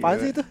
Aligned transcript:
Apaan 0.00 0.16
sih 0.24 0.30
itu? 0.32 0.42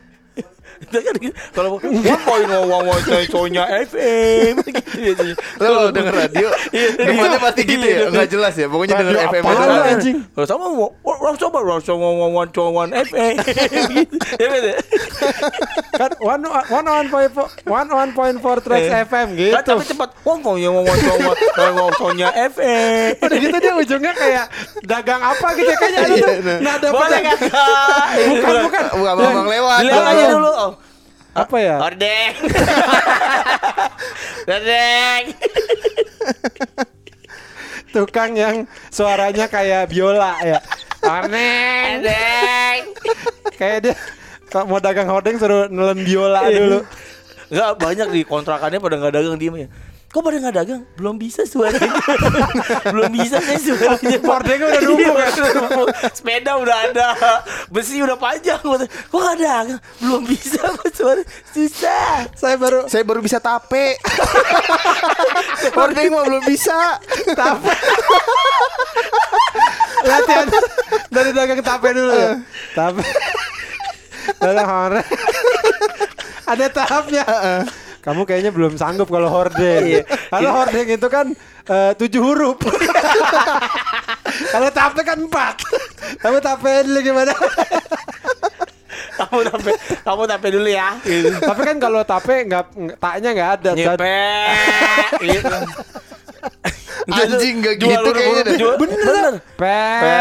Kan 0.88 1.16
kalau 1.52 1.70
one 1.76 2.08
point 2.24 3.56
FM 3.90 4.54
gitu 4.64 4.90
biasanya. 4.96 5.36
Kalau 5.60 5.92
denger 5.92 6.14
radio, 6.16 6.48
Iya, 6.76 6.88
depannya 6.96 7.36
iya. 7.36 7.40
pasti 7.44 7.62
gitu 7.68 7.86
ya, 7.86 8.00
nggak 8.10 8.28
jelas 8.32 8.54
ya. 8.56 8.68
Pokoknya 8.72 8.96
denger 9.04 9.16
FM 9.30 9.44
lu, 9.44 9.82
anjing? 9.84 10.18
Kalau 10.34 10.48
sama 10.48 10.66
mau 10.72 10.90
orang 11.04 11.36
coba 11.38 11.58
orang 11.62 11.82
coba 11.84 12.06
one 12.08 12.32
one 12.32 12.50
one 12.50 12.74
one 12.74 12.92
FM 12.96 13.34
gitu. 13.92 14.16
Ya 14.40 14.48
beda. 14.50 14.72
Kan 16.00 16.12
one 16.24 16.44
one 16.48 16.88
one 16.88 17.08
point 17.12 17.32
four 17.36 17.48
one 17.68 17.90
one 17.92 18.12
point 18.16 18.38
four 18.40 18.58
tracks 18.64 18.88
Eh. 18.90 19.04
FM 19.06 19.28
Kan 19.36 19.38
gitu. 19.38 19.54
tapi 19.76 19.84
cepat 19.86 20.10
one 20.24 20.42
point 20.42 20.64
one 20.64 20.86
one 20.88 21.00
one 21.60 21.76
one 21.76 21.94
Sonya 22.00 22.30
FM. 22.32 23.20
Udah 23.20 23.38
gitu 23.38 23.58
dia 23.60 23.74
ujungnya 23.76 24.14
kayak 24.16 24.46
dagang 24.88 25.22
apa 25.22 25.48
gitu 25.60 25.70
ya 25.70 25.78
kayaknya 25.78 26.00
ada 26.00 26.16
tuh. 26.16 26.34
Iya, 26.40 26.56
Nada 26.64 26.88
pada-? 26.90 27.22
Bukan 28.30 28.54
bukan. 28.66 28.84
Bukan 28.96 29.12
abang 29.12 29.48
lewat. 29.50 29.80
Dilihat 29.84 30.06
aja 30.08 30.26
dulu. 30.32 30.52
Apa 31.46 31.58
ya? 31.62 31.76
Ordeng. 31.80 32.34
Ordeng. 34.54 35.24
Tukang 37.94 38.32
yang 38.38 38.56
suaranya 38.92 39.46
kayak 39.50 39.90
biola 39.90 40.36
ya. 40.46 40.60
Aneh. 41.06 42.04
Ordeng. 42.04 42.80
Kayak 43.56 43.78
dia 43.82 43.94
kalau 44.50 44.66
mau 44.66 44.80
dagang 44.82 45.08
hordeng 45.10 45.38
suruh 45.38 45.70
nelen 45.70 46.02
biola 46.04 46.50
dulu. 46.50 46.80
Enggak 47.50 47.72
banyak 47.82 48.08
di 48.14 48.22
kontrakannya 48.26 48.80
pada 48.82 48.96
nggak 48.98 49.14
dagang 49.14 49.38
diem 49.38 49.56
ya. 49.66 49.70
Kok 50.10 50.26
pada 50.26 50.42
nggak 50.42 50.56
dagang? 50.58 50.82
Belum 50.98 51.22
bisa 51.22 51.46
suaranya. 51.46 51.94
Belum 52.94 53.14
bisa 53.14 53.38
saya 53.46 53.62
suaranya. 53.62 54.18
Pak. 54.26 54.26
Hordengnya 54.26 54.66
udah 54.66 54.82
numpuk 54.82 55.16
ya? 55.22 55.30
numpuk. 55.54 55.88
Sepeda 56.18 56.52
udah 56.58 56.78
ada, 56.90 57.08
besi 57.70 58.02
udah 58.02 58.18
panjang. 58.18 58.58
Kok 58.58 59.20
nggak 59.22 59.38
dagang? 59.38 59.78
Belum 60.02 60.26
bisa 60.26 60.66
Pak, 60.66 60.90
suara 60.98 61.22
susah. 61.54 62.26
Saya 62.34 62.58
baru 62.58 62.90
Saya 62.90 63.06
baru 63.06 63.22
bisa 63.22 63.38
tape. 63.38 64.02
Hordeng 65.78 66.10
mah 66.10 66.26
belum 66.26 66.42
bisa. 66.42 66.98
tape. 67.38 67.70
Latihan 70.10 70.48
dari 71.14 71.32
dagang 71.38 71.62
tape 71.62 71.90
dulu 71.94 72.12
ya. 72.18 72.34
Tape. 72.74 73.02
Dagang 74.42 74.66
hordeng. 74.66 75.08
Ada 76.50 76.66
tahapnya. 76.74 77.24
Kamu 78.10 78.26
kayaknya 78.26 78.50
belum 78.50 78.74
sanggup 78.74 79.06
kalau 79.06 79.30
hordeng. 79.30 79.86
Iya. 79.90 80.02
Kalau 80.28 80.50
hordeng 80.52 80.88
itu 80.90 81.08
kan 81.08 81.30
eh, 81.70 81.92
tujuh 81.94 82.18
huruf. 82.18 82.58
kalau 84.54 84.70
tape 84.74 85.02
kan 85.04 85.18
empat. 85.20 85.62
Kamu 86.18 86.42
tape 86.42 86.90
dulu 86.90 87.00
gimana? 87.06 87.30
Kamu 89.14 89.40
tape, 89.46 89.72
kamu 90.02 90.24
tape 90.26 90.48
dulu 90.50 90.70
ya. 90.70 90.98
Gitu. 91.00 91.38
Tapi 91.38 91.62
kan 91.62 91.78
kalau 91.78 92.02
tape 92.02 92.50
nggak 92.50 92.66
taknya 92.98 93.30
nggak 93.30 93.50
ada. 93.62 93.70
Nyepet. 93.78 95.12
Gitu. 95.22 95.56
Anjing, 97.10 97.56
nggak 97.62 97.76
Jual 97.78 97.90
gitu 97.92 98.10
kayaknya 98.10 98.44
jual- 98.58 98.78
Bener. 98.80 99.34
Pe, 99.54 99.82
Pe. 100.02 100.18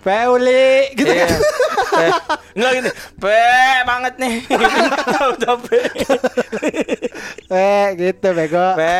Peuli 0.00 0.96
gitu 0.96 1.12
Iya. 1.12 1.28
kan. 1.28 1.40
Pe. 1.90 2.06
Enggak 2.56 2.70
gini. 2.72 2.90
Pe 3.16 3.40
banget 3.84 4.14
nih. 4.16 4.34
Tahu 5.12 5.32
tape. 5.36 5.80
Pe 7.46 7.68
gitu 7.98 8.28
bego. 8.32 8.66
Pe. 8.74 8.96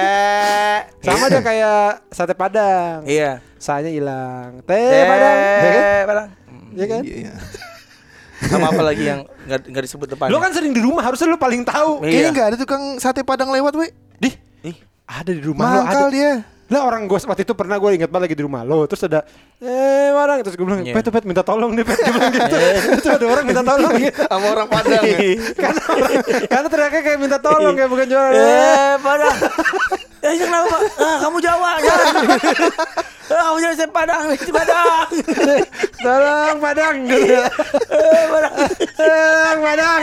Sama 1.01 1.25
aja 1.27 1.41
kayak 1.41 1.85
sate 2.11 2.35
padang. 2.35 3.05
Iya. 3.05 3.41
Sanya 3.57 3.89
hilang. 3.89 4.61
Teh 4.65 5.01
padang. 5.05 5.37
Ya 5.41 5.71
kan? 5.71 5.81
Eh, 5.81 6.03
padang. 6.05 6.29
Iya 6.71 6.87
kan? 6.87 7.03
Iya. 7.03 7.33
Sama 8.41 8.67
apa 8.73 8.83
lagi 8.83 9.05
yang 9.05 9.21
nggak 9.47 9.85
disebut 9.85 10.09
depannya? 10.09 10.33
Lu 10.33 10.41
kan 10.41 10.53
sering 10.53 10.73
di 10.73 10.81
rumah 10.81 11.05
harusnya 11.05 11.29
lu 11.29 11.37
paling 11.37 11.61
tahu. 11.63 12.01
Iya. 12.01 12.09
Kayaknya 12.09 12.31
nggak 12.33 12.49
ada 12.49 12.57
tukang 12.57 12.83
sate 12.97 13.21
padang 13.21 13.53
lewat, 13.53 13.73
we. 13.77 13.93
Dih, 14.17 14.35
Ih, 14.65 14.77
ada 15.05 15.29
di 15.29 15.41
rumah 15.41 15.65
lu 15.65 15.69
ada. 15.69 15.85
Mangkal 15.85 16.07
dia. 16.09 16.33
Lah 16.71 16.81
orang 16.83 17.05
gue 17.05 17.19
waktu 17.19 17.43
itu 17.43 17.53
pernah 17.53 17.77
gue 17.77 17.91
ingat 17.93 18.07
banget 18.07 18.25
lagi 18.25 18.37
di 18.37 18.45
rumah 18.45 18.63
lo 18.63 18.87
terus 18.87 19.03
ada 19.03 19.27
eh 19.59 20.09
padang 20.11 20.39
terus 20.41 20.55
gue 20.55 20.63
bilang 20.63 20.81
Iya. 20.81 20.95
pet 20.95 21.07
pet 21.09 21.25
minta 21.25 21.43
tolong 21.43 21.73
nih 21.73 21.83
pet 21.83 21.99
gue 21.99 22.13
bilang 22.13 22.31
gitu 22.31 22.57
terus 22.97 23.11
ada 23.11 23.27
orang 23.27 23.45
minta 23.45 23.63
tolong 23.63 23.93
gitu 23.93 24.23
Sama 24.31 24.47
orang 24.49 24.69
padang 24.69 25.03
ya. 25.03 25.19
karena 25.61 25.83
orang- 25.85 26.15
karena 26.47 26.69
teriaknya 26.69 27.01
kayak 27.03 27.19
minta 27.19 27.39
tolong 27.39 27.75
kayak 27.75 27.91
bukan 27.91 28.07
jualan 28.07 28.33
eh, 28.33 28.93
padang. 28.99 29.37
Eh, 30.21 30.35
kenapa? 30.37 30.69
Pak? 30.69 30.81
Ah, 31.01 31.17
kamu 31.19 31.39
Jawa, 31.41 31.71
jangan. 31.81 32.07
Ah, 33.27 33.41
kamu 33.43 33.59
jangan 33.59 33.77
saya 33.79 33.89
padang, 33.91 34.21
di 34.31 34.53
padang. 34.53 35.09
tolong 35.97 36.57
padang 36.61 36.97
Eh, 37.09 37.45
padang. 38.29 38.53
Padang, 38.95 39.59
padang. 39.59 40.03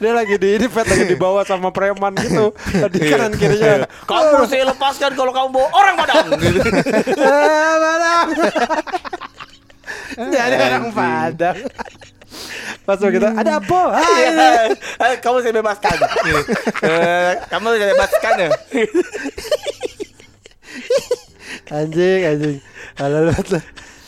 Dia 0.00 0.16
lagi 0.16 0.40
di 0.40 0.48
ini 0.56 0.64
pet 0.64 0.88
lagi 0.88 1.04
dibawa 1.12 1.44
sama 1.44 1.68
preman 1.68 2.16
gitu 2.16 2.56
di 2.88 3.00
kanan 3.04 3.36
kirinya. 3.36 3.84
Kamu 4.08 4.48
saya 4.48 4.72
lepaskan 4.72 5.12
kalau 5.12 5.28
kamu 5.28 5.48
bawa 5.52 5.68
orang 5.76 5.94
padang. 6.00 6.26
Gitu. 6.40 6.60
Eh, 7.20 7.74
padang. 7.76 8.28
Jadi 10.32 10.56
orang 10.56 10.88
padang. 10.96 11.58
Pas 12.88 12.96
kita 12.96 13.28
ada 13.36 13.60
apa? 13.60 13.80
Iya. 14.00 14.72
Eh, 15.04 15.14
kamu 15.20 15.36
saya 15.44 15.54
bebaskan. 15.60 15.96
Eh, 16.88 17.32
kamu 17.52 17.66
saya 17.76 17.88
bebaskan 17.92 18.34
ya. 18.40 18.48
Anjing, 21.76 22.20
anjing. 22.24 22.58
Halo, 22.96 23.28
lu. 23.28 23.60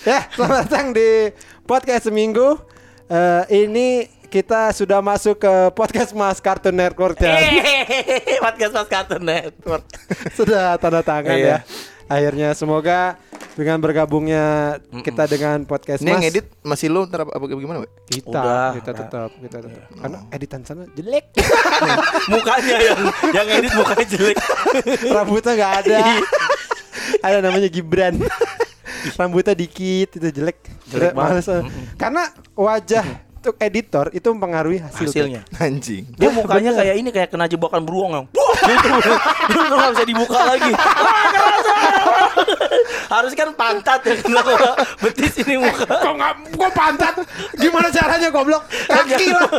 Ya, 0.08 0.24
selamat 0.32 0.56
datang 0.66 0.96
di 0.96 1.36
podcast 1.68 2.08
seminggu. 2.08 2.56
Eh, 3.12 3.68
ini 3.68 4.21
kita 4.32 4.72
sudah 4.72 5.04
masuk 5.04 5.36
ke 5.36 5.52
podcast 5.76 6.16
Mas 6.16 6.40
Cartoon 6.40 6.72
Network 6.72 7.20
ya. 7.20 7.36
Podcast 8.40 8.72
Mas 8.72 8.88
Cartoon 8.88 9.20
Network. 9.20 9.84
sudah 10.40 10.80
tanda 10.80 11.04
tangan 11.04 11.36
Iya. 11.36 11.44
ya. 11.44 11.58
Akhirnya 12.08 12.48
semoga 12.56 13.20
dengan 13.52 13.76
bergabungnya 13.76 14.76
kita 15.04 15.28
dengan 15.28 15.68
podcast 15.68 16.00
Ini 16.00 16.08
yang 16.08 16.24
Mas 16.24 16.30
edit 16.32 16.46
masih 16.64 16.88
lo 16.88 17.04
ntar 17.04 17.28
apa, 17.28 17.36
apa 17.36 17.44
gimana, 17.44 17.84
we? 17.84 17.88
kita 18.08 18.32
Udah, 18.32 18.72
kita 18.72 18.90
tetap 18.96 19.30
kita 19.36 19.58
tetap. 19.60 19.84
Karena 20.00 20.18
editan 20.32 20.60
sana 20.64 20.88
jelek. 20.96 21.28
Mukanya 22.32 22.76
yang 22.80 23.00
yang 23.36 23.48
edit 23.52 23.72
mukanya 23.76 24.06
jelek. 24.08 24.36
Rambutnya 25.12 25.52
nggak 25.60 25.72
ada. 25.84 25.96
ada 27.20 27.38
namanya 27.44 27.68
Gibran. 27.68 28.16
Rambutnya 29.20 29.52
dikit 29.52 30.08
itu 30.16 30.28
jelek. 30.32 30.56
Jelek 30.88 31.12
Udah 31.12 31.36
males. 31.36 31.44
banget. 31.44 31.64
Karena 32.00 32.22
wajah 32.56 33.04
untuk 33.42 33.58
editor 33.58 34.06
itu 34.14 34.30
mempengaruhi 34.30 34.78
hasil. 34.78 35.10
Hasilnya. 35.10 35.42
Anjing. 35.58 36.06
Dia 36.14 36.30
mukanya 36.30 36.78
kayak 36.78 36.94
ini 36.94 37.10
kayak 37.10 37.34
kena 37.34 37.50
jebakan 37.50 37.82
beruang 37.82 38.10
yang. 38.14 38.26
Gitu. 38.62 38.88
Udah 39.50 39.76
nggak 39.82 39.92
bisa 39.98 40.06
dibuka 40.06 40.38
lagi. 40.46 40.70
Harus 43.10 43.34
kan 43.34 43.50
pantat 43.58 43.98
ya 44.06 44.14
kenapa 44.22 44.78
betis 45.02 45.42
ini 45.42 45.58
muka. 45.58 45.90
Kok 45.90 46.14
nggak 46.14 46.32
kok 46.54 46.70
pantat? 46.70 47.14
Gimana 47.58 47.90
caranya 47.90 48.30
goblok? 48.30 48.62
Kaki 48.86 49.26
lah. 49.34 49.50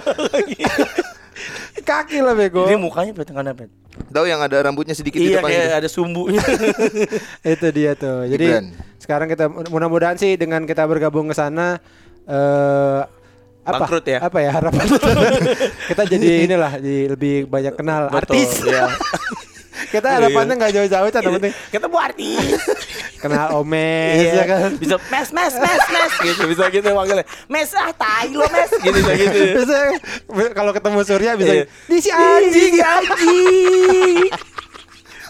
Kaki 1.83 2.17
lah 2.23 2.33
bego. 2.39 2.63
Ini 2.71 2.79
mukanya 2.79 3.11
pet 3.11 3.35
nggak 3.35 3.47
dapet. 3.51 3.67
Tahu 4.15 4.25
yang 4.31 4.39
ada 4.39 4.63
rambutnya 4.63 4.95
sedikit 4.95 5.19
di 5.19 5.35
Iya 5.35 5.43
depan 5.43 5.51
kayak 5.51 5.67
gitu. 5.67 5.75
ada 5.83 5.89
sumbunya. 5.91 6.41
itu 7.59 7.67
dia 7.75 7.91
tuh. 7.99 8.31
Jadi 8.31 8.47
Gibran. 8.47 8.65
sekarang 8.95 9.27
kita 9.27 9.51
mudah-mudahan 9.51 10.15
sih 10.15 10.39
dengan 10.39 10.63
kita 10.63 10.87
bergabung 10.87 11.27
ke 11.27 11.35
sana 11.35 11.83
eh 12.23 13.22
apa 13.63 13.79
Bangkrut 13.79 14.05
ya? 14.05 14.19
apa 14.19 14.37
ya 14.39 14.49
harapan 14.51 14.85
kita 15.89 16.03
jadi 16.03 16.27
inilah 16.43 16.71
jadi 16.83 17.15
lebih 17.15 17.47
banyak 17.47 17.73
kenal 17.73 18.11
Betul, 18.11 18.19
artis 18.35 18.49
iya. 18.61 18.91
kita 19.93 20.07
harapannya 20.09 20.53
nggak 20.57 20.73
jauh-jauh 20.73 21.09
kan 21.09 21.21
penting 21.21 21.53
Ketemu 21.69 21.97
artis. 21.97 22.59
kenal 23.23 23.55
omes 23.55 24.19
Iya 24.19 24.31
ya 24.35 24.45
kan 24.45 24.69
Bisa 24.75 24.95
mes 25.07 25.29
mes 25.31 25.53
mes 25.55 25.83
mes 25.87 26.13
gitu 26.19 26.43
bisa 26.43 26.63
gitu 26.67 26.91
manggilnya. 26.91 27.23
Mes 27.47 27.71
ah 27.71 27.87
tai 27.93 28.27
lo 28.29 28.43
mes 28.45 28.67
gitu 28.73 28.91
bisa 28.91 29.11
gitu. 29.15 29.39
bisa 29.63 29.77
kalau 30.51 30.75
ketemu 30.75 30.99
Surya 31.07 31.31
bisa 31.39 31.53
Iya. 31.55 31.65
di 31.87 31.97
si 32.03 32.09
anjing 32.11 32.73
anjing. 32.75 34.27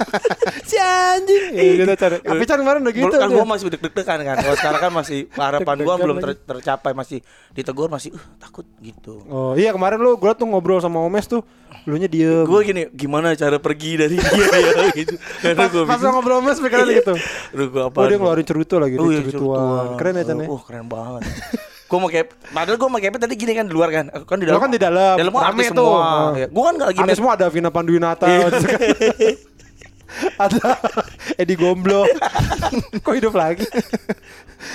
si 0.69 0.75
anjing 0.75 1.54
ya, 1.54 1.63
gitu 1.75 1.94
tapi 2.24 2.44
kan 2.44 2.57
kemarin 2.57 2.80
udah 2.81 2.94
gitu 2.94 3.13
kan 3.13 3.28
dia. 3.28 3.36
gua 3.36 3.45
masih 3.45 3.66
deg-degan 3.69 4.19
kan. 4.19 4.36
Kalau 4.38 4.56
sekarang 4.56 4.81
kan 4.81 4.92
masih 4.94 5.19
harapan 5.38 5.75
gua 5.78 5.94
Deg-degan 5.94 5.98
belum 6.00 6.18
ter- 6.19 6.42
tercapai 6.44 6.92
masih 6.92 7.19
ditegur 7.51 7.88
masih 7.88 8.10
uh, 8.12 8.24
takut 8.38 8.66
gitu. 8.80 9.22
oh 9.25 9.54
iya 9.54 9.69
kemarin 9.69 9.98
lu 9.98 10.16
gua 10.16 10.34
tuh 10.34 10.45
ngobrol 10.45 10.78
sama 10.78 10.98
omes 11.00 11.25
tuh 11.25 11.42
lu 11.84 11.95
nya 11.95 12.07
diem 12.07 12.48
Gue 12.48 12.63
gini, 12.63 12.88
gimana 12.90 13.36
cara 13.36 13.60
pergi 13.60 13.98
dari 13.98 14.16
dia 14.16 14.48
ya 14.56 14.88
gitu. 14.95 15.19
Karena 15.38 15.68
gue 15.68 15.84
pas 15.84 16.00
lu 16.00 16.10
ngobrol 16.10 16.40
omes 16.40 16.56
pikiran 16.56 16.88
gitu 16.88 17.13
Aduh 17.51 17.68
gue 17.68 17.84
apa? 17.84 17.98
oh 17.98 18.06
dia 18.07 18.16
ngeluarin 18.16 18.45
cerutu 18.45 18.80
lagi 18.80 18.95
Oh 18.95 19.06
dia 19.06 19.19
iya, 19.19 19.28
cerutuan 19.28 20.00
keren 20.00 20.16
ya 20.16 20.24
Chan 20.24 20.38
ya 20.38 20.48
Oh 20.48 20.60
keren 20.60 20.88
banget. 20.88 21.28
gue 21.84 21.98
mau 22.00 22.07
kayak, 22.07 22.25
padahal 22.50 22.74
gue 22.74 22.88
mau 22.88 22.98
kayak 22.98 23.19
tadi 23.19 23.36
gini 23.36 23.54
kan 23.54 23.68
di 23.68 23.74
luar 23.75 23.90
kan, 23.92 24.06
kan 24.10 24.38
di 24.40 24.48
Lo 24.48 24.56
dalam. 24.56 24.62
kan 24.62 24.72
di 24.72 24.80
dalam, 24.80 25.13
Dalam 25.13 25.30
rame 25.30 25.45
artis 25.45 25.68
tuh. 25.69 25.86
semua. 25.86 26.01
Oh. 26.01 26.31
Ya. 26.34 26.48
Gue 26.48 26.63
kan 26.63 26.74
gak 26.74 26.88
lagi 26.90 27.00
mes. 27.04 27.18
semua 27.19 27.31
ada 27.36 27.45
Vina 27.45 27.69
Panduwinata 27.69 28.25
Iya. 28.25 28.48
Ada 30.36 30.77
Edi 31.36 31.54
Gomblo. 31.54 32.04
Kok 33.04 33.13
hidup 33.13 33.33
lagi? 33.33 33.65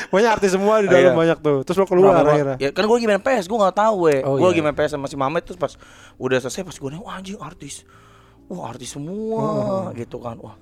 Banyak 0.08 0.30
artis 0.30 0.52
semua 0.52 0.78
di 0.78 0.86
dalam 0.86 1.10
Iya. 1.10 1.16
banyak 1.16 1.38
tuh. 1.38 1.58
Terus 1.62 1.76
lo 1.76 1.86
keluar 1.86 2.18
Berapa- 2.18 2.30
akhirnya. 2.30 2.56
Ya 2.58 2.68
kan 2.70 2.82
gue 2.82 2.94
lagi 2.94 3.06
main 3.06 3.20
PS, 3.20 3.44
gue 3.44 3.58
gak 3.58 3.76
tahu 3.76 3.94
we. 4.04 4.16
Oh, 4.20 4.34
gue 4.34 4.42
iya. 4.42 4.50
lagi 4.50 4.62
main 4.62 4.76
PS 4.76 4.90
sama 4.92 5.06
si 5.06 5.16
Mamet 5.16 5.42
terus 5.42 5.56
pas 5.56 5.72
udah 6.16 6.38
selesai 6.38 6.62
pas 6.62 6.74
gue 6.74 6.88
nengok 6.88 7.04
wah 7.04 7.14
anjing 7.14 7.38
artis. 7.38 7.82
Wah 8.46 8.68
artis 8.68 8.90
semua 8.90 9.40
Oh. 9.40 9.84
gitu 9.92 10.18
kan. 10.18 10.36
Wah 10.38 10.56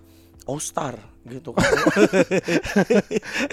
All 0.47 0.59
Star 0.59 0.95
gitu 1.25 1.51
kan. 1.51 1.67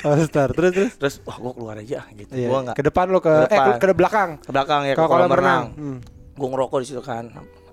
Oh, 0.04 0.20
star. 0.22 0.50
Terus 0.52 0.72
terus. 0.72 0.94
terus 0.96 1.16
wah 1.24 1.38
gue 1.38 1.52
keluar 1.52 1.76
aja 1.76 2.06
gitu. 2.12 2.32
Iya. 2.32 2.48
Gue 2.48 2.60
nggak 2.62 2.76
Ke 2.76 2.84
depan 2.84 3.06
lo 3.08 3.18
ke, 3.18 3.30
Ke 3.30 3.46
eh 3.48 3.50
depan. 3.50 3.74
ke, 3.74 3.82
ke 3.82 3.96
belakang. 3.96 4.30
ke 4.38 4.52
belakang 4.52 4.82
ya 4.84 4.94
ke 4.94 4.98
Ke 4.98 5.04
kolam 5.04 5.10
kolam 5.26 5.32
renang. 5.32 5.64
renang. 5.66 5.66
Hmm. 5.74 5.98
Gue 6.34 6.48
ngerokok 6.48 6.78
di 6.80 6.88
situ 6.88 7.02
kan 7.02 7.24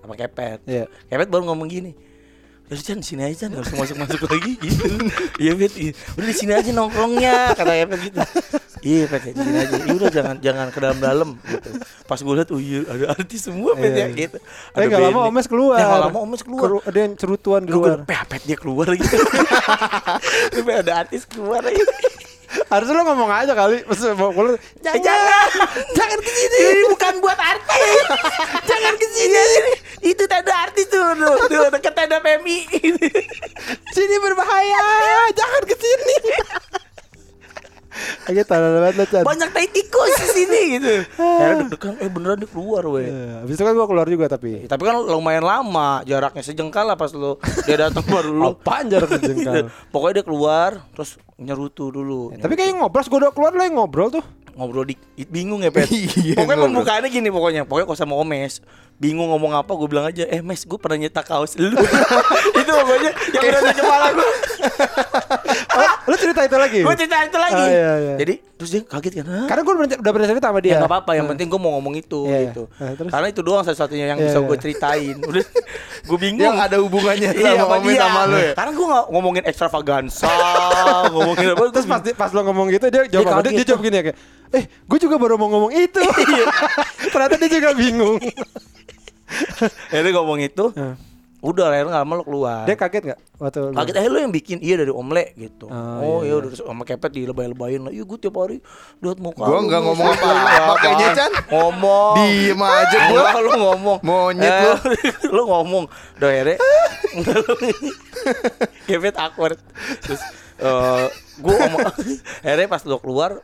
sama 0.00 0.14
kepet. 0.14 0.58
Iya. 0.64 0.85
Kepet 1.06 1.29
baru 1.29 1.44
ngomong 1.46 1.69
gini. 1.69 1.93
Udah 2.70 2.78
Chan 2.78 3.02
sini 3.02 3.26
aja 3.26 3.50
nggak 3.50 3.67
usah 3.67 3.76
masuk 3.76 3.96
masuk 3.99 4.20
lagi 4.31 4.55
gitu. 4.62 4.87
Iya 5.43 5.52
bet, 5.58 5.75
iya. 5.75 5.90
udah 6.14 6.26
di 6.31 6.37
sini 6.38 6.52
aja 6.55 6.70
nongkrongnya 6.70 7.58
kata 7.58 7.72
Kepet 7.75 8.00
gitu. 8.06 8.19
Iya 8.81 9.02
pet 9.11 9.20
di 9.26 9.43
sini 9.43 9.58
aja. 9.58 9.75
Iya 9.75 9.93
udah 9.93 10.11
jangan 10.14 10.37
jangan 10.38 10.67
ke 10.70 10.78
dalam 10.78 10.99
dalam 11.02 11.28
gitu. 11.43 11.69
Pas 12.06 12.17
gue 12.17 12.31
lihat, 12.32 12.49
oh 12.55 12.62
iya 12.62 12.87
ada 12.87 13.05
artis 13.12 13.40
semua 13.43 13.75
pet 13.75 13.90
Iya. 13.90 14.06
ya 14.06 14.14
gitu. 14.14 14.38
Eh 14.72 14.87
nggak 14.87 15.02
lama 15.02 15.20
Omes 15.26 15.46
keluar. 15.50 15.76
Ya 15.76 15.84
nggak 15.84 16.02
lama 16.06 16.19
Omes 16.22 16.43
keluar. 16.46 16.62
Keru- 16.62 16.84
ada 16.87 16.99
yang 17.02 17.12
cerutuan 17.19 17.61
di 17.67 17.72
luar. 17.75 18.06
pet 18.06 18.43
dia 18.46 18.55
keluar 18.55 18.87
gitu. 18.94 19.19
Tapi 20.55 20.70
ada 20.70 20.93
artis 21.02 21.26
keluar 21.26 21.61
gitu. 21.67 21.93
Harusnya 22.50 22.94
lo 22.99 23.02
ngomong 23.06 23.31
aja 23.31 23.52
kali. 23.55 23.82
Maksudnya 23.87 24.14
mau 24.19 24.35
keluar. 24.35 24.58
Jangan, 24.82 25.02
jangan, 25.02 25.49
jangan 25.94 26.19
ke 26.19 26.31
sini. 26.31 26.58
Ini 26.58 26.87
bukan 26.91 27.14
buat 27.23 27.38
artis. 27.38 27.99
jangan 28.70 28.94
ke 28.99 29.06
sini. 29.14 29.47
Itu 30.11 30.23
tanda 30.26 30.55
artis 30.67 30.87
tuh, 30.91 31.02
tuh, 31.14 31.37
tuh 31.47 31.67
dekat 31.70 31.94
tanda 31.94 32.19
PMI. 32.19 32.58
Sini 33.94 34.17
berbahaya. 34.19 34.85
Jangan 35.31 35.62
ke 35.67 35.75
sini. 35.79 36.17
Lagi 38.23 38.41
tanah 38.43 38.69
banget 38.75 38.94
lo 38.94 39.05
Chan. 39.06 39.23
Banyak 39.23 39.49
tai 39.50 39.67
tikus 39.67 40.12
di 40.14 40.29
sini 40.32 40.61
gitu. 40.75 40.94
Akhirnya 41.17 41.56
deg-degan, 41.62 41.94
eh 41.97 42.08
beneran 42.08 42.37
dia 42.37 42.49
keluar 42.49 42.82
weh. 42.87 43.05
Iya, 43.05 43.43
Habis 43.43 43.55
itu 43.55 43.62
kan 43.62 43.73
gua 43.73 43.87
keluar 43.87 44.06
juga 44.06 44.26
tapi. 44.26 44.64
Tapi 44.64 44.82
kan 44.82 44.94
lumayan 45.00 45.43
lama 45.43 46.00
jaraknya 46.02 46.43
sejengkal 46.43 46.85
lah 46.85 46.94
pas 46.94 47.11
lu 47.11 47.37
dia 47.62 47.76
datang 47.81 48.05
baru 48.05 48.31
lu. 48.31 48.44
Apaan 48.50 48.87
jarak 48.87 49.11
sejengkal? 49.17 49.67
Pokoknya 49.88 50.14
dia 50.19 50.25
keluar 50.25 50.70
terus 50.91 51.11
nyerutu 51.35 51.88
dulu. 51.88 52.32
Tapi 52.35 52.52
kayak 52.52 52.76
ngobrol, 52.76 53.00
gue 53.02 53.19
udah 53.19 53.32
keluar 53.32 53.50
lo 53.50 53.62
yang 53.62 53.76
ngobrol 53.76 54.11
tuh. 54.11 54.25
ngobrol 54.50 54.82
di 54.82 54.99
bingung 55.25 55.62
ya 55.62 55.70
pet 55.70 55.88
Iya, 56.20 56.37
pokoknya 56.37 56.58
pembukaannya 56.69 57.08
gini 57.08 57.31
pokoknya 57.31 57.62
pokoknya 57.64 57.87
kalau 57.87 57.96
sama 57.96 58.14
Omes 58.19 58.61
bingung 58.99 59.31
ngomong 59.31 59.56
apa 59.56 59.73
gue 59.73 59.88
bilang 59.88 60.05
aja 60.05 60.26
eh 60.26 60.43
mes 60.43 60.61
gue 60.61 60.76
pernah 60.76 61.00
nyetak 61.00 61.25
kaos 61.25 61.55
lu 61.56 61.70
itu 61.73 62.69
pokoknya 62.69 63.11
yang 63.31 63.43
udah 63.46 63.61
di 63.62 63.73
kepala 63.73 64.06
gue 64.12 64.29
Lo 66.11 66.19
cerita 66.19 66.43
itu 66.43 66.57
lagi? 66.59 66.81
gue 66.83 66.95
cerita 66.99 67.17
itu 67.23 67.39
lagi 67.39 67.62
Oh, 67.62 67.69
iya, 67.71 67.93
iya. 68.03 68.15
jadi 68.19 68.35
terus 68.59 68.71
dia 68.75 68.83
kaget 68.83 69.12
kan 69.23 69.27
Hah? 69.31 69.47
Karena 69.47 69.62
gue 69.62 69.75
udah, 69.79 70.11
pernah 70.11 70.27
cerita 70.27 70.47
sama 70.51 70.59
dia. 70.61 70.71
Ya 70.75 70.77
nggak 70.83 70.91
apa-apa, 70.91 71.12
yang 71.15 71.27
penting 71.31 71.47
gue 71.47 71.61
mau 71.62 71.71
ngomong 71.79 71.95
itu 71.97 72.21
Iya, 72.27 72.35
iya. 72.35 72.45
gitu. 72.51 72.62
Nah, 72.67 72.91
terus? 72.99 73.11
Karena 73.15 73.27
itu 73.31 73.41
doang 73.41 73.62
satu-satunya 73.62 74.07
yang 74.11 74.19
Iya, 74.19 74.27
bisa 74.27 74.39
iya. 74.43 74.49
gue 74.51 74.57
ceritain. 74.59 75.17
Udah, 75.31 75.45
gue 76.03 76.19
bingung. 76.19 76.43
Yang 76.51 76.59
ada 76.67 76.77
hubungannya 76.83 77.31
Iya, 77.31 77.51
sama 77.55 77.62
sama 77.62 77.75
Omes 77.79 77.87
dia. 77.87 78.01
sama 78.03 78.21
lu 78.27 78.37
ya. 78.37 78.53
Karena 78.59 78.73
gue 78.75 78.87
nggak 78.91 79.05
ngomongin 79.15 79.45
ekstravaganza, 79.47 80.35
ngomongin 81.15 81.47
apa. 81.55 81.62
Terus 81.71 81.87
pas, 81.87 82.01
pas 82.19 82.31
lo 82.35 82.41
ngomong 82.51 82.67
gitu 82.75 82.85
dia 82.91 83.03
jawab 83.06 83.27
apa? 83.31 83.41
Dia, 83.47 83.53
dia 83.55 83.67
jawab 83.71 83.81
gini 83.87 83.97
ya 83.97 84.03
kayak, 84.11 84.19
eh 84.51 84.65
gue 84.67 84.99
juga 84.99 85.15
baru 85.15 85.39
mau 85.39 85.49
ngomong 85.49 85.73
itu. 85.79 86.03
Ternyata 87.15 87.35
dia 87.39 87.51
juga 87.55 87.71
bingung. 87.79 88.19
dia 89.95 90.11
ngomong 90.11 90.39
itu. 90.43 90.65
Udah 91.41 91.69
akhirnya 91.69 91.89
nggak 91.91 92.03
lama 92.03 92.15
lo 92.15 92.23
keluar. 92.23 92.63
Dia 92.63 92.77
kaget 92.77 93.03
gak? 93.07 93.21
Waktu 93.35 93.59
lo- 93.63 93.73
Kaget 93.73 93.95
eh 93.97 94.07
lu 94.07 94.19
yang 94.19 94.29
bikin 94.31 94.59
iya 94.59 94.77
dari 94.77 94.91
omle 94.91 95.33
gitu. 95.35 95.67
Oh, 95.67 95.73
Oh, 95.73 96.19
iya, 96.21 96.31
iya 96.31 96.35
udah 96.39 96.51
sama 96.55 96.85
kepet 96.85 97.11
dilebay-lebayin 97.11 97.81
lah. 97.81 97.91
Iya 97.91 98.05
gue 98.05 98.19
tiap 98.19 98.37
hari 98.37 98.61
lihat 98.99 99.19
muka. 99.19 99.41
Gua 99.41 99.57
lu, 99.57 99.65
nggak 99.65 99.81
ngomong 99.83 100.07
Iya, 100.07 100.21
apa-apa 100.21 100.75
kayaknya, 100.79 101.09
Chan. 101.15 101.33
Ngomong. 101.49 102.15
Diem 102.15 102.61
aja 102.61 102.97
gua. 103.07 103.21
Enggak, 103.25 103.41
lu 103.41 103.51
ngomong. 103.59 103.99
Monyet 104.03 104.53
Eh, 104.53 104.61
lu. 104.61 104.75
lu 105.31 105.43
ngomong. 105.47 105.85
Udah 106.15 106.29
akhirnya. 106.29 106.57
Kepet 108.85 109.17
awkward. 109.17 109.59
Terus 110.03 110.21
eh 110.59 111.07
gue 111.37 111.55
ngomong. 111.57 111.81
akhirnya 112.45 112.69
pas 112.69 112.83
lu 112.85 112.97
keluar. 112.99 113.41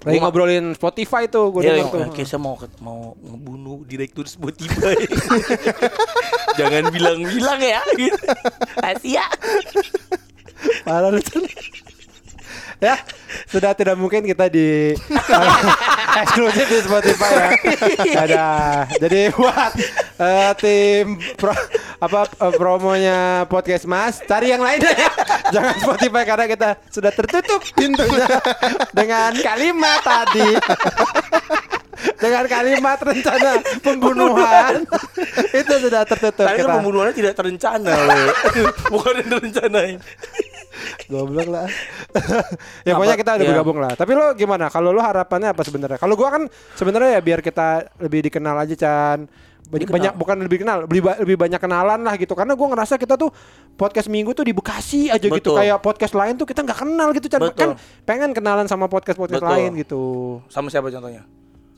Lagi 0.00 0.16
gua- 0.16 0.22
ngobrolin 0.26 0.72
Spotify 0.72 1.26
tuh 1.26 1.50
gue 1.50 1.60
Iya, 1.60 1.76
denger 1.76 1.90
tuh. 1.90 2.00
yang 2.00 2.12
Kesha 2.12 2.36
mau 2.36 2.56
mau 2.80 3.12
ngebunuh 3.14 3.84
direktur 3.84 4.24
Spotify. 4.24 4.96
Jangan 6.58 6.88
bilang-bilang 6.88 7.60
ya. 7.60 7.80
Gitu. 7.92 8.16
Asia. 8.78 9.28
Parah 10.82 11.08
lu 11.08 11.20
Chan. 11.20 11.44
Ya, 12.80 12.96
sudah 13.44 13.76
tidak 13.76 13.92
mungkin 14.00 14.24
kita 14.24 14.48
di 14.48 14.96
eksklusif 16.24 16.64
di 16.64 16.80
Spotify 16.80 17.32
ya. 17.36 17.48
Ada. 18.24 18.46
Jadi 19.04 19.20
buat 19.36 19.72
eh, 20.16 20.50
tim 20.56 21.20
pro, 21.36 21.52
apa 22.00 22.24
eh, 22.24 22.52
promonya 22.56 23.44
podcast 23.52 23.84
Mas, 23.84 24.24
cari 24.24 24.56
yang 24.56 24.64
lain 24.64 24.80
ya. 24.80 24.96
Jangan 25.54 25.76
Spotify 25.76 26.22
karena 26.24 26.46
kita 26.48 26.68
sudah 26.88 27.12
tertutup 27.12 27.60
pintunya 27.76 28.28
dengan 28.96 29.36
kalimat 29.36 30.00
tadi. 30.00 30.50
dengan 32.16 32.48
kalimat 32.48 32.96
rencana 32.96 33.60
pembunuhan 33.84 34.88
itu 35.52 35.74
sudah 35.84 36.08
tertutup 36.08 36.48
Tapi 36.48 36.64
kita. 36.64 36.72
pembunuhannya 36.80 37.12
tidak 37.12 37.34
terencana, 37.36 37.92
we. 37.92 38.20
bukan 38.88 39.20
yang 39.20 39.28
direncanain. 39.36 39.98
Goblok 41.06 41.48
lah. 41.48 41.66
ya 42.86 42.92
pokoknya 42.94 43.16
kita 43.16 43.30
udah 43.34 43.44
Iya. 43.44 43.50
bergabung 43.52 43.78
lah. 43.78 43.92
Tapi 43.94 44.12
lo 44.12 44.32
gimana? 44.34 44.66
Kalau 44.68 44.90
lo 44.90 45.00
harapannya 45.00 45.52
apa 45.52 45.62
sebenarnya? 45.62 45.98
Kalau 45.98 46.14
gua 46.14 46.28
kan 46.30 46.42
sebenarnya 46.74 47.16
ya 47.16 47.20
biar 47.20 47.40
kita 47.40 47.68
lebih 47.98 48.26
dikenal 48.26 48.56
aja 48.58 48.74
Chan. 48.74 49.18
Banyak, 49.70 49.86
Dikenal. 49.86 49.94
banyak 50.02 50.14
bukan 50.18 50.36
lebih 50.42 50.58
kenal, 50.66 50.78
lebih, 50.82 50.98
ba- 50.98 51.18
lebih 51.22 51.36
banyak 51.38 51.60
kenalan 51.62 52.00
lah 52.02 52.18
gitu. 52.18 52.34
Karena 52.34 52.58
gua 52.58 52.74
ngerasa 52.74 52.98
kita 52.98 53.14
tuh 53.14 53.30
podcast 53.74 54.10
minggu 54.10 54.34
tuh 54.34 54.42
di 54.42 54.50
Bekasi 54.50 55.06
aja 55.06 55.22
gitu. 55.22 55.30
Betul. 55.30 55.54
Kayak 55.56 55.78
podcast 55.78 56.10
lain 56.12 56.34
tuh 56.34 56.42
kita 56.44 56.60
nggak 56.60 56.78
kenal 56.78 57.08
gitu 57.14 57.26
Chan. 57.26 57.38
Betul. 57.38 57.54
Kan 57.54 57.70
pengen 58.02 58.30
kenalan 58.34 58.66
sama 58.66 58.90
podcast-podcast 58.90 59.38
Betul. 59.40 59.54
lain 59.54 59.70
gitu. 59.78 60.02
Sama 60.46 60.68
siapa 60.68 60.90
contohnya? 60.90 61.22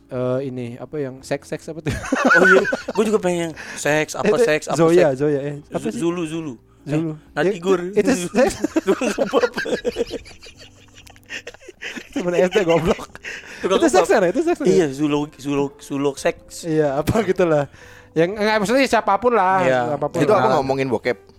Eh 0.09 0.41
ini 0.47 0.77
apa 0.77 0.97
yang 0.97 1.21
seks-seks 1.21 1.69
apa 1.69 1.81
tuh? 1.81 1.93
Oh 2.37 2.45
iya, 2.47 2.61
gue 2.69 3.05
juga 3.09 3.17
pengen 3.17 3.53
seks 3.77 4.13
apa 4.13 4.37
seks 4.45 4.69
apa 4.69 4.77
Zoya, 4.77 5.09
seks. 5.09 5.21
Zoya. 5.21 5.41
Eh, 5.41 5.57
apa 5.69 5.89
sih? 5.89 6.01
Zulu 6.01 6.25
Zulu. 6.25 6.55
Zulu. 6.83 7.11
Eh, 7.11 7.17
Natigur. 7.33 7.79
Itu 7.93 8.13
seks. 8.29 8.55
Tukang 8.83 9.11
kebab. 9.13 9.53
Temen 12.13 12.33
SD 12.37 12.59
goblok. 12.63 13.03
Tukang 13.61 13.79
itu 13.79 13.89
seks 13.89 14.09
kan? 14.09 14.23
Itu 14.25 14.43
seks. 14.43 14.59
kan? 14.61 14.67
Iya, 14.67 14.87
Zulu 14.91 15.31
Zulu 15.35 15.67
Zulu 15.79 16.11
seks. 16.15 16.65
Iya, 16.65 16.99
apa 16.99 17.23
gitu 17.23 17.45
lah. 17.45 17.67
Yang 18.13 18.31
enggak 18.37 18.57
maksudnya 18.61 18.85
siapa 18.85 19.17
pun 19.17 19.33
lah, 19.33 19.65
Iya. 19.65 19.81
siapa 19.95 20.07
pun. 20.07 20.21
Itu 20.21 20.33
apa 20.33 20.47
lah. 20.47 20.55
ngomongin 20.61 20.87
bokep? 20.87 21.32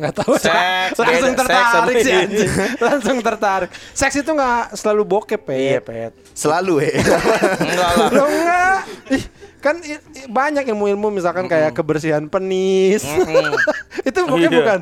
Nggak 0.00 0.14
tahu. 0.16 0.32
Seks, 0.34 0.96
langsung 0.96 1.32
beda. 1.32 1.44
Tertarik 1.44 1.96
sih 1.98 2.08
ini. 2.08 2.16
anjing. 2.18 2.50
Langsung 2.88 3.16
tertarik. 3.20 3.70
Seks 3.92 4.14
itu 4.16 4.30
nggak 4.30 4.72
selalu 4.72 5.02
bokep 5.06 5.42
ya. 5.44 5.56
Iya, 5.56 5.80
pet. 5.80 6.12
Selalu 6.32 6.74
ya. 6.80 6.92
Enggak 7.62 7.90
lah. 7.94 8.08
Lo 8.10 8.24
enggak. 8.24 8.78
Ih, 9.10 9.24
kan 9.60 9.76
i- 9.78 10.00
i- 10.16 10.24
banyak 10.26 10.64
ilmu-ilmu 10.64 11.12
misalkan 11.12 11.44
kayak 11.44 11.70
kebersihan 11.70 12.24
penis. 12.26 13.04
Mm-mm. 13.04 13.52
itu 14.08 14.18
bokep 14.22 14.40
Iya. 14.46 14.56
bukan? 14.56 14.78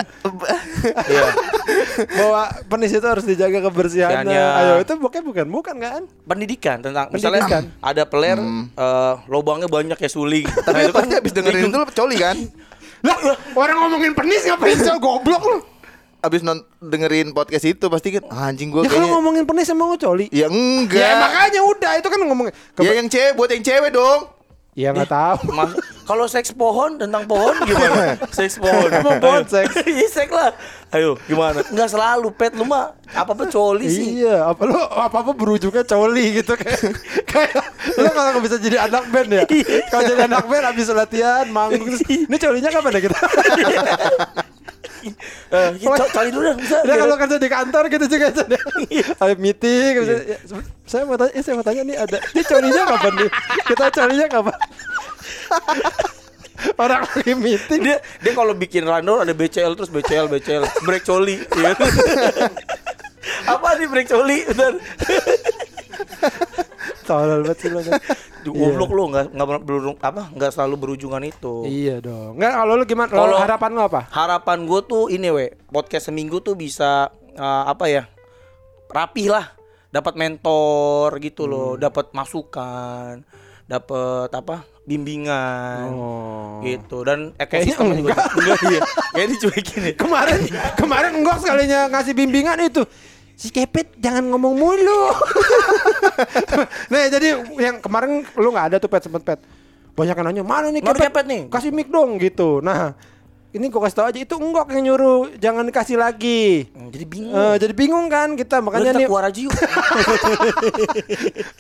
Iya. 1.04 1.24
Bahwa 2.08 2.42
penis 2.64 2.90
itu 2.92 3.02
harus 3.02 3.24
dijaga 3.24 3.58
kebersihannya. 3.60 4.38
Ayo, 4.54 4.74
itu 4.78 4.92
bokep 4.94 5.22
bukan? 5.24 5.46
Bukan 5.48 5.76
kan? 5.76 6.02
Pendidikan 6.22 6.78
tentang 6.78 7.10
Pendidikan. 7.10 7.34
misalnya 7.34 7.66
ada 7.80 8.02
peler 8.04 8.38
eh, 8.38 9.14
lubangnya 9.26 9.66
banyak 9.66 9.98
ya 9.98 10.08
suling. 10.08 10.46
Tapi 10.46 10.70
Nah, 10.70 10.78
lu 10.78 10.84
itu 10.84 10.92
kan 10.92 11.02
pasti 11.02 11.14
abis 11.16 11.32
dengerin 11.32 11.62
itu 11.66 11.78
coli 11.92 12.16
kan? 12.16 12.36
Lah, 13.02 13.16
orang 13.54 13.76
ngomongin 13.86 14.12
penis 14.14 14.42
ngapain 14.46 14.78
cowok 14.78 14.98
goblok 14.98 15.42
lu? 15.44 15.58
Abis 16.18 16.42
non 16.42 16.66
dengerin 16.82 17.30
podcast 17.30 17.62
itu 17.62 17.86
pasti 17.86 18.10
kan 18.10 18.26
"Ah, 18.26 18.50
anjing 18.50 18.74
gua 18.74 18.82
Ya 18.82 18.90
kalau 18.90 19.06
kayaknya 19.06 19.14
ngomongin 19.14 19.44
penis 19.46 19.70
emang 19.70 19.94
coli. 19.94 20.26
Ya 20.34 20.50
enggak. 20.50 20.98
Ya 20.98 21.14
makanya 21.14 21.60
udah 21.62 21.92
itu 21.94 22.08
kan 22.10 22.18
ngomong 22.26 22.46
Ya 22.82 22.92
yang 22.98 23.06
cewek 23.06 23.32
buat 23.38 23.50
yang 23.54 23.62
cewek 23.62 23.90
dong. 23.94 24.20
Ya 24.76 24.94
nggak 24.94 25.10
tahu. 25.10 25.50
Kalau 26.08 26.24
seks 26.24 26.56
pohon 26.56 26.96
tentang 26.96 27.28
pohon 27.28 27.52
gimana? 27.68 28.16
seks 28.38 28.56
pohon. 28.56 28.88
Emang 28.88 29.20
pohon 29.20 29.44
seks? 29.44 29.76
Iya 29.88 30.08
seks 30.08 30.32
lah. 30.32 30.56
Ayo 30.88 31.20
gimana? 31.28 31.60
Enggak 31.68 31.92
selalu 31.92 32.32
pet 32.32 32.56
lu 32.56 32.64
mah 32.64 32.96
apa 33.12 33.36
apa 33.36 33.44
coli 33.52 33.84
sih. 33.92 34.24
Iya, 34.24 34.48
apa 34.48 34.62
lu 34.64 34.78
apa 34.78 35.16
apa 35.20 35.32
berujungnya 35.36 35.84
coli 35.84 36.40
gitu 36.40 36.56
kayak 36.56 36.80
kayak 37.32 37.60
lu 38.00 38.08
kalau 38.08 38.28
nggak 38.32 38.44
bisa 38.48 38.56
jadi 38.56 38.76
anak 38.88 39.04
band 39.12 39.28
ya. 39.28 39.44
Kalau 39.92 40.02
jadi 40.08 40.22
anak 40.24 40.44
band 40.48 40.64
habis 40.64 40.88
latihan 40.94 41.44
manggung 41.52 41.84
terus, 41.84 42.00
ini 42.08 42.36
colinya 42.40 42.70
kapan 42.72 42.92
ya 42.96 43.00
kita? 43.04 43.18
Eh, 45.48 45.68
ya, 45.78 45.86
co- 45.88 46.10
coli 46.10 46.28
dulu 46.28 46.44
dah 46.44 46.56
bisa. 46.56 46.76
Udah 46.82 46.96
kalau 46.98 47.14
kerja 47.16 47.36
di 47.36 47.48
kantor 47.48 47.82
gitu 47.88 48.04
juga 48.06 48.26
Chan, 48.32 48.48
ya. 48.50 48.60
Ada 49.16 49.34
meeting. 49.34 49.92
Iya. 50.02 50.16
Ya, 50.24 50.36
saya 50.84 51.02
mau 51.04 51.14
tanya, 51.14 51.32
eh, 51.32 51.42
saya 51.42 51.54
mau 51.54 51.64
tanya 51.64 51.82
nih 51.84 51.96
ada 51.96 52.18
ini 52.32 52.42
colinya 52.42 52.82
kapan 52.86 53.12
nih? 53.16 53.30
Kita 53.64 53.84
colinya 53.90 54.26
kapan? 54.26 54.56
Orang 56.82 57.06
lagi 57.06 57.32
meeting. 57.32 57.80
dia 57.80 57.96
dia 58.18 58.32
kalau 58.34 58.50
bikin 58.50 58.82
rundown 58.82 59.22
ada 59.22 59.30
BCL 59.30 59.78
terus 59.78 59.88
BCL 59.88 60.26
BCL 60.26 60.66
break 60.82 61.06
coli 61.06 61.38
iya. 61.38 61.70
apa 63.54 63.68
nih 63.78 63.86
break 63.86 64.10
coli 64.10 64.42
bentar 64.42 64.74
Tolol 67.08 67.40
banget 67.42 67.58
sih 67.58 67.68
lo. 67.68 67.80
kan. 67.80 67.96
Duh, 68.38 68.52
goblok 68.52 68.90
lu 68.90 69.02
nggak 69.08 69.26
nggak 69.30 69.46
pernah 69.46 69.62
berujung 69.62 69.96
apa 69.98 70.22
nggak 70.30 70.50
selalu 70.50 70.74
berujungan 70.78 71.22
itu 71.22 71.64
Iya 71.64 71.98
dong. 71.98 72.36
Enggak 72.36 72.52
kalau 72.54 72.72
lu 72.72 72.84
gimana? 72.84 73.08
Kalau 73.10 73.36
harapan 73.36 73.70
lu 73.72 73.82
apa? 73.82 74.00
harapan 74.08 74.58
gue 74.62 74.80
tuh 74.84 75.04
ini 75.08 75.28
we 75.28 75.46
podcast 75.66 76.06
seminggu 76.06 76.38
tuh 76.38 76.52
bisa 76.52 77.08
eh, 77.32 77.64
apa 77.66 77.84
ya 77.86 78.06
rapih 78.86 79.28
lah 79.28 79.52
dapat 79.88 80.14
mentor 80.14 81.16
gitu 81.18 81.44
loh 81.44 81.74
Hmm. 81.74 81.82
dapat 81.82 82.12
masukan 82.12 83.24
dapat 83.64 84.28
apa 84.30 84.56
bimbingan 84.82 85.88
Oh. 85.90 86.60
gitu 86.62 87.02
dan 87.02 87.32
Kayaknya 87.34 87.74
ekosistemnya 87.74 87.96
juga 87.98 88.10
enggak. 88.10 88.26
enggak 88.34 88.58
iya 88.64 88.80
kayak 89.10 89.28
dicuekin 89.30 89.80
ya 89.82 89.92
Kemarin 90.00 90.40
kemarin 90.74 91.12
enggak 91.14 91.36
sekalinya 91.38 91.80
ngasih 91.88 92.14
bimbingan 92.14 92.58
itu. 92.62 92.82
Si 93.38 93.54
Kepet 93.54 93.94
jangan 94.02 94.34
ngomong 94.34 94.58
mulu. 94.58 95.02
nah, 96.90 97.06
jadi 97.06 97.38
yang 97.54 97.78
kemarin 97.78 98.26
lu 98.34 98.50
nggak 98.50 98.74
ada 98.74 98.76
tuh 98.82 98.90
Pet 98.90 99.06
sempet 99.06 99.22
Pet. 99.22 99.38
Banyak 99.94 100.18
yang 100.18 100.26
nanya, 100.26 100.42
"Mana 100.42 100.74
nih 100.74 100.82
Kepet? 100.82 101.06
Kepet 101.06 101.26
nih?" 101.30 101.42
Kasih 101.46 101.70
mic 101.70 101.86
dong 101.86 102.18
gitu. 102.18 102.58
Nah, 102.58 102.98
ini 103.54 103.70
gua 103.70 103.86
kasih 103.86 103.94
tau 103.94 104.06
aja 104.10 104.18
itu 104.18 104.34
enggak 104.34 104.74
yang 104.74 104.90
nyuruh 104.90 105.30
jangan 105.38 105.62
dikasih 105.70 106.02
lagi. 106.02 106.66
Hmm, 106.74 106.90
jadi 106.90 107.04
bingung 107.06 107.32
Eh, 107.32 107.54
jadi 107.62 107.72
bingung 107.78 108.06
kan 108.10 108.34
kita 108.34 108.58
makanya 108.58 108.90
kita 108.90 108.98
nih 108.98 109.06
keluar 109.06 109.24
aja 109.30 109.38
yuk 109.38 109.54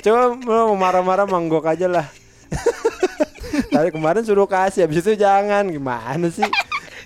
coba 0.04 0.22
mau 0.34 0.74
marah-marah 0.74 1.30
manggok 1.30 1.62
aja 1.62 1.86
lah. 1.86 2.06
Tadi 3.74 3.94
kemarin 3.94 4.26
suruh 4.26 4.50
kasih 4.50 4.82
habis 4.82 4.98
itu 4.98 5.14
jangan 5.14 5.62
gimana 5.70 6.26
sih? 6.26 6.42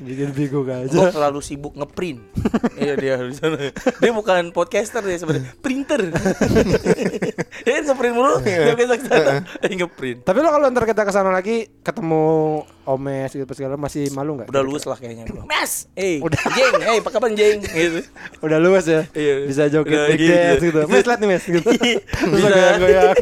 Bikin 0.03 0.29
bingung 0.33 0.65
gue 0.65 0.77
aja. 0.85 1.09
selalu 1.09 1.39
sibuk 1.39 1.73
ngeprint 1.73 2.19
iya 2.83 2.95
dia 2.95 3.17
di 3.19 3.33
sana 3.33 3.57
dia 3.73 4.11
bukan 4.11 4.51
podcaster 4.51 5.01
dia 5.01 5.17
sebenarnya 5.17 5.55
printer 5.59 6.01
dia 7.65 7.73
kan 7.73 7.85
ngeprint 7.87 8.15
mulu 8.15 8.35
dia 8.41 8.75
biasa 8.75 8.95
ke 8.95 9.05
sana 9.05 9.33
ngeprint 9.63 10.19
Tapi 10.23 10.39
lo 10.39 10.49
kalau 10.51 10.67
ntar 10.69 10.85
kita 10.85 11.03
ke 11.03 11.13
sana 11.13 11.31
lagi 11.31 11.71
ketemu 11.81 12.25
Omes 12.83 13.31
gitu 13.31 13.47
segala 13.53 13.79
masih 13.79 14.11
malu 14.11 14.35
nggak? 14.35 14.51
udah 14.51 14.59
luwes 14.61 14.83
lah 14.83 14.99
kayaknya 14.99 15.23
gua. 15.25 15.47
mas 15.47 15.87
eh 15.95 16.19
jeng 16.19 16.75
eh 16.83 16.99
apa 16.99 17.11
kabar 17.11 17.31
jeng 17.31 17.63
gitu 17.63 18.03
Udah 18.43 18.59
luas 18.59 18.83
ya. 18.85 19.07
Iya. 19.15 19.47
Bisa 19.47 19.71
joget 19.71 19.95
Udah 19.95 20.19
gitu. 20.19 20.33
dance 20.35 20.63
gitu. 20.65 20.79
Mes 20.85 21.07
lihat 21.07 21.19
nih 21.23 21.29
mes 21.31 21.45
gitu. 21.47 21.69
Bisa 21.71 22.03
Bisa. 22.27 22.49
goyang-goyang. 22.51 23.15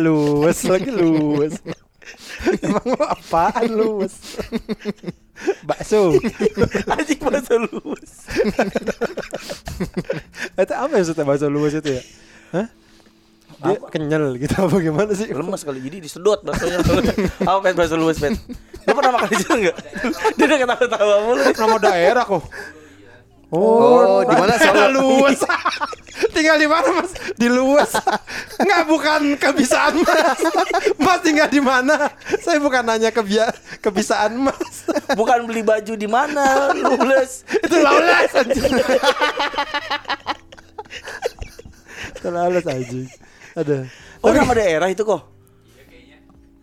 luas 0.00 0.58
lagi 0.64 0.90
luas. 0.90 1.52
Emang 2.66 2.86
lo 2.86 3.04
apaan 3.06 3.68
luas? 3.70 4.14
Bakso. 5.68 6.20
anjing 6.92 7.20
bahasa 7.24 7.56
luwes 7.56 8.12
Itu 10.52 10.72
apa 10.76 10.92
yang 10.92 11.00
maksudnya 11.00 11.24
bakso 11.24 11.48
luas 11.48 11.72
itu 11.80 11.96
ya? 11.96 12.02
Hah? 12.52 12.66
Dia 13.60 13.76
kenyal 13.88 14.36
gitu 14.36 14.52
apa 14.56 14.76
gimana 14.80 15.12
sih? 15.16 15.28
lemes 15.32 15.64
kali 15.64 15.80
jadi 15.84 16.00
disedot 16.00 16.40
baksonya 16.44 16.80
apa 17.44 17.58
pet 17.60 17.76
bahasa 17.76 17.96
luwes 17.96 18.16
pet 18.16 18.32
lu 18.88 18.92
pernah 18.96 19.12
makan 19.12 19.28
di 19.28 19.36
situ 19.36 19.52
enggak 19.52 19.76
dia 20.40 20.44
udah 20.48 20.58
ketawa-tawa 20.64 21.14
mulu 21.28 21.42
Nama 21.52 21.76
daerah 21.76 22.24
kok. 22.24 22.44
Oh, 23.50 24.22
di 24.22 24.34
mana 24.38 24.54
Solo? 24.62 24.86
luas? 24.94 25.42
tinggal 26.34 26.54
di 26.54 26.70
mana 26.70 27.02
mas? 27.02 27.10
Di 27.34 27.50
luas? 27.50 27.90
Enggak 28.62 28.82
bukan 28.86 29.20
kebisaan 29.34 30.06
mas. 30.06 30.38
Mas 31.02 31.18
tinggal 31.26 31.50
di 31.50 31.58
mana? 31.58 32.14
Saya 32.46 32.62
bukan 32.62 32.86
nanya 32.86 33.10
kebia 33.10 33.50
kebisaan 33.82 34.38
mas. 34.38 34.86
bukan 35.18 35.50
beli 35.50 35.66
baju 35.66 35.98
di 35.98 36.06
mana 36.06 36.70
luwes 36.78 37.42
Itu 37.50 37.82
anjing. 37.82 38.72
Itu 42.14 42.28
laulas 42.30 42.64
anjing. 42.70 43.10
Aduh. 43.58 43.82
oh 44.22 44.30
nama 44.30 44.52
daerah 44.54 44.86
itu 44.94 45.02
kok 45.02 45.26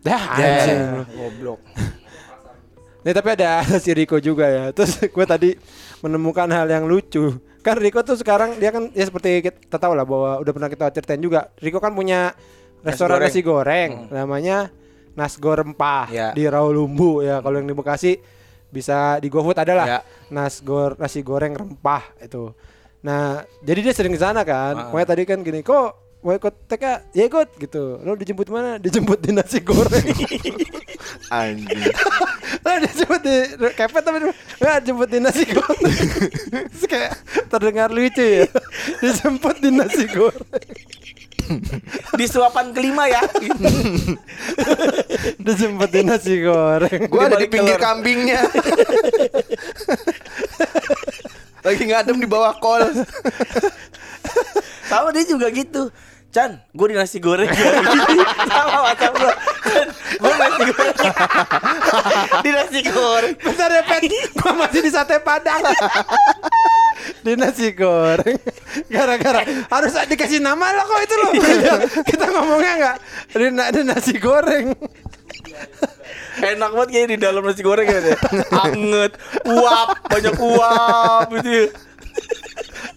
Dah 0.00 0.24
anjing. 0.40 1.04
goblok 1.12 1.60
Nih 3.08 3.16
tapi 3.16 3.32
ada 3.40 3.64
si 3.82 3.88
Riko 3.96 4.20
juga 4.20 4.44
ya. 4.44 4.64
Terus 4.76 5.00
gue 5.16 5.24
tadi 5.24 5.50
menemukan 6.04 6.44
hal 6.52 6.68
yang 6.68 6.84
lucu. 6.84 7.40
Kan 7.64 7.80
Riko 7.80 8.04
tuh 8.04 8.20
sekarang 8.20 8.60
dia 8.60 8.68
kan 8.68 8.92
ya 8.92 9.08
seperti 9.08 9.48
kita 9.48 9.80
tahu 9.80 9.96
lah 9.96 10.04
bahwa 10.04 10.36
udah 10.44 10.52
pernah 10.52 10.68
kita 10.68 10.92
ceritain 10.92 11.24
juga. 11.24 11.48
Riko 11.56 11.80
kan 11.80 11.96
punya 11.96 12.36
restoran 12.84 13.16
goreng. 13.16 13.32
nasi 13.32 13.40
goreng, 13.40 13.90
namanya 14.12 14.68
Nasgo 15.16 15.56
Rempah 15.56 16.12
Ya. 16.12 16.28
di 16.36 16.44
Rawalumbu 16.44 17.24
ya. 17.24 17.40
Kalau 17.40 17.56
yang 17.56 17.64
di 17.64 17.72
Bekasi 17.72 18.20
bisa 18.68 19.16
di 19.24 19.32
GoFood 19.32 19.56
ada 19.56 19.72
lah. 19.72 19.86
Ya. 19.88 20.00
Nasgor 20.28 21.00
nasi 21.00 21.24
goreng 21.24 21.56
rempah 21.56 22.04
itu. 22.20 22.52
Nah, 23.00 23.40
jadi 23.64 23.88
dia 23.88 23.94
sering 23.96 24.12
ke 24.12 24.20
sana 24.20 24.44
kan. 24.44 24.76
Ah. 24.76 24.92
Makanya 24.92 25.08
tadi 25.16 25.22
kan 25.24 25.40
gini, 25.40 25.64
kok 25.64 26.07
mau 26.18 26.34
ikut 26.34 26.54
TK? 26.66 26.84
Ya 27.14 27.24
ikut 27.30 27.48
gitu. 27.62 28.02
Lo 28.02 28.18
dijemput 28.18 28.50
mana? 28.50 28.74
Dijemput 28.82 29.22
di 29.22 29.30
nasi 29.30 29.62
goreng. 29.62 30.02
Anjing. 31.32 31.94
Lah 32.66 32.76
dijemput 32.82 33.20
di 33.22 33.36
kepet 33.76 34.02
tapi 34.02 34.18
nggak 34.58 34.76
jemput 34.82 35.08
di 35.08 35.18
nasi 35.22 35.46
goreng. 35.46 35.94
Terus 36.74 36.84
kayak 36.90 37.12
terdengar 37.46 37.88
lucu 37.94 38.22
ya. 38.22 38.46
Dijemput 38.98 39.56
di 39.62 39.70
nasi 39.70 40.04
goreng. 40.10 40.66
di 42.12 42.28
suapan 42.28 42.76
kelima 42.76 43.08
ya 43.08 43.24
Dijemput 45.48 45.88
di 45.88 46.02
nasi 46.04 46.44
goreng. 46.44 47.08
Gua 47.08 47.24
ada 47.30 47.40
di 47.40 47.48
pinggir 47.48 47.80
telur. 47.80 47.88
kambingnya. 47.88 48.42
Lagi 51.64 51.84
ngadem 51.88 52.20
di 52.20 52.28
bawah 52.28 52.52
kol. 52.60 52.84
Sama 54.88 55.08
dia 55.12 55.24
juga 55.24 55.46
gitu 55.48 55.92
Chan, 56.28 56.60
gue 56.76 56.86
di 56.92 56.96
nasi 56.96 57.24
goreng. 57.24 57.48
Sama 58.52 58.84
macam 58.84 59.10
gue 59.16 59.32
Chan, 59.64 59.88
gue 60.20 60.32
nasi 60.36 60.62
goreng 60.68 60.96
Di 62.44 62.50
nasi 62.52 62.80
goreng 62.84 63.34
Bentar 63.40 63.70
ya 63.72 63.80
Pet, 63.80 64.02
gua 64.36 64.52
masih 64.54 64.80
di 64.84 64.90
sate 64.92 65.16
padang. 65.24 65.64
di 67.24 67.32
nasi 67.32 67.72
goreng. 67.72 68.36
Gara-gara 68.92 69.40
harus 69.72 69.96
dikasih 70.04 70.44
nama 70.44 70.68
lo 70.76 70.84
kok 70.84 71.00
itu 71.00 71.14
lo. 71.16 71.28
Kita 72.04 72.24
ngomongnya 72.28 72.72
nggak 72.76 72.96
di, 73.32 73.46
na- 73.48 73.70
di 73.72 73.80
nasi 73.88 74.12
goreng. 74.20 74.76
Enak 76.38 76.70
banget 76.70 76.88
kayak 76.92 77.08
di 77.08 77.16
dalam 77.16 77.40
nasi 77.40 77.64
goreng 77.64 77.88
gitu 77.88 78.12
ya 78.12 78.18
Anget, 78.52 79.16
uap, 79.48 79.88
banyak 80.12 80.36
uap 80.36 81.26
gitu 81.40 81.50
ya. 81.50 81.66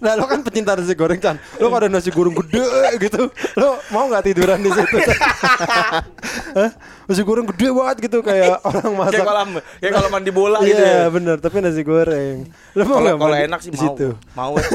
Nah 0.02 0.18
lo 0.18 0.26
kan 0.26 0.42
pecinta 0.42 0.74
nasi 0.74 0.98
goreng 0.98 1.22
Chan. 1.22 1.38
Lo 1.62 1.70
kalau 1.70 1.86
ada 1.86 1.90
nasi 1.94 2.10
goreng 2.10 2.34
gede 2.34 2.66
gitu. 2.98 3.30
Lo 3.54 3.78
mau 3.94 4.10
gak 4.10 4.26
tiduran 4.26 4.58
di 4.58 4.74
situ? 4.74 4.98
Hah? 6.58 6.72
Nasi 7.06 7.22
goreng 7.22 7.46
gede 7.54 7.70
banget 7.70 8.10
gitu. 8.10 8.26
Kayak 8.26 8.66
orang 8.66 8.92
masak. 8.98 9.22
Kayak 9.22 9.30
kolam, 9.30 9.50
kayak 9.78 9.94
kolam 9.94 10.10
mandi 10.10 10.32
bola 10.34 10.60
gitu 10.66 10.82
Iya 10.82 11.06
ya. 11.06 11.14
bener. 11.14 11.38
Tapi 11.38 11.62
nasi 11.62 11.86
goreng. 11.86 12.50
Lo 12.74 12.82
mau 12.90 12.98
Kalau 12.98 13.14
gak 13.14 13.20
kalau 13.22 13.38
enak 13.46 13.60
sih 13.62 13.70
mau? 13.70 13.94
Mau 14.34 14.52
ya. 14.58 14.68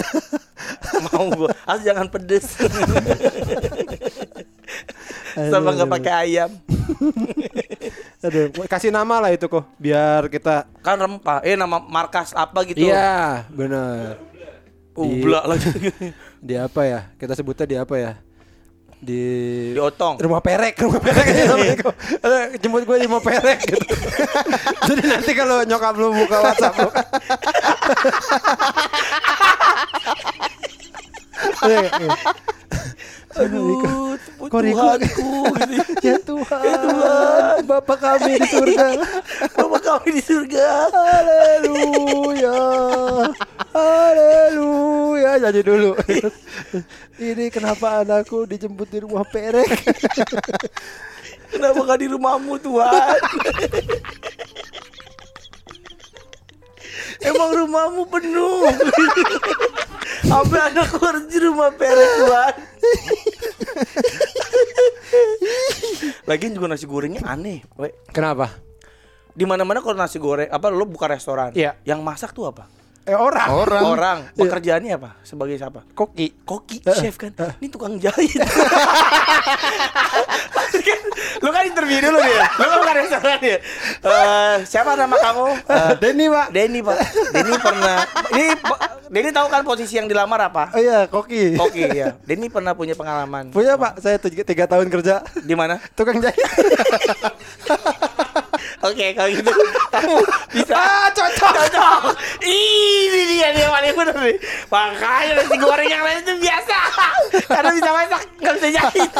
Mau 1.10 1.24
gue 1.34 1.50
Asal 1.66 1.82
jangan 1.82 2.06
pedes. 2.06 2.46
Sama 5.36 5.74
nggak 5.74 5.90
pakai 5.90 6.12
ayam. 6.26 6.50
Aduh, 8.24 8.48
kasih 8.70 8.94
nama 8.94 9.20
lah 9.20 9.30
itu 9.34 9.50
kok. 9.50 9.66
Biar 9.76 10.30
kita 10.30 10.70
Kan 10.86 11.02
rempah. 11.02 11.42
Eh 11.42 11.58
nama 11.58 11.82
markas 11.82 12.30
apa 12.30 12.62
gitu? 12.62 12.88
Iya 12.88 13.42
bener 13.50 14.35
Ublak 14.96 15.44
lagi. 15.44 15.68
Di 16.46 16.54
apa 16.56 16.80
ya? 16.88 17.00
Kita 17.20 17.36
sebutnya 17.36 17.66
di 17.68 17.76
apa 17.76 17.94
ya? 18.00 18.12
Di 18.96 19.20
Di 19.76 19.80
otong. 19.80 20.16
Rumah 20.16 20.40
perek 20.40 20.74
rumah 20.88 21.00
perek. 21.00 21.26
Aja 22.24 22.36
jemput 22.56 22.82
gue 22.88 22.96
di 22.96 23.06
rumah 23.08 23.20
perek 23.20 23.58
gitu. 23.68 23.78
Jadi 24.88 25.02
nanti 25.04 25.32
kalau 25.36 25.60
nyokap 25.68 25.94
lu 26.00 26.16
buka 26.16 26.36
WhatsApp 26.40 26.74
lu. 26.80 26.90
Aduh, 33.36 34.16
Kok 34.48 34.60
Tuhanku 34.64 35.32
gitu. 35.68 36.00
ya 36.00 36.16
Tuhan. 36.24 37.60
Bapak 37.68 37.98
kami 38.00 38.40
di 38.40 38.48
surga. 38.48 38.86
Bapak 39.60 39.80
kami 39.84 40.08
di 40.16 40.22
surga. 40.24 40.66
Haleluya. 40.88 42.58
Haleluya. 43.76 45.30
Jadi 45.36 45.60
dulu. 45.60 45.92
Ini 47.20 47.48
kenapa 47.52 48.04
anakku 48.04 48.44
dijemput 48.48 48.88
di 48.88 49.04
rumah 49.04 49.24
perek? 49.24 49.68
Kenapa 51.46 51.78
gak 51.88 52.00
di 52.02 52.08
rumahmu 52.12 52.58
Tuhan 52.60 53.16
Emang 57.22 57.50
rumahmu 57.54 58.02
penuh 58.08 58.68
Sampai 60.26 60.58
anakku 60.72 60.98
harus 61.00 61.24
di 61.30 61.38
rumah 61.40 61.70
perek 61.72 62.10
Tuhan 62.20 62.54
Lagian 66.26 66.52
juga 66.58 66.66
nasi 66.66 66.84
gorengnya 66.90 67.22
aneh, 67.22 67.62
we. 67.78 67.94
Kenapa? 68.10 68.50
Di 69.36 69.44
mana-mana 69.46 69.78
kalau 69.84 69.94
nasi 69.94 70.18
goreng 70.18 70.50
apa 70.50 70.72
lo 70.72 70.88
buka 70.88 71.06
restoran. 71.06 71.54
Iya. 71.54 71.78
Yang 71.86 72.00
masak 72.02 72.30
tuh 72.34 72.50
apa? 72.50 72.66
Eh 73.06 73.14
orang. 73.14 73.48
Orang. 73.54 73.82
Orang. 73.86 74.18
Pekerjaannya 74.34 74.98
apa? 74.98 75.14
Sebagai 75.22 75.54
siapa? 75.54 75.86
Koki. 75.94 76.42
Koki, 76.42 76.82
chef 76.82 77.14
kan. 77.14 77.30
Ini 77.62 77.70
tukang 77.70 77.94
jahit. 78.02 78.42
Kan, 80.74 80.98
lu 81.46 81.48
kan 81.54 81.62
interview 81.70 82.02
dulu 82.02 82.18
dia. 82.18 82.50
Lu 82.58 82.66
kan 82.66 82.76
bukan 82.82 82.94
restoran 82.98 83.38
ya. 83.38 83.58
Eh, 84.02 84.56
siapa 84.66 84.98
nama 84.98 85.14
kamu? 85.22 85.46
Eh, 85.70 85.92
Denny 86.02 86.26
pak. 86.26 86.46
Denny 86.50 86.80
pak. 86.82 86.98
Denny 87.30 87.54
pernah. 87.62 87.96
Ini 88.34 88.46
Pak, 88.58 88.78
Denny 89.06 89.30
tahu 89.30 89.46
kan 89.54 89.62
posisi 89.62 89.94
yang 90.02 90.10
dilamar 90.10 90.50
apa? 90.50 90.74
Oh 90.74 90.82
iya 90.82 91.06
koki. 91.06 91.54
Oke 91.62 91.86
ya. 91.94 92.18
Denny 92.26 92.50
pernah 92.50 92.74
punya 92.74 92.98
pengalaman. 92.98 93.54
Punya 93.54 93.78
pak. 93.78 94.02
Saya 94.02 94.18
tiga, 94.18 94.42
tiga 94.42 94.66
tahun 94.66 94.90
kerja. 94.90 95.22
Di 95.46 95.54
mana? 95.54 95.78
Tukang 95.94 96.18
jahit. 96.18 96.42
Oke 98.86 99.12
kalau 99.16 99.28
gitu 99.32 99.50
kamu 99.92 100.16
bisa. 100.52 100.74
ah 100.76 101.08
cocok. 101.12 101.52
Cocok. 101.52 102.00
Ini 102.44 103.22
dia 103.30 103.48
dia 103.52 103.68
paling 103.72 103.92
bener 103.96 104.16
nih. 104.16 104.36
Makanya 104.68 105.32
nasi 105.40 105.56
goreng 105.56 105.88
yang 105.88 106.02
lain 106.04 106.18
itu 106.22 106.34
biasa. 106.40 106.78
Karena 107.48 107.70
bisa 107.72 107.90
masak 107.90 108.22
nggak 108.40 108.54
bisa 108.60 108.68
jahit. 108.74 109.10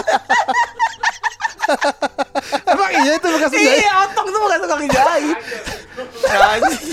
Emang 2.66 2.90
iya 2.94 3.12
itu 3.18 3.26
bekas 3.26 3.50
jahit. 3.50 3.82
Iya, 3.82 3.92
otong 4.06 4.28
tuh 4.30 4.40
bukan 4.40 4.58
tukang 4.62 4.82
jahit. 4.86 5.38
Anjing. 6.30 6.84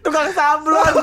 Tukang 0.00 0.28
sablon. 0.30 0.94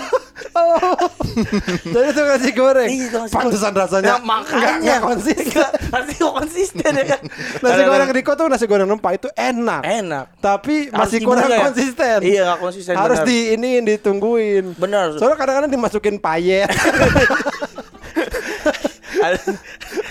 Jadi 1.85 2.07
itu 2.07 2.21
nasi 2.21 2.49
goreng. 2.51 2.89
Iya, 2.89 3.07
nasi 3.17 3.33
Pantesan 3.33 3.71
goreng. 3.71 3.81
rasanya. 3.81 4.11
Nah, 4.11 4.19
makanya 4.21 4.95
konsisten. 4.99 5.47
Nggak- 5.51 5.73
Nasi 5.91 6.13
konsisten 6.17 6.91
ya 6.93 7.05
kan. 7.07 7.21
Nasi 7.63 7.81
goreng 7.83 8.09
Riko 8.11 8.31
tuh 8.33 8.45
nasi 8.47 8.65
goreng 8.65 8.87
rempah 8.87 9.13
itu 9.13 9.27
enak. 9.31 9.81
enak. 9.81 10.25
Tapi 10.37 10.87
Harus 10.87 10.99
masih 11.07 11.19
kurang 11.21 11.47
ya? 11.47 11.59
konsisten. 11.61 12.17
Iya, 12.21 12.41
nggak 12.47 12.59
konsisten, 12.59 12.93
Harus 12.95 13.19
di 13.21 13.53
ini 13.53 13.81
ditungguin. 13.81 14.75
Benar. 14.75 15.15
Soalnya 15.15 15.37
kadang-kadang 15.37 15.69
dimasukin 15.69 16.15
payet. 16.17 16.69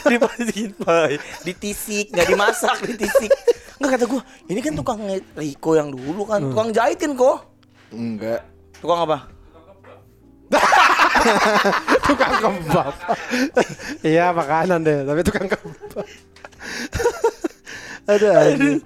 dimasukin 0.03 0.71
pai 0.77 1.17
ditisik 1.43 2.11
nggak 2.11 2.27
dimasak 2.27 2.79
ditisik 2.85 3.31
nggak 3.77 3.91
kata 3.93 4.05
gua 4.07 4.23
ini 4.47 4.61
kan 4.61 4.73
tukang 4.73 5.01
Riko 5.35 5.71
yang 5.73 5.91
dulu 5.91 6.25
kan 6.25 6.41
Hmm. 6.41 6.51
tukang 6.53 6.69
jahit 6.71 6.97
kan 6.97 7.13
kok 7.15 7.39
Enggak. 7.91 8.47
Tukang 8.81 9.01
apa 9.05 9.19
tukang 12.11 12.35
kebab. 12.43 12.95
Iya 14.03 14.35
makanan 14.35 14.83
deh, 14.83 15.07
tapi 15.07 15.21
tukang 15.23 15.47
kebab. 15.47 16.03
Ada 18.11 18.51
anjing. 18.51 18.83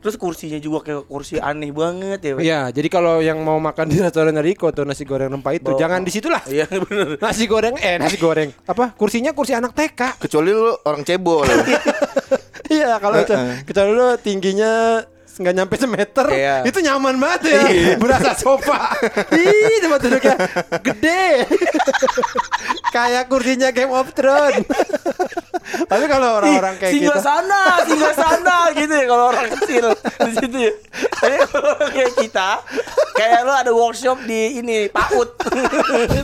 terus 0.00 0.16
kursinya 0.16 0.56
juga 0.56 0.80
kayak 0.88 1.04
kursi 1.04 1.36
aneh 1.36 1.68
banget 1.68 2.24
ya. 2.24 2.32
Iya, 2.40 2.60
jadi 2.72 2.88
kalau 2.88 3.20
yang 3.20 3.44
mau 3.44 3.60
makan 3.60 3.92
di 3.92 4.00
restoran 4.00 4.32
Riko 4.40 4.72
tuh 4.72 4.88
nasi 4.88 5.04
goreng 5.04 5.28
rempah 5.28 5.52
itu, 5.52 5.68
Bawa- 5.68 5.80
jangan 5.80 6.00
di 6.00 6.08
situ 6.08 6.32
lah. 6.32 6.40
iya 6.48 6.64
bener 6.64 7.20
Nasi 7.20 7.44
goreng 7.44 7.76
eh 7.76 8.00
nasi 8.00 8.16
goreng. 8.16 8.48
Apa? 8.64 8.96
Kursinya 8.96 9.36
kursi 9.36 9.52
anak 9.52 9.76
TK. 9.76 10.16
Kecuali 10.24 10.50
lu 10.56 10.72
orang 10.88 11.04
cebol. 11.04 11.44
Iya, 12.72 12.96
kalau 13.04 13.20
uh 13.20 13.52
kecuali 13.68 13.90
lu 13.92 14.16
tingginya 14.16 15.04
nggak 15.32 15.54
nyampe 15.54 15.74
semeter, 15.74 16.26
Iya. 16.28 16.56
itu 16.62 16.78
nyaman 16.78 17.16
banget 17.16 17.40
ya, 17.48 17.60
berasa 18.02 18.32
sofa. 18.34 18.92
Ih, 19.38 19.80
tempat 19.80 20.00
duduknya 20.00 20.36
gede, 20.80 21.48
kayak 22.94 23.24
kursinya 23.26 23.68
Game 23.70 23.90
of 23.90 24.12
Thrones. 24.12 24.66
Tapi 25.62 26.04
kalau 26.04 26.36
orang-orang 26.36 26.74
kayak 26.76 26.92
singgah 26.92 27.16
kita, 27.16 27.24
sana 27.24 27.62
singgah 27.86 28.14
sana 28.14 28.56
gitu 28.74 28.92
ya 28.92 29.04
kalau 29.06 29.24
orang 29.30 29.46
kecil 29.56 29.84
di 29.96 30.32
situ 30.36 30.56
ya 30.58 30.72
tapi 31.16 31.36
kalau 31.38 31.68
orang 31.70 31.90
kayak 31.94 32.12
kita 32.18 32.48
kayak 33.14 33.40
lo 33.46 33.52
ada 33.54 33.72
workshop 33.72 34.18
di 34.26 34.58
ini 34.58 34.90
PAUD 34.90 35.28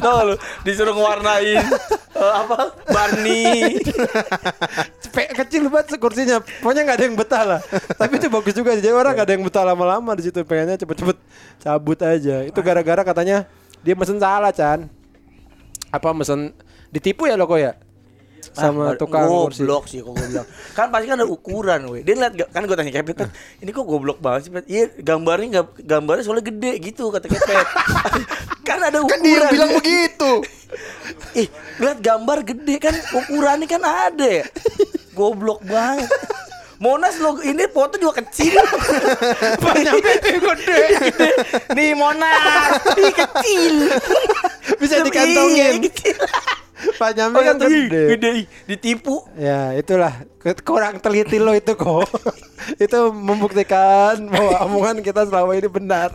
tau 0.03 0.21
lo 0.27 0.35
disuruh 0.67 0.93
ngewarnain 0.93 1.65
eh, 2.13 2.33
apa 2.35 2.59
Barney 2.91 3.79
kecil 5.19 5.67
banget 5.67 5.99
kursinya, 5.99 6.39
pokoknya 6.63 6.83
nggak 6.85 6.99
ada 6.99 7.05
yang 7.05 7.17
betah 7.19 7.43
lah. 7.43 7.61
Tapi 7.99 8.23
itu 8.23 8.31
bagus 8.31 8.55
juga, 8.55 8.79
jadi 8.79 8.95
orang 8.99 9.13
nggak 9.15 9.27
ada 9.27 9.35
yang 9.35 9.43
betah 9.43 9.65
lama-lama 9.65 10.11
di 10.13 10.23
situ, 10.23 10.43
pengennya 10.43 10.77
cepet-cepet 10.77 11.17
cabut 11.59 11.99
aja. 11.99 12.37
Itu 12.43 12.59
gara-gara 12.59 13.03
katanya 13.03 13.47
dia 13.81 13.95
mesen 13.95 14.17
salah, 14.17 14.51
Chan. 14.51 14.87
Apa 15.89 16.11
mesen 16.11 16.53
ditipu 16.89 17.25
ya 17.25 17.35
lo 17.35 17.45
kok 17.45 17.57
ya? 17.57 17.73
Sama 18.49 18.91
Ah, 18.91 18.95
tukang 18.95 19.27
kursi. 19.27 19.61
goblok 19.61 19.85
sih 19.85 19.99
kok 19.99 20.15
bilang 20.15 20.47
kan 20.79 20.89
pasti 20.89 21.07
kan 21.07 21.19
ada 21.19 21.27
ukuran 21.27 21.91
weh 21.91 22.01
dia 22.01 22.15
lihat 22.15 22.33
kan 22.49 22.63
gue 22.63 22.73
tanya 22.73 22.93
Kepet 22.93 23.29
ini 23.59 23.71
kok 23.71 23.83
goblok 23.83 24.19
banget 24.19 24.47
sih 24.47 24.51
Pet 24.51 24.65
iya 24.65 24.87
gambarnya 24.95 25.47
nggak 25.53 25.67
gambarnya 25.83 26.23
soalnya 26.23 26.47
gede 26.47 26.73
gitu 26.81 27.11
kata 27.11 27.27
Kepet 27.27 27.67
kan 28.69 28.79
ada 28.81 29.03
ukuran 29.03 29.11
Kan 29.13 29.27
dia 29.27 29.43
bilang 29.49 29.71
begitu. 29.75 30.33
ih 31.41 31.49
lihat 31.77 31.99
gambar 31.99 32.39
gede 32.47 32.75
kan 32.79 32.95
ukurannya 33.13 33.67
kan 33.67 33.83
ada 33.83 34.27
ya 34.27 34.45
goblok 35.13 35.59
banget 35.61 36.07
Monas 36.79 37.19
lo 37.19 37.43
ini 37.43 37.67
foto 37.67 37.99
juga 37.99 38.23
kecil 38.23 38.55
itu 39.75 40.39
gede. 40.39 40.79
nih 41.77 41.91
Monas 41.99 42.79
ih 42.95 43.11
kecil 43.11 43.75
Bisa 44.81 45.03
dikantongin. 45.03 45.83
Pak 46.95 47.11
Nyampe 47.19 47.43
kan 47.43 47.59
gede. 47.59 48.15
gede 48.15 48.31
ditipu 48.71 49.27
Ya 49.35 49.75
itulah 49.75 50.23
kurang 50.63 51.03
teliti 51.03 51.43
lo 51.43 51.51
itu 51.51 51.75
kok. 51.75 52.07
itu 52.79 52.99
membuktikan 53.11 54.31
bahwa 54.31 54.63
omongan 54.71 55.03
kita 55.03 55.27
selama 55.27 55.59
ini 55.59 55.67
benar. 55.67 56.15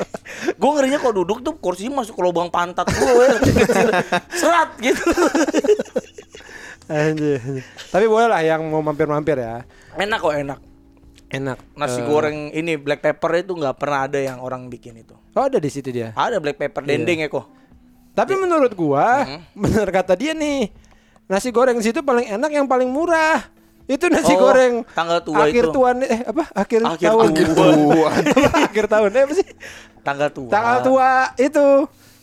Gue 0.56 0.70
ngerinya 0.76 1.04
kalau 1.04 1.24
duduk 1.24 1.44
tuh 1.44 1.60
kursinya 1.60 2.00
masuk 2.00 2.16
ke 2.16 2.24
lubang 2.24 2.48
pantat 2.48 2.88
gue 2.88 3.26
Serat 4.32 4.80
gitu. 4.80 5.12
Tapi 7.90 8.06
boleh 8.06 8.28
lah 8.28 8.42
yang 8.42 8.62
mau 8.66 8.80
mampir-mampir 8.80 9.36
ya. 9.36 9.66
Enak 9.94 10.20
kok 10.20 10.34
enak 10.34 10.60
Enak. 11.28 11.58
Nasi 11.74 11.98
Eh, 11.98 12.06
goreng 12.06 12.38
ini 12.50 12.78
black 12.78 13.02
pepper 13.02 13.42
itu 13.42 13.54
nggak 13.54 13.76
pernah 13.76 14.06
ada 14.06 14.18
yang 14.18 14.38
orang 14.38 14.70
bikin 14.70 14.94
itu 14.96 15.18
Oh 15.34 15.50
ada 15.50 15.58
di 15.58 15.66
situ 15.68 15.90
dia. 15.90 16.14
Ada 16.14 16.38
black 16.38 16.56
pepper 16.56 16.86
dendeng 16.86 17.20
ya 17.20 17.28
kok 17.28 17.50
Tapi 18.14 18.38
menurut 18.38 18.70
gua, 18.74 19.26
benar 19.58 19.90
kata 19.90 20.14
dia 20.14 20.32
nih, 20.32 20.70
nasi 21.26 21.50
goreng 21.50 21.74
di 21.74 21.84
situ 21.84 22.00
paling 22.00 22.30
enak 22.30 22.54
yang 22.54 22.70
paling 22.70 22.86
murah. 22.86 23.42
Itu 23.84 24.06
nasi 24.06 24.32
Oh, 24.32 24.46
goreng 24.46 24.86
tanggal 24.94 25.20
tua 25.20 25.44
akhir 25.44 25.64
itu. 25.66 25.74
tuan 25.74 25.98
eh 26.00 26.22
apa? 26.22 26.46
Akhir, 26.54 26.86
Akhir 26.86 27.10
tahun. 27.10 27.34
tua. 27.52 28.10
akhir 28.70 28.86
tahun. 28.86 29.10
Eh 29.12 29.22
apa 29.26 29.34
sih? 29.34 29.48
Tanggal 30.00 30.30
tua 30.30 30.48
Tanggal 30.48 30.78
tua 30.86 31.10
itu. 31.36 31.68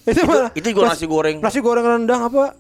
Itu, 0.01 0.21
malah 0.25 0.49
itu 0.55 0.67
juga 0.71 0.89
nasi 0.89 1.05
goreng. 1.05 1.37
Nasi 1.43 1.59
goreng 1.59 1.85
rendang 1.85 2.23
apa? 2.23 2.55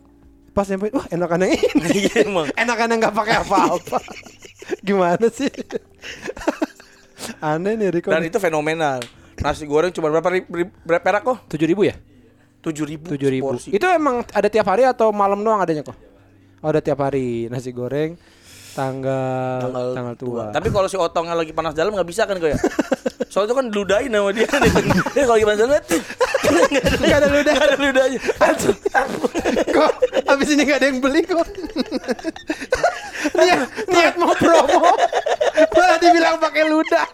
Pas 0.50 0.66
nyampe, 0.66 0.90
wah 0.90 1.06
enakan 1.08 1.46
yang 1.46 1.52
ini. 1.54 1.88
Iya 2.10 2.26
emang 2.26 2.46
enakan 2.54 2.86
yang 2.90 2.98
nggak 3.06 3.16
pakai 3.16 3.34
apa-apa. 3.46 3.98
Gimana 4.86 5.26
sih? 5.30 5.50
Aneh 7.38 7.78
nih 7.78 7.88
Riko. 7.94 8.10
Dan 8.10 8.26
itu 8.26 8.40
fenomenal 8.40 9.00
Nasi 9.40 9.64
goreng 9.64 9.88
cuma 9.88 10.12
berapa, 10.12 10.28
berapa 10.84 11.00
perak 11.00 11.22
kok? 11.24 11.38
tujuh 11.48 11.64
ribu 11.64 11.88
ya? 11.88 11.96
Tujuh 12.60 12.84
ribu 12.84 13.08
Tujuh 13.08 13.28
ribu. 13.32 13.48
seporsi. 13.56 13.72
Itu 13.72 13.88
emang 13.88 14.20
ada 14.36 14.48
tiap 14.52 14.68
hari 14.68 14.84
atau 14.84 15.08
malam 15.16 15.40
doang 15.40 15.64
adanya 15.64 15.80
kok? 15.80 15.96
Oh, 16.60 16.68
ada 16.68 16.84
tiap 16.84 17.00
hari 17.00 17.48
nasi 17.48 17.72
goreng 17.72 18.20
tanggal 18.76 19.96
tanggal, 19.96 20.14
tua. 20.20 20.44
Tapi 20.52 20.68
kalau 20.68 20.86
si 20.92 21.00
otongnya 21.00 21.32
lagi 21.32 21.56
panas 21.56 21.72
dalam 21.72 21.96
nggak 21.96 22.04
bisa 22.04 22.28
kan 22.28 22.36
kok 22.36 22.52
ya? 22.52 22.58
Soalnya 23.30 23.46
itu 23.46 23.54
kan 23.54 23.66
diludahin 23.70 24.10
sama 24.10 24.30
dia. 24.34 24.48
dia 25.14 25.22
kalau 25.22 25.54
dalam 25.54 25.78
tuh 25.86 26.02
Nggak 26.98 27.18
ada 27.22 27.28
ludah. 27.30 27.52
nggak 27.54 27.68
ada 27.70 27.76
ludahnya. 27.78 28.20
kok 29.70 29.92
habis 30.26 30.48
ini 30.50 30.62
nggak 30.66 30.78
ada 30.82 30.86
yang 30.90 30.98
beli 30.98 31.22
kok. 31.22 31.46
niat 33.38 33.60
niat 33.86 34.14
mau 34.18 34.34
promo 34.34 34.90
malah 35.78 35.98
dibilang 36.02 36.42
pakai 36.42 36.66
ludah. 36.66 37.06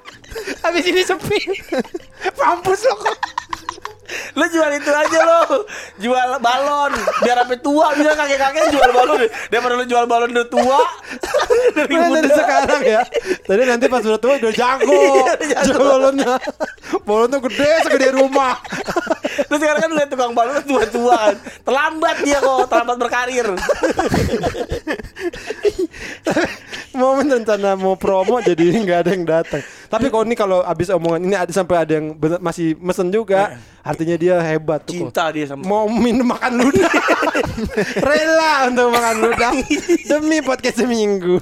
Habis 0.64 0.84
ini 0.88 1.04
sepi. 1.04 1.40
Mampus 2.40 2.80
lo 2.88 2.94
kok. 2.96 3.16
Lo 4.36 4.44
jual 4.48 4.70
itu 4.76 4.90
aja 4.90 5.18
lo 5.22 5.40
Jual 5.98 6.30
balon 6.38 6.92
Biar 7.24 7.42
sampai 7.42 7.58
tua 7.60 7.92
Biar 7.94 8.14
kakek-kakek 8.14 8.64
jual 8.70 8.90
balon 8.92 9.20
Daripada 9.50 9.74
lo 9.74 9.84
jual 9.84 10.04
balon 10.06 10.30
udah 10.32 10.48
tua 10.48 10.80
Dari 11.76 11.94
sekarang 12.30 12.82
ya. 12.82 13.02
Tadi 13.44 13.62
nanti 13.66 13.86
pas 13.86 14.02
udah 14.02 14.20
tua 14.20 14.38
udah 14.38 14.52
jago. 14.52 14.92
Iya, 14.92 15.32
jago. 15.52 15.64
Jual 15.66 15.80
balonnya. 15.82 16.34
Balon 17.04 17.28
tuh 17.32 17.40
gede 17.50 17.70
segede 17.84 18.08
rumah. 18.16 18.58
Terus 19.46 19.60
sekarang 19.60 19.80
kan 19.84 19.90
lihat 19.92 20.08
tukang 20.08 20.32
balon 20.32 20.62
tua-tua 20.64 21.32
kan 21.32 21.36
Terlambat 21.66 22.16
dia 22.24 22.38
kok 22.40 22.66
Terlambat 22.72 22.96
berkarir 22.96 23.46
mau 26.96 27.12
rencana 27.20 27.76
mau 27.76 27.94
promo 27.94 28.40
jadi 28.40 28.64
nggak 28.72 28.98
ada 29.04 29.10
yang 29.12 29.24
datang. 29.28 29.62
Tapi 29.86 30.08
kalau 30.08 30.24
ini 30.24 30.34
kalau 30.34 30.58
abis 30.64 30.88
omongan 30.90 31.20
ini 31.22 31.36
ada 31.36 31.52
sampai 31.52 31.76
ada 31.84 31.92
yang 32.00 32.16
bener- 32.16 32.40
masih 32.40 32.72
mesen 32.80 33.12
juga, 33.12 33.60
artinya 33.96 34.16
dia 34.16 34.36
hebat 34.38 34.84
tuh. 34.84 34.92
kok. 34.92 35.00
Cinta 35.08 35.24
dia 35.32 35.44
sama 35.46 35.64
Mau 35.64 35.88
minum 35.88 36.28
makan 36.28 36.52
ludah, 36.60 36.92
rela 38.06 38.68
untuk 38.68 38.92
makan 38.92 39.16
ludah 39.22 39.50
demi 40.04 40.38
podcast 40.40 40.76
seminggu. 40.78 41.40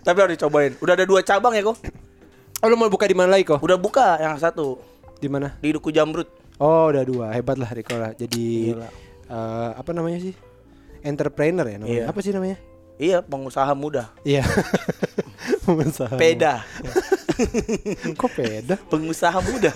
Tapi 0.00 0.16
harus 0.16 0.34
dicobain. 0.34 0.72
Udah 0.80 0.96
ada 0.96 1.04
dua 1.04 1.20
cabang 1.20 1.52
ya 1.52 1.60
kok. 1.60 1.76
Oh, 2.60 2.66
lu 2.66 2.74
mau 2.74 2.88
buka 2.88 3.04
di 3.04 3.12
mana 3.12 3.32
lagi 3.32 3.44
kok? 3.44 3.56
Udah 3.58 3.76
buka 3.76 4.16
yang 4.16 4.36
satu 4.36 4.80
Di 5.16 5.28
mana? 5.28 5.56
di 5.58 5.68
Duku 5.70 5.88
Jamrut. 5.88 6.28
Oh, 6.56 6.88
udah 6.88 7.04
dua. 7.04 7.26
Hebat 7.30 7.56
lah 7.56 7.68
Riko 7.68 7.96
lah. 7.96 8.12
Jadi 8.12 8.72
Gila. 8.72 8.88
eh, 9.26 9.70
apa 9.76 9.90
namanya 9.92 10.16
sih? 10.18 10.32
Entrepreneur 11.00 11.64
ya 11.64 11.76
namanya. 11.76 11.92
Iya. 11.92 12.04
Apa 12.08 12.18
sih 12.20 12.32
namanya? 12.32 12.56
Iya, 13.00 13.18
pengusaha 13.20 13.72
muda. 13.72 14.12
Iya. 14.22 14.44
Pengusaha. 15.64 16.20
Peda. 16.20 16.60
Kok 18.20 18.28
peda? 18.30 18.76
Pengusaha 18.76 19.40
muda. 19.40 19.72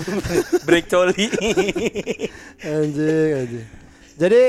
Break 0.66 0.86
coli. 0.86 1.26
Anjing, 2.62 3.30
anjing. 3.34 3.66
Jadi 4.16 4.42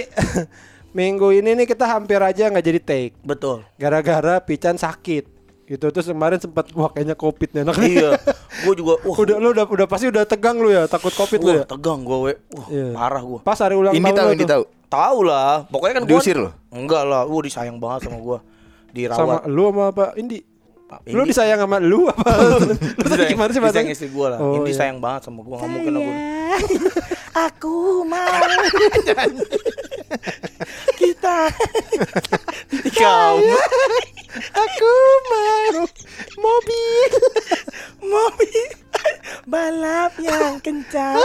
minggu 0.98 1.28
ini 1.34 1.54
nih 1.54 1.68
kita 1.68 1.86
hampir 1.86 2.18
aja 2.18 2.48
nggak 2.48 2.64
jadi 2.64 2.80
take 2.80 3.14
Betul. 3.22 3.68
gara-gara 3.76 4.40
Pican 4.40 4.76
sakit. 4.76 5.36
Gitu 5.68 5.84
terus 5.84 6.08
kemarin 6.08 6.40
sempat 6.40 6.72
wah 6.72 6.88
kayaknya 6.88 7.14
covid 7.14 7.52
nih 7.52 7.62
anak. 7.62 7.76
iya. 7.82 8.10
Gue 8.64 8.74
juga 8.74 9.04
wah, 9.04 9.18
udah 9.18 9.36
lu 9.36 9.52
udah 9.52 9.66
udah 9.68 9.84
pasti 9.86 10.08
udah 10.08 10.24
tegang 10.24 10.56
lu 10.56 10.72
ya 10.72 10.88
takut 10.88 11.12
covid 11.12 11.40
lu 11.40 11.52
wah, 11.52 11.58
ya. 11.60 11.64
tegang 11.68 12.00
gue, 12.02 12.18
we. 12.18 12.34
Wah, 12.56 12.68
Iya. 12.68 12.88
parah 12.96 13.20
gue. 13.22 13.40
Pas 13.44 13.60
hari 13.60 13.76
ulang 13.76 13.92
Ini 13.92 14.00
tahun 14.02 14.16
tahu 14.16 14.26
lu 14.26 14.34
ini 14.34 14.46
tahu. 14.48 14.64
Tahu 14.88 15.20
lah, 15.22 15.68
pokoknya 15.68 15.94
kan 15.94 16.04
gua- 16.04 16.12
Diusir 16.16 16.38
lo? 16.40 16.52
Enggak 16.72 17.04
lah, 17.04 17.28
lu 17.28 17.44
disayang 17.44 17.76
banget 17.76 18.08
sama 18.08 18.18
gua. 18.18 18.40
sama 18.40 18.96
Dirawat. 18.96 19.42
lu 19.46 19.64
sama 19.68 19.84
apa 19.92 20.06
Indi? 20.16 20.40
Pak 20.88 21.04
Lu 21.12 21.28
disayang 21.28 21.60
sama 21.60 21.84
lu 21.84 22.08
apa? 22.08 22.24
lu 23.00 23.06
tadi 23.12 23.36
gimana 23.36 23.52
sih 23.52 23.60
disayang 23.60 23.92
istri 23.92 24.08
gua 24.08 24.36
lah. 24.36 24.40
Oh, 24.40 24.56
Indi 24.56 24.72
iya. 24.72 24.80
sayang 24.80 25.04
banget 25.04 25.28
sama 25.28 25.44
gua, 25.44 25.60
enggak 25.60 25.72
mungkin 25.76 25.94
aku. 26.00 26.12
Aku 27.52 27.76
mau 28.08 28.24
Kita 31.00 31.52
kamu 32.98 33.58
Aku 34.56 34.94
mau 35.28 35.86
mobil. 36.40 37.10
mobil 38.02 38.68
balap 39.44 40.16
yang 40.24 40.58
kencang. 40.64 41.20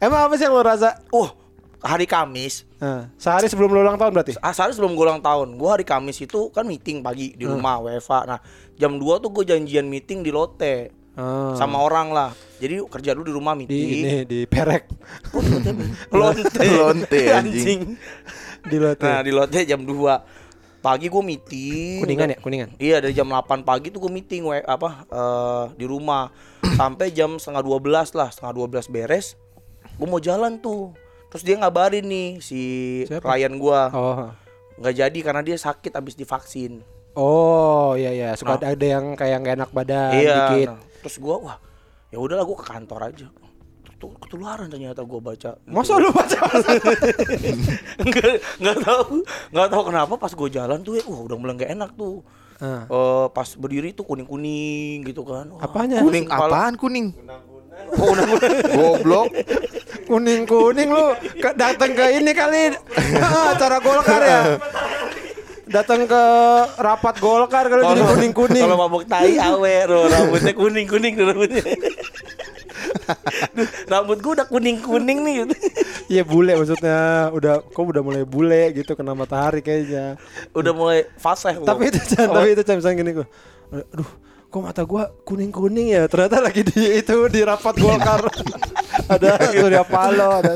Emang 0.00 0.26
apa 0.26 0.34
sih 0.40 0.48
yang 0.48 0.56
lu 0.56 0.64
rasa? 0.64 1.04
Oh, 1.12 1.30
hari 1.82 2.06
Kamis. 2.06 2.62
Nah, 2.78 3.10
sehari 3.14 3.46
sebelum 3.46 3.70
lu 3.70 3.82
ulang 3.82 3.98
tahun 3.98 4.10
berarti? 4.10 4.38
Ah, 4.38 4.54
sehari 4.54 4.70
sebelum 4.70 4.94
gue 4.94 5.02
ulang 5.02 5.18
tahun, 5.18 5.54
gue 5.54 5.68
hari 5.68 5.82
Kamis 5.82 6.18
itu 6.18 6.48
kan 6.48 6.62
meeting 6.62 7.02
pagi 7.02 7.34
di 7.34 7.44
rumah 7.44 7.78
WFA. 7.78 8.24
Nah, 8.24 8.38
jam 8.74 8.96
2 8.96 9.02
tuh 9.18 9.30
gue 9.30 9.44
janjian 9.44 9.84
meeting 9.84 10.22
di 10.22 10.30
Lotte 10.30 10.94
Ah. 11.12 11.52
sama 11.52 11.76
orang 11.76 12.08
lah. 12.08 12.32
Jadi 12.56 12.80
kerja 12.88 13.12
dulu 13.12 13.28
di 13.28 13.34
rumah 13.34 13.52
di 13.52 13.68
meeting. 13.68 13.84
ini 14.00 14.14
di 14.24 14.40
perek 14.48 14.88
Lonte. 16.08 16.64
Lonte, 16.64 17.20
anjing. 17.28 17.80
di 18.62 18.76
lote. 18.80 19.04
Nah, 19.04 19.20
di 19.20 19.28
Lotte 19.28 19.60
jam 19.62 19.84
2 19.84 19.92
pagi 20.80 21.06
gue 21.06 21.20
meeting. 21.20 22.00
kuningan 22.00 22.32
ya, 22.32 22.38
kuningan. 22.40 22.68
Iya 22.80 22.96
dari 22.98 23.12
jam 23.12 23.28
8 23.28 23.60
pagi 23.60 23.92
tuh 23.92 24.00
gue 24.00 24.10
meeting 24.10 24.48
we, 24.48 24.58
apa 24.58 25.04
eh, 25.04 25.64
di 25.76 25.84
rumah 25.84 26.32
sampai 26.64 27.12
jam 27.12 27.36
setengah 27.36 27.60
12 27.60 28.16
lah 28.16 28.32
setengah 28.32 28.52
12 28.72 28.88
beres 28.88 29.36
gue 29.92 30.08
mau 30.08 30.16
jalan 30.16 30.56
tuh 30.56 30.96
terus 31.32 31.42
dia 31.42 31.56
ngabarin 31.56 32.04
nih 32.04 32.28
si 32.38 32.60
Siapa? 33.02 33.24
klien 33.26 33.56
gua 33.56 33.88
Oh. 33.88 34.28
nggak 34.76 34.94
jadi 34.94 35.18
karena 35.18 35.40
dia 35.40 35.56
sakit 35.56 35.90
abis 35.90 36.12
divaksin 36.14 36.84
Oh, 37.12 37.92
iya 37.92 38.08
iya, 38.08 38.28
suka 38.32 38.56
Nah. 38.56 38.68
ada 38.68 38.86
yang 38.86 39.12
kayak 39.12 39.36
nggak 39.38 39.56
enak 39.58 39.70
badan 39.70 40.12
iya 40.14 40.36
dikit. 40.46 40.68
nah, 40.70 40.80
terus 41.00 41.16
gua 41.16 41.36
wah 41.38 41.56
ya 42.08 42.16
udahlah 42.16 42.40
gua 42.42 42.56
ke 42.56 42.66
kantor 42.66 43.00
aja 43.06 43.28
Tuh, 43.96 44.10
ketularan 44.18 44.66
ternyata 44.66 45.00
gua 45.00 45.20
baca 45.22 45.54
Masa 45.62 45.94
lu 45.94 46.10
baca 46.10 46.34
nggak 48.02 48.30
nggak 48.58 48.76
tahu 48.78 49.22
nggak 49.48 49.68
tahu 49.68 49.82
kenapa 49.84 50.14
pas 50.16 50.32
gue 50.32 50.48
jalan 50.50 50.78
tuh 50.80 50.94
ya 50.94 51.04
wah 51.04 51.20
udah 51.20 51.36
mulai 51.36 51.54
nggak 51.54 51.72
enak 51.72 51.90
tuh 51.94 52.20
Ah. 52.58 52.86
Eh, 52.86 53.26
pas 53.30 53.48
berdiri 53.52 53.90
tuh 53.90 54.02
kuning 54.04 54.22
kuning 54.22 55.02
gitu 55.02 55.22
kan 55.22 55.50
Wah, 55.50 55.66
Apanya? 55.66 55.98
Kuning 55.98 56.30
apaan 56.30 56.78
kuning? 56.78 57.10
Oh, 57.92 58.08
udah 58.08 58.24
mulai. 58.24 58.50
Goblok. 58.68 59.28
Kuning 60.02 60.42
kuning 60.44 60.88
lu 60.88 61.06
ke- 61.34 61.54
datang 61.54 61.92
ke 61.92 62.04
ini 62.16 62.32
kali 62.32 62.72
acara 63.52 63.78
Golkar 63.78 64.20
ya. 64.20 64.40
Datang 65.64 66.04
ke 66.04 66.22
rapat 66.76 67.16
Golkar 67.16 67.64
kalau 67.66 67.82
jadi 67.86 68.02
kuning 68.06 68.32
kuning. 68.32 68.62
Kalau 68.62 68.76
mabuk 68.76 69.04
tai 69.04 69.36
awe, 69.36 69.74
bro. 69.84 70.04
rambutnya 70.06 70.52
kuning 70.52 70.86
kuning 70.86 71.12
tuh 71.16 71.24
rambutnya. 71.26 71.62
Duh, 73.52 73.68
rambut 73.92 74.18
gua 74.20 74.32
udah 74.40 74.46
kuning 74.48 74.76
kuning 74.80 75.18
nih. 75.22 75.34
gitu. 75.44 75.54
Iya 76.10 76.22
bule 76.24 76.52
maksudnya 76.56 76.98
udah 77.30 77.60
kok 77.62 77.82
udah 77.82 78.02
mulai 78.02 78.24
bule 78.24 78.72
gitu 78.74 78.92
kena 78.92 79.12
matahari 79.12 79.60
kayaknya. 79.60 80.16
Udah 80.52 80.72
mulai 80.72 81.08
fase. 81.16 81.56
Tapi 81.56 81.88
itu 81.88 82.00
Chan, 82.04 82.28
tapi 82.28 82.52
itu 82.52 82.62
Chan, 82.62 82.76
misalnya 82.76 82.96
gini 82.98 83.10
gua. 83.16 83.26
Aduh, 83.72 84.10
kok 84.52 84.60
mata 84.60 84.84
gua 84.84 85.08
kuning-kuning 85.24 85.88
ya? 85.90 86.04
Ternyata 86.04 86.44
lagi 86.44 86.60
di 86.60 86.76
itu 86.94 87.16
di 87.26 87.40
rapat 87.40 87.72
Golkar. 87.74 88.20
ada 89.08 89.40
Surya 89.48 89.80
Paloh, 89.82 90.44
ada 90.44 90.52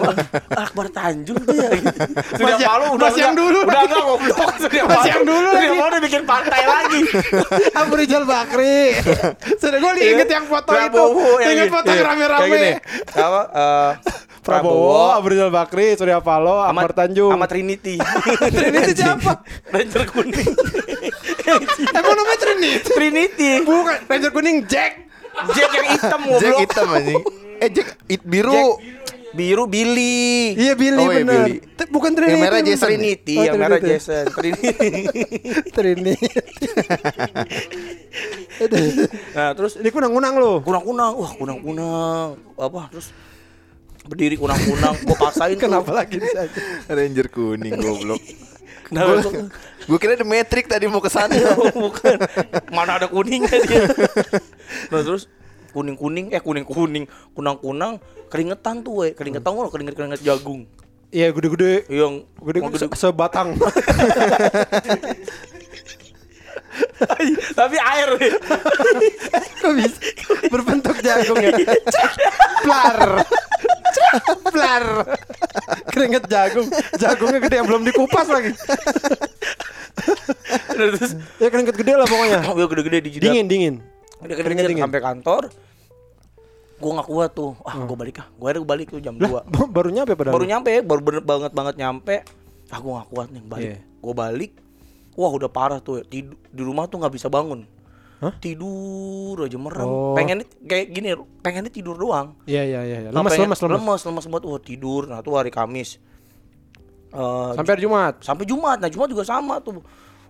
Akbar 0.54 0.92
Tanjung 0.92 1.40
tuh 1.40 1.56
ya. 1.56 1.72
Gitu. 1.72 1.96
Surya 2.36 2.56
Paloh 2.60 2.88
udah 2.92 3.08
yang 3.10 3.32
enggak- 3.32 3.40
dulu 3.42 3.58
Udah 3.64 3.80
enggak 3.82 4.02
goblok 4.02 4.52
Surya 4.60 4.84
Paloh. 4.84 5.04
yang 5.06 5.22
dulu 5.24 5.48
Surya. 5.50 5.70
Paloh 5.72 5.88
udah 5.88 6.02
bikin 6.04 6.22
pantai 6.22 6.62
lagi. 6.62 7.00
Abu 7.80 7.92
Rizal 7.96 8.24
Bakri. 8.24 8.78
Sudah 9.64 9.78
gue 9.80 9.92
inget 9.98 10.28
yang 10.28 10.44
foto 10.44 10.68
itu. 10.68 10.76
Prabowo 10.76 11.26
yang 11.40 11.50
Inget 11.50 11.68
foto 11.72 11.88
yang 11.88 11.96
Iya, 11.96 12.06
rame-rame. 12.06 12.64
Apa? 13.10 13.40
eh, 13.48 13.90
Prabowo, 14.38 15.10
Abu 15.10 15.26
Rizal 15.28 15.50
Bakri, 15.50 15.96
Surya 15.96 16.20
Paloh, 16.20 16.60
sama- 16.62 16.84
Akbar 16.84 16.92
Tanjung. 16.94 17.32
sama 17.32 17.46
Trinity. 17.46 17.96
Trinity 18.46 18.92
siapa? 18.94 19.40
Ranger 19.66 20.04
kuning. 20.06 20.52
Emang 21.92 22.14
namanya 22.14 22.38
Trinity? 22.38 22.86
Trinity. 22.86 23.50
Bukan, 23.62 23.96
Ranger 24.04 24.30
kuning 24.30 24.58
Jack. 24.64 24.92
Jack 25.52 25.70
yang 25.70 25.86
hitam 25.90 26.20
Jack 26.20 26.32
goblok. 26.48 26.60
hitam 26.60 26.86
anjing. 26.90 27.22
Eh 27.56 27.68
Jack 27.68 27.88
it 28.06 28.22
biru. 28.22 28.52
Jack 28.52 29.04
biru 29.32 29.64
Billy. 29.64 30.56
Iya 30.56 30.72
Billy 30.72 30.96
Oh, 30.98 31.12
iya. 31.12 31.20
Billy. 31.20 31.54
T- 31.60 31.86
Bukan 31.86 32.10
Trinity. 32.10 32.32
Yang 32.32 32.42
merah. 32.42 32.60
Jason. 32.62 32.86
Trinity, 32.88 33.34
Oh, 33.36 33.44
yang 33.44 33.54
merah 33.54 33.76
Trinity. 33.76 33.92
Jason. 33.94 34.24
Trinity. 34.30 34.88
Trinity. 35.76 36.28
nah, 39.36 39.52
terus 39.52 39.76
Ini 39.76 39.88
kunang-kunang 39.88 40.34
lu. 40.34 40.52
kunang-kunang, 40.62 41.12
wah 41.14 41.32
kunang-kunang. 41.32 42.28
Apa? 42.56 42.88
Terus 42.90 43.12
berdiri 44.06 44.36
kunang-kunang, 44.36 44.94
gua 45.02 45.16
paksain 45.20 45.52
tuh. 45.58 45.68
Kenapa 45.68 45.90
lagi 45.92 46.16
di 46.16 46.26
sana? 46.26 46.48
Ranger 46.88 47.26
kuning 47.28 47.76
goblok. 47.76 48.22
Kenapa 48.86 49.20
tuh? 49.20 49.32
Gue 49.86 49.96
kira 49.96 50.18
The 50.18 50.26
Matrix 50.26 50.66
tadi 50.66 50.90
mau 50.90 50.98
ke 50.98 51.06
sana. 51.06 51.32
Bukan. 51.72 52.18
Mana 52.74 52.98
ada 52.98 53.06
kuningnya 53.06 53.56
dia. 53.62 53.86
Nah, 54.90 54.98
terus 54.98 55.30
kuning-kuning 55.70 56.34
eh 56.34 56.42
kuning-kuning, 56.42 57.06
kunang-kunang 57.32 58.02
keringetan 58.26 58.82
tuh, 58.82 59.06
we. 59.06 59.14
Keringetan 59.14 59.54
lo 59.54 59.70
keringet-keringet 59.70 60.20
jagung. 60.20 60.66
Iya 61.14 61.30
gede-gede. 61.30 61.86
Yang 61.86 62.26
Gede, 62.42 62.58
yang 62.58 62.74
se- 62.74 62.98
sebatang. 62.98 63.54
Tapi 67.52 67.76
air. 67.76 68.08
we. 68.14 68.28
Kok 69.56 69.72
bisa 69.74 69.98
berbentuk 70.48 70.96
jagung 70.98 71.38
ya? 71.38 71.52
Plar. 72.62 72.98
Plar. 74.46 74.84
Keringet 75.88 76.24
jagung. 76.26 76.66
Jagungnya 76.94 77.38
gede 77.38 77.56
yang 77.56 77.66
belum 77.66 77.82
dikupas 77.84 78.26
lagi. 78.26 78.52
Terus 80.68 81.16
Ya 81.36 81.48
keringet 81.48 81.76
gede 81.76 81.92
lah 81.94 82.04
pokoknya. 82.04 82.40
ya 82.42 82.66
gede-gede 82.66 82.98
di 83.00 83.10
jidat. 83.10 83.24
Dingin, 83.26 83.46
dingin. 83.46 83.74
Udah 84.16 84.32
Keringet 84.32 84.44
keringet 84.44 84.64
dingin. 84.70 84.84
sampai 84.84 85.00
kantor. 85.00 85.42
Gua 86.76 86.90
nggak 86.94 87.08
kuat 87.08 87.30
tuh. 87.32 87.52
Ah, 87.62 87.76
gua 87.78 87.96
balik 87.96 88.20
ah. 88.20 88.28
Gua 88.34 88.52
akhirnya 88.52 88.64
balik 88.64 88.86
tuh 88.88 89.00
jam 89.00 89.16
2. 89.16 89.24
Lah, 89.24 89.42
ba- 89.42 89.70
baru 89.70 89.88
nyampe 89.88 90.12
padahal. 90.12 90.34
Baru 90.36 90.44
nyampe, 90.44 90.72
baru 90.80 91.00
bener 91.02 91.22
banget 91.22 91.52
banget 91.52 91.74
nyampe. 91.76 92.14
Ah, 92.68 92.78
gua 92.78 93.00
nggak 93.00 93.08
kuat 93.10 93.28
nih 93.30 93.42
balik. 93.42 93.64
Iya. 93.66 93.78
Gua 93.98 94.14
balik. 94.14 94.52
Wah, 95.16 95.30
udah 95.30 95.48
parah 95.48 95.78
tuh. 95.78 96.04
Tidur 96.04 96.36
di 96.46 96.62
rumah 96.62 96.84
tuh 96.84 96.96
nggak 96.98 97.10
bisa 97.10 97.26
bangun. 97.26 97.64
Hah? 98.16 98.32
Tidur 98.36 99.36
aja 99.40 99.56
merem. 99.56 99.84
Oh. 99.84 100.12
Pengennya 100.12 100.44
kayak 100.62 100.86
gini, 100.88 101.12
pengennya 101.40 101.68
tidur 101.68 101.92
doang. 101.94 102.32
Iya, 102.44 102.62
iya, 102.62 102.80
iya. 102.82 102.98
iya. 103.02 103.10
Lemas, 103.10 103.32
pengen- 103.32 103.48
lemas, 103.48 103.60
lemas. 103.60 103.76
lemes, 103.76 104.02
lemes 104.04 104.24
banget. 104.26 104.44
Wah, 104.46 104.60
tidur. 104.62 105.02
Nah, 105.04 105.20
tuh 105.20 105.34
hari 105.34 105.48
Kamis. 105.48 106.00
Eh, 107.08 107.50
Sampai 107.54 107.72
hari 107.72 107.82
Jumat. 107.82 108.14
sampai 108.20 108.44
Jumat. 108.44 108.76
Nah, 108.76 108.88
Jumat 108.88 109.08
juga 109.08 109.24
sama 109.24 109.56
tuh. 109.58 109.80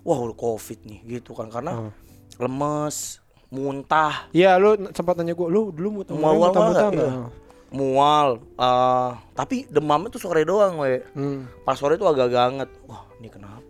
Wah, 0.00 0.18
udah 0.20 0.34
Covid 0.34 0.82
nih 0.82 1.18
gitu 1.18 1.34
kan 1.34 1.50
karena 1.50 1.72
Oh. 1.80 1.92
lemes, 2.38 3.18
muntah, 3.48 4.30
Iya, 4.30 4.54
lu 4.54 4.74
sempat 4.92 5.16
nanya 5.16 5.32
gua, 5.32 5.48
lu 5.48 5.70
dulu 5.70 6.00
muntah 6.00 6.14
Mual-mual 6.14 6.50
muntah 6.50 6.62
muntah 6.62 6.88
enggak? 6.88 7.10
iya. 7.10 7.26
mual. 7.68 8.28
eh, 8.54 9.10
tapi 9.32 9.66
demamnya 9.66 10.08
tuh 10.08 10.20
sore 10.20 10.42
doang, 10.42 10.78
we. 10.78 11.02
Hmm. 11.12 11.50
Pas 11.60 11.74
sore 11.74 11.94
tuh 11.94 12.06
agak-agak 12.06 12.42
anget. 12.46 12.70
Wah, 12.84 13.02
ini 13.16 13.26
kenapa? 13.26 13.65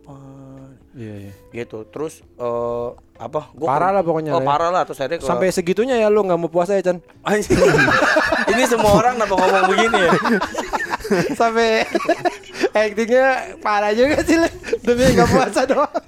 Iya, 0.96 1.28
iya. 1.28 1.32
gitu. 1.52 1.84
Terus 1.92 2.24
eh 2.24 2.88
apa? 3.20 3.52
Gua 3.52 3.68
Parah 3.68 3.92
lah 3.92 4.00
pokoknya 4.00 4.32
oh, 4.32 4.40
ya. 4.40 4.48
parah 4.48 4.72
lah. 4.72 4.88
Terus 4.88 5.04
akhirnya 5.04 5.28
Sampai 5.28 5.52
segitunya 5.52 6.00
ya 6.00 6.08
lu 6.08 6.24
nggak 6.24 6.40
mau 6.40 6.48
puasa 6.48 6.72
ya 6.72 6.82
Chan? 6.82 6.98
Ini 8.56 8.62
semua 8.64 8.96
orang 8.96 9.20
kenapa 9.20 9.36
ngomong 9.36 9.68
begini 9.76 10.08
ya? 10.08 10.12
Sampai 11.38 11.84
actingnya 12.72 13.60
parah 13.60 13.92
juga 13.92 14.24
sih 14.24 14.40
Le. 14.40 14.48
Demi 14.80 15.04
nggak 15.12 15.28
puasa 15.28 15.68
doang. 15.68 15.92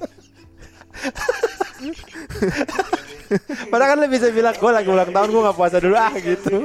Padahal 3.68 3.92
kan 3.92 4.00
lu 4.00 4.08
bisa 4.08 4.32
bilang 4.32 4.56
gue 4.56 4.72
lagi 4.72 4.88
ulang 4.88 5.12
tahun 5.12 5.28
gue 5.28 5.42
nggak 5.44 5.58
puasa 5.60 5.76
dulu. 5.84 6.00
Ah 6.00 6.16
gitu 6.16 6.64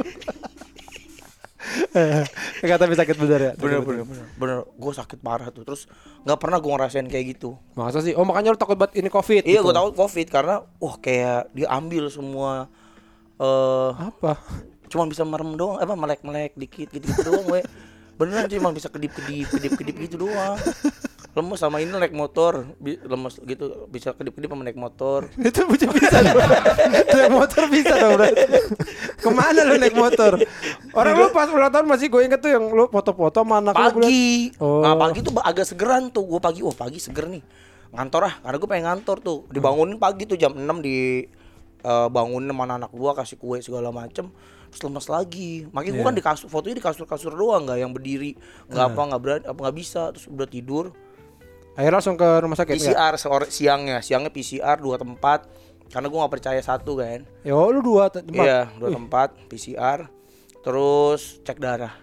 Nggak 2.66 2.78
tapi 2.82 2.94
sakit 2.98 3.16
bener 3.18 3.40
ya? 3.40 3.52
Bener 3.58 3.80
bener. 3.86 4.04
bener 4.06 4.26
bener. 4.38 4.58
Gue 4.76 4.94
sakit 4.94 5.20
parah 5.22 5.50
tuh. 5.54 5.64
Terus 5.66 5.86
nggak 6.26 6.40
pernah 6.42 6.58
gue 6.58 6.72
ngerasain 6.72 7.08
kayak 7.08 7.26
gitu. 7.38 7.56
Masa 7.78 8.02
sih? 8.02 8.18
Oh 8.18 8.26
makanya 8.26 8.54
lu 8.54 8.60
takut 8.60 8.78
banget 8.78 9.02
ini 9.02 9.10
covid 9.14 9.46
iya 9.46 9.62
gitu. 9.62 9.70
gue 9.70 9.74
tahu 9.74 9.90
covid 9.94 10.28
karena 10.30 10.56
wah 10.82 10.96
kayak 10.98 11.54
diambil 11.54 12.10
semua 12.10 12.68
eh 13.38 13.92
Apa? 13.98 14.38
cuma 14.90 15.10
bisa 15.10 15.26
merem 15.26 15.58
doang. 15.58 15.78
Apa 15.78 15.94
melek 15.94 16.22
melek 16.26 16.54
dikit 16.58 16.90
gitu 16.90 17.06
gitu 17.14 17.22
doang 17.30 17.46
gue 17.50 17.62
beneran 18.14 18.46
cuma 18.46 18.70
bisa 18.70 18.94
kedip 18.94 19.10
kedip 19.10 19.50
kedip 19.50 19.74
kedip 19.74 19.96
gitu 20.06 20.30
doang 20.30 20.54
lemes 21.34 21.58
sama 21.58 21.82
ini 21.82 21.90
naik 21.90 22.14
motor. 22.14 22.70
Bi- 22.78 23.02
lemes 23.02 23.42
gitu 23.42 23.90
bisa 23.90 24.14
kedip 24.14 24.38
kedip 24.38 24.54
sama 24.54 24.62
naik 24.62 24.78
motor. 24.78 25.26
Itu 25.42 25.66
bisa 25.66 25.90
bisa. 25.90 26.18
Naik 27.14 27.34
motor 27.34 27.64
bisa 27.74 27.94
dong 27.98 28.22
berarti. 28.22 28.44
Ke 29.18 29.30
mana 29.34 29.60
lu 29.66 29.76
naik 29.82 29.98
motor? 29.98 30.38
Orang 30.94 31.14
lu 31.18 31.28
pas 31.34 31.50
ulang 31.50 31.74
tahun 31.74 31.90
masih 31.90 32.08
gue 32.14 32.22
inget 32.22 32.38
tuh 32.42 32.52
yang 32.54 32.66
lu 32.70 32.86
foto-foto 32.90 33.42
sama 33.42 33.64
anak 33.64 33.74
pagi. 33.74 34.54
Oh. 34.62 34.86
nah 34.86 34.94
pagi 34.94 35.26
tuh 35.26 35.34
agak 35.42 35.66
segeran 35.66 36.14
tuh. 36.14 36.26
Gue 36.26 36.38
pagi 36.38 36.62
wah 36.62 36.76
pagi 36.78 37.02
seger 37.02 37.26
nih. 37.26 37.42
Ngantor 37.94 38.22
ah 38.30 38.34
karena 38.46 38.58
gue 38.62 38.70
pengen 38.70 38.86
ngantor 38.94 39.18
tuh. 39.22 39.40
Dibangunin 39.50 39.98
pagi 39.98 40.30
tuh 40.30 40.38
jam 40.38 40.54
6 40.54 40.86
di 40.86 41.26
eh, 41.84 42.08
bangunin 42.14 42.50
sama 42.50 42.64
anak 42.66 42.92
gua 42.96 43.12
kasih 43.18 43.38
kue 43.42 43.58
segala 43.60 43.90
macem. 43.90 44.30
Terus 44.70 44.82
lemes 44.86 45.06
lagi. 45.10 45.66
Makanya 45.70 45.94
gua 46.02 46.06
kan 46.10 46.16
di 46.18 46.24
kasur 46.26 46.48
fotonya 46.50 46.78
di 46.78 46.86
kasur 46.86 47.06
kasur 47.06 47.34
doang 47.34 47.66
nggak 47.66 47.78
yang 47.78 47.92
berdiri. 47.94 48.38
Nggak 48.70 48.86
apa 48.94 49.02
nggak 49.02 49.22
berani 49.22 49.44
apa 49.46 49.60
nggak 49.70 49.78
bisa. 49.78 50.10
Terus 50.16 50.26
udah 50.30 50.48
tidur 50.50 50.86
Akhirnya 51.74 51.96
langsung 51.96 52.16
ke 52.16 52.30
rumah 52.38 52.54
sakit 52.54 52.74
nggak? 52.74 52.86
PCR 52.92 53.14
sore 53.16 53.46
siangnya 53.48 53.98
siangnya 54.00 54.30
PCR 54.30 54.78
dua 54.78 54.96
tempat 54.96 55.50
karena 55.88 56.06
gua 56.06 56.20
nggak 56.22 56.34
percaya 56.34 56.60
satu 56.60 56.98
kan 56.98 57.26
Ya 57.42 57.54
oh, 57.54 57.68
lu 57.68 57.82
dua 57.82 58.08
te- 58.08 58.22
tempat. 58.22 58.42
iya 58.42 58.70
dua 58.72 58.90
tempat 58.92 59.30
PCR 59.46 60.06
terus 60.60 61.42
cek 61.42 61.58
darah 61.58 61.94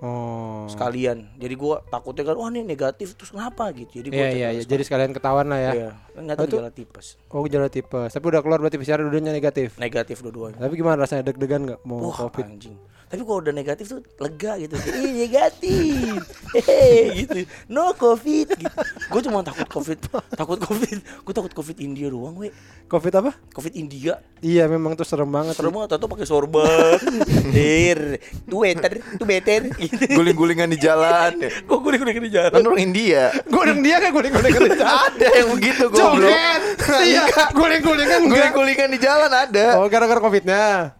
Oh. 0.00 0.64
sekalian 0.64 1.28
jadi 1.36 1.52
gua 1.54 1.84
takutnya 1.84 2.24
kan 2.24 2.32
wah 2.34 2.48
ini 2.48 2.64
negatif 2.64 3.12
terus 3.12 3.28
kenapa 3.30 3.68
gitu 3.70 4.00
jadi 4.00 4.08
gua 4.08 4.16
Iya 4.16 4.24
iya 4.24 4.32
darah 4.40 4.52
iya. 4.56 4.62
Jadi 4.64 4.82
sekalian 4.82 5.12
ketahuan 5.12 5.46
lah 5.46 5.60
ya. 5.60 5.72
Iya, 5.74 5.90
Oh, 6.16 6.24
itu- 6.40 6.56
gejala 6.56 6.72
tipes. 6.72 7.06
Oh 7.28 7.44
gejala 7.44 7.68
tipes. 7.68 8.10
Tapi 8.10 8.24
udah 8.24 8.40
keluar 8.40 8.58
berarti 8.58 8.76
PCR 8.76 8.96
dulunya 8.98 9.28
negatif. 9.28 9.76
Negatif 9.76 10.24
dua-duanya. 10.24 10.56
Tapi 10.56 10.72
gimana 10.74 11.04
rasanya 11.04 11.28
deg-degan 11.28 11.68
nggak 11.68 11.80
mau 11.84 12.08
Wah, 12.08 12.16
covid? 12.18 12.48
anjing. 12.48 12.80
Tapi 13.10 13.26
kalau 13.26 13.42
udah 13.42 13.50
negatif 13.50 13.90
tuh 13.90 14.06
lega 14.22 14.54
gitu. 14.54 14.78
Ih, 14.86 15.26
negatif. 15.26 16.22
Hehe, 16.54 17.26
gitu. 17.26 17.42
No 17.66 17.90
covid 17.98 18.54
gitu. 18.54 18.76
Gue 19.10 19.20
cuma 19.26 19.42
takut 19.42 19.66
covid, 19.66 19.98
takut 20.38 20.62
covid. 20.62 21.02
Gue 21.26 21.34
takut 21.34 21.50
covid 21.50 21.82
India 21.82 22.06
doang, 22.06 22.38
we. 22.38 22.54
Covid 22.86 23.10
apa? 23.18 23.34
Covid 23.50 23.74
India. 23.74 24.22
Iya 24.38 24.70
memang 24.70 24.94
tuh 24.94 25.02
serem 25.02 25.26
banget. 25.26 25.58
Serem 25.58 25.74
banget 25.74 25.98
atau 25.98 26.06
pakai 26.06 26.22
sorban. 26.22 27.02
Der, 27.50 28.22
tuh 28.46 28.62
better, 28.62 29.02
tuh 29.18 29.26
better 29.26 29.60
gitu. 29.74 30.14
Guling-gulingan 30.14 30.70
di 30.70 30.78
jalan. 30.78 31.34
Kok 31.66 31.76
gue 31.82 31.90
udah 31.98 32.14
di 32.14 32.30
jalan? 32.30 32.50
Kan 32.54 32.62
orang 32.62 32.78
India. 32.78 33.34
Guling 33.50 33.82
dia 33.82 33.98
kan 33.98 34.14
guling-guling 34.14 34.54
di 34.54 34.78
jalan. 34.78 35.02
Ada 35.10 35.28
yang 35.34 35.48
begitu 35.50 35.84
goblok. 35.90 36.30
Joget. 36.30 36.62
Iya, 37.10 37.22
guling-gulingan 37.58 38.18
enggak. 38.22 38.54
Guling-gulingan 38.54 38.88
di 38.94 38.98
jalan 39.02 39.30
ada. 39.34 39.66
Oh 39.82 39.90
gara-gara 39.90 40.22
covidnya. 40.22 40.94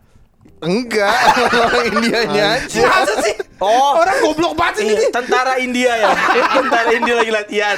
Enggak, 0.60 1.16
orang 1.72 1.84
Indianya 1.88 2.44
aja. 2.60 2.84
Masa 2.84 3.14
sih? 3.24 3.34
Oh, 3.60 3.96
Orang 3.96 4.16
goblok 4.20 4.52
banget 4.56 4.84
iya, 4.84 5.08
tentara 5.08 5.56
India 5.56 5.92
ya. 5.96 6.12
tentara 6.60 6.90
India 6.92 7.14
lagi 7.16 7.32
latihan. 7.32 7.76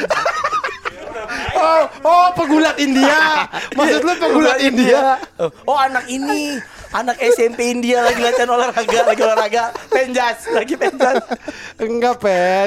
Oh, 1.55 1.83
oh 2.03 2.27
pegulat 2.35 2.77
India. 2.83 3.47
Maksud 3.79 4.03
lu 4.03 4.12
pegulat 4.18 4.59
India. 4.59 5.23
Oh 5.62 5.79
anak 5.79 6.11
ini 6.11 6.59
Anak 6.92 7.16
SMP 7.25 7.73
India 7.73 8.05
lagi 8.05 8.21
latihan 8.21 8.53
olahraga 8.53 9.01
Lagi 9.09 9.23
olahraga 9.25 9.73
Penjas 9.88 10.45
Lagi 10.53 10.77
penjas 10.77 11.25
Enggak. 11.81 12.21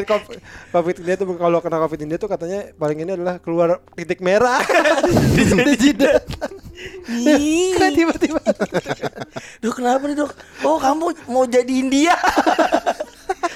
Kov- 0.10 0.34
Covid 0.73 0.95
India 1.06 1.13
tuh 1.13 1.38
kalau 1.38 1.62
kena 1.62 1.78
Covid 1.78 1.99
India 2.01 2.17
tuh 2.17 2.25
katanya 2.25 2.73
paling 2.73 3.06
ini 3.06 3.13
adalah 3.13 3.38
keluar 3.38 3.86
titik 3.93 4.25
merah 4.25 4.60
di 5.38 5.75
jidat. 5.78 6.25
Ih. 7.10 7.76
Kan 7.78 7.91
tiba-tiba. 7.93 8.41
Dok 9.62 9.74
kenapa 9.78 10.04
nih 10.10 10.17
dok 10.17 10.32
Oh 10.65 10.78
kamu 10.78 11.13
mau 11.30 11.45
jadi 11.45 11.69
India 11.69 12.15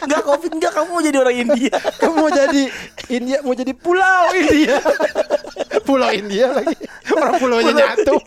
Enggak 0.05 0.21
covid 0.25 0.51
enggak 0.53 0.71
Kamu 0.73 0.89
mau 0.93 1.03
jadi 1.03 1.17
orang 1.21 1.37
India 1.37 1.75
Kamu 2.01 2.13
mau 2.19 2.31
jadi 2.31 2.63
India, 3.09 3.37
mau 3.41 3.57
jadi 3.57 3.73
pulau 3.73 4.29
India. 4.37 4.77
pulau 5.81 6.13
India 6.13 6.53
lagi. 6.53 6.77
Orang 7.09 7.41
pulaunya 7.41 7.73
nyatu. 7.73 8.21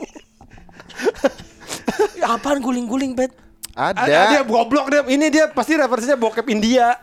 Apaan 2.19 2.59
guling-guling 2.59 3.15
Pet 3.15 3.31
Ada 3.73 4.05
dia 4.05 4.21
Ada. 4.29 4.41
goblok 4.45 4.87
dia. 4.89 5.01
Ini 5.03 5.27
dia 5.29 5.45
pasti 5.49 5.73
referensinya 5.75 6.17
bokep 6.17 6.47
India. 6.49 6.93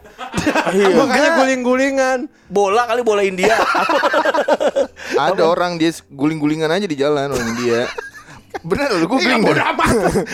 Iya. 0.69 0.93
Makanya 0.93 1.29
guling-gulingan. 1.35 2.19
Bola 2.45 2.85
kali 2.85 3.01
bola 3.01 3.21
India 3.21 3.53
Ada 5.29 5.45
orang 5.45 5.77
dia 5.77 5.89
guling-gulingan 6.07 6.69
aja 6.69 6.85
di 6.85 6.95
jalan 6.95 7.29
orang 7.29 7.47
India. 7.53 7.85
Bener 8.61 8.89
lu 8.91 9.05
Enggak 9.05 9.09
googling 9.09 9.41
bodo 9.41 9.57
dah. 9.57 9.73
amat. 9.73 9.89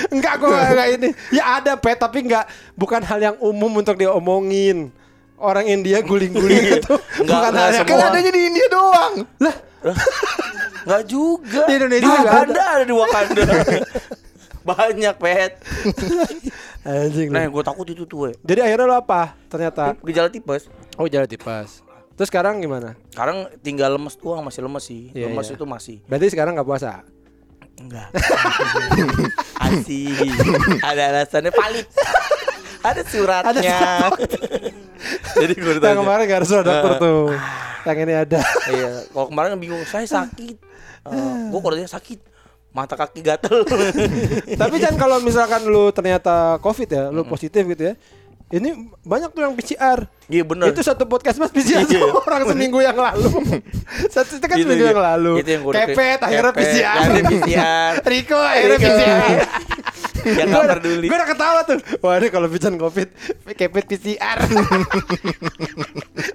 Enggak 0.10 0.34
kok 0.40 0.48
enggak 0.48 0.88
ini. 0.94 1.10
Ya 1.32 1.44
ada 1.56 1.76
pet 1.76 1.98
tapi 1.98 2.24
enggak 2.24 2.46
bukan 2.74 3.02
hal 3.02 3.20
yang 3.22 3.36
umum 3.40 3.72
untuk 3.74 3.96
diomongin. 3.96 4.92
Orang 5.36 5.68
India 5.68 6.00
guling-guling 6.00 6.80
itu 6.80 6.94
Enggak, 7.20 7.28
bukan 7.28 7.52
enggak 7.52 7.66
hal 7.66 7.72
yang 7.74 7.86
Kan 7.86 8.08
adanya 8.08 8.32
di 8.32 8.42
India 8.46 8.68
doang. 8.68 9.14
lah. 9.38 9.56
Enggak 10.86 11.04
juga 11.06 11.62
Di 11.66 11.74
Indonesia 11.76 12.02
Di 12.02 12.08
juga 12.08 12.24
Wakanda 12.26 12.64
ada 12.66 12.84
di 12.84 12.96
Wakanda 12.96 13.44
Banyak 14.66 15.16
Pet 15.22 15.52
Anjing. 16.86 17.30
Nah 17.30 17.46
gue 17.50 17.64
takut 17.66 17.86
itu 17.86 18.06
tuh 18.06 18.30
we. 18.30 18.32
Jadi 18.42 18.62
akhirnya 18.62 18.86
lo 18.86 18.96
apa? 18.98 19.34
Ternyata. 19.50 19.94
Gejala 20.02 20.30
tipes 20.30 20.70
Oh 20.98 21.06
jalan 21.06 21.26
tipas. 21.26 21.82
Terus 22.16 22.30
sekarang 22.30 22.62
gimana? 22.62 22.94
Sekarang 23.12 23.52
tinggal 23.60 23.92
lemes 23.94 24.16
doang 24.16 24.40
Masih 24.40 24.64
lemes 24.64 24.84
sih 24.88 25.12
Iya, 25.12 25.28
Lemes 25.28 25.52
iya. 25.52 25.56
itu 25.60 25.66
masih 25.68 25.98
Berarti 26.08 26.28
sekarang 26.32 26.56
nggak 26.56 26.66
puasa? 26.66 27.04
Enggak. 27.76 28.08
Asik. 29.66 30.16
Ada 30.80 31.04
alasannya 31.12 31.52
valid. 31.52 31.88
Ada 32.86 33.02
suratnya. 33.04 33.80
Jadi 35.42 35.54
gue 35.58 35.68
Yang 35.68 35.78
ditanya. 35.84 35.98
kemarin 36.00 36.24
gak 36.24 36.40
ada 36.40 36.60
dokter 36.64 36.92
tuh. 37.02 37.26
Yang 37.84 37.98
ini 38.00 38.14
ada. 38.16 38.40
Iya, 38.72 38.92
kalau 39.12 39.28
kemarin 39.28 39.60
bingung 39.60 39.84
saya 39.84 40.08
sakit. 40.08 40.56
gue 41.52 41.60
kalau 41.60 41.76
sakit 41.78 42.20
mata 42.76 43.00
kaki 43.00 43.24
gatel. 43.24 43.64
Tapi 44.62 44.76
kan 44.84 44.94
kalau 45.00 45.24
misalkan 45.24 45.64
lu 45.64 45.96
ternyata 45.96 46.60
COVID 46.60 46.88
ya, 46.92 47.04
lu 47.08 47.24
positif 47.24 47.64
gitu 47.64 47.90
ya. 47.90 47.96
Ini 48.46 48.78
banyak 49.02 49.34
tuh 49.34 49.42
yang 49.42 49.58
PCR. 49.58 50.06
Iya 50.30 50.46
bener. 50.46 50.70
Itu 50.70 50.86
satu 50.86 51.10
podcast 51.10 51.42
mas 51.42 51.50
PCR 51.50 51.82
Iya. 51.82 52.14
orang 52.14 52.46
seminggu 52.46 52.78
yang 52.78 52.94
lalu. 52.94 53.26
Satu 54.14 54.38
itu 54.38 54.46
kan 54.46 54.54
Itu, 54.62 54.70
seminggu 54.70 54.86
iya. 54.86 54.94
yang 54.94 55.02
lalu. 55.02 55.34
Itu 55.42 55.50
yang 55.50 55.64
Kepet 55.66 56.20
akhirnya 56.22 56.54
PCR. 56.54 56.94
akhirnya 56.94 57.24
PCR. 57.26 57.92
Riko 58.14 58.38
akhirnya. 58.38 58.78
PCR. 58.78 59.40
Yang 60.26 60.48
gak 60.50 60.82
peduli. 60.82 61.08
Gue 61.08 61.18
udah 61.18 61.30
ketawa 61.30 61.60
tuh. 61.64 61.80
Wah 62.02 62.18
ini 62.18 62.28
kalau 62.34 62.48
bicara 62.50 62.76
COVID, 62.76 63.08
kepet 63.54 63.86
PCR. 63.86 64.38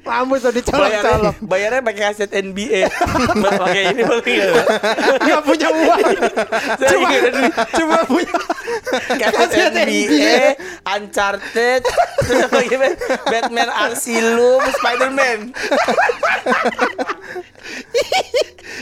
Rambut 0.07 0.39
udah 0.43 0.55
dicolok-colok. 0.55 1.35
bayarnya, 1.43 1.47
bayarnya 1.47 1.83
pakai 1.87 2.05
aset 2.11 2.31
NBA. 2.31 2.83
pakai 3.59 3.83
ini 3.95 4.03
pakai 4.07 4.35
Gak 5.27 5.41
punya 5.47 5.69
uang. 5.71 6.01
Cuma, 6.79 7.09
cuma 7.75 7.97
punya 8.07 8.35
Aset 9.11 9.35
Aset 9.39 9.75
NBA, 9.75 10.39
Uncharted, 10.87 11.83
terus 12.27 12.41
apa 12.47 12.57
lagi 12.59 12.75
Ben? 12.75 12.95
Batman 13.27 13.71
Asylum, 13.87 14.63
Spider-Man. 14.79 15.39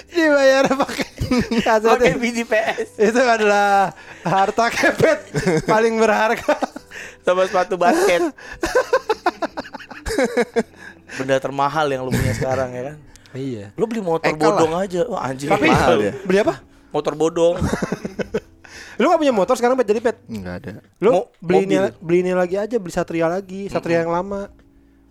Dibayar 0.09 0.64
pakai 0.68 1.09
kaset 1.61 1.88
Pakai 1.90 2.12
BDPS 2.14 2.88
itu 2.98 3.20
adalah 3.20 3.92
harta 4.20 4.68
kepet 4.68 5.18
paling 5.64 5.96
berharga 5.96 6.57
sama 7.20 7.44
sepatu 7.44 7.77
basket. 7.77 8.33
Benda 11.11 11.37
termahal 11.37 11.87
yang 11.88 12.03
lu 12.03 12.11
punya 12.11 12.33
sekarang 12.33 12.70
ya 12.70 12.83
kan. 12.85 12.96
iya 13.35 13.66
Lu 13.74 13.85
beli 13.85 14.01
motor 14.01 14.24
Ekal 14.27 14.40
bodong 14.57 14.72
aja. 14.74 15.01
Wah 15.05 15.20
anjing 15.24 15.48
tapi 15.48 15.68
mahal 15.68 15.96
ya. 16.01 16.12
beli 16.22 16.38
apa 16.40 16.55
Motor 16.88 17.12
bodong. 17.14 17.57
lu 18.96 19.07
gak 19.07 19.20
punya 19.20 19.31
motor 19.31 19.55
sekarang 19.55 19.77
pet 19.77 19.87
jadi 19.87 20.01
pet 20.03 20.16
Enggak 20.27 20.55
ada. 20.59 20.70
lu 20.98 21.11
Mo- 21.14 21.29
beli 21.38 21.64
ini 21.64 21.77
beli 21.98 22.18
ini 22.20 22.33
lagi 22.33 22.57
aja 22.57 22.77
beli 22.77 22.90
satria 22.90 23.31
lagi 23.31 23.68
satria 23.68 24.03
yang 24.03 24.11
lama 24.11 24.51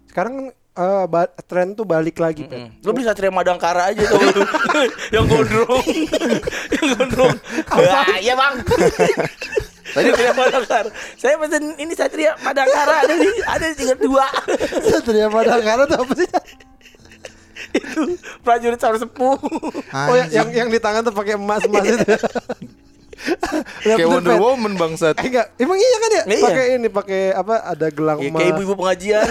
sekarang 0.08 0.52
eh, 0.78 1.04
ba- 1.10 1.34
tren 1.50 1.74
tuh 1.74 1.84
balik 1.84 2.22
lagi, 2.22 2.46
Pet. 2.46 2.58
Hmm. 2.58 2.70
Lu 2.86 2.94
beli 2.94 3.04
Satria 3.04 3.34
Madangkara 3.34 3.90
aja 3.90 4.04
tuh. 4.06 4.22
Yang 5.16 5.26
gondrong. 5.26 5.84
Yang 6.78 6.88
gondrong. 6.96 7.36
Wah 7.74 8.16
iya 8.22 8.34
bang. 8.38 8.54
Tadi 9.98 10.08
Satria 10.14 10.34
Madangkara 10.36 10.90
Saya 11.18 11.36
pesen 11.42 11.64
ini 11.82 11.94
Satria 11.98 12.32
Madangkara. 12.40 13.04
Ada 13.04 13.14
di 13.18 13.30
Ada 13.42 13.66
di 13.72 13.76
tingkat 13.76 14.00
dua. 14.00 14.26
Satria 14.86 15.28
Madangkara 15.28 15.90
tuh 15.90 15.98
apa 15.98 16.14
sih? 16.14 16.30
Itu 17.74 18.16
prajurit 18.46 18.80
saudara 18.80 19.02
sepuh. 19.02 19.38
Oh 19.92 20.16
yang, 20.16 20.30
yang 20.32 20.48
yang 20.54 20.70
di 20.70 20.80
tangan 20.80 21.04
tuh 21.04 21.14
pakai 21.14 21.36
emas-emas 21.36 21.84
itu. 21.84 22.06
Kayak 23.82 24.08
Wonder 24.08 24.32
Pet. 24.32 24.40
Woman 24.40 24.74
bangsat. 24.76 25.16
Eh 25.18 25.28
enggak, 25.28 25.48
emang 25.58 25.76
iya 25.76 25.98
kan 25.98 26.12
ya? 26.12 26.24
Iya. 26.28 26.44
Pakai 26.44 26.66
ini, 26.72 26.88
pakai 26.88 27.22
apa? 27.32 27.56
Ada 27.66 27.88
gelang 27.90 28.18
Ya, 28.20 28.30
emas. 28.30 28.40
Kayak 28.40 28.52
ibu-ibu 28.54 28.74
pengajian 28.76 29.26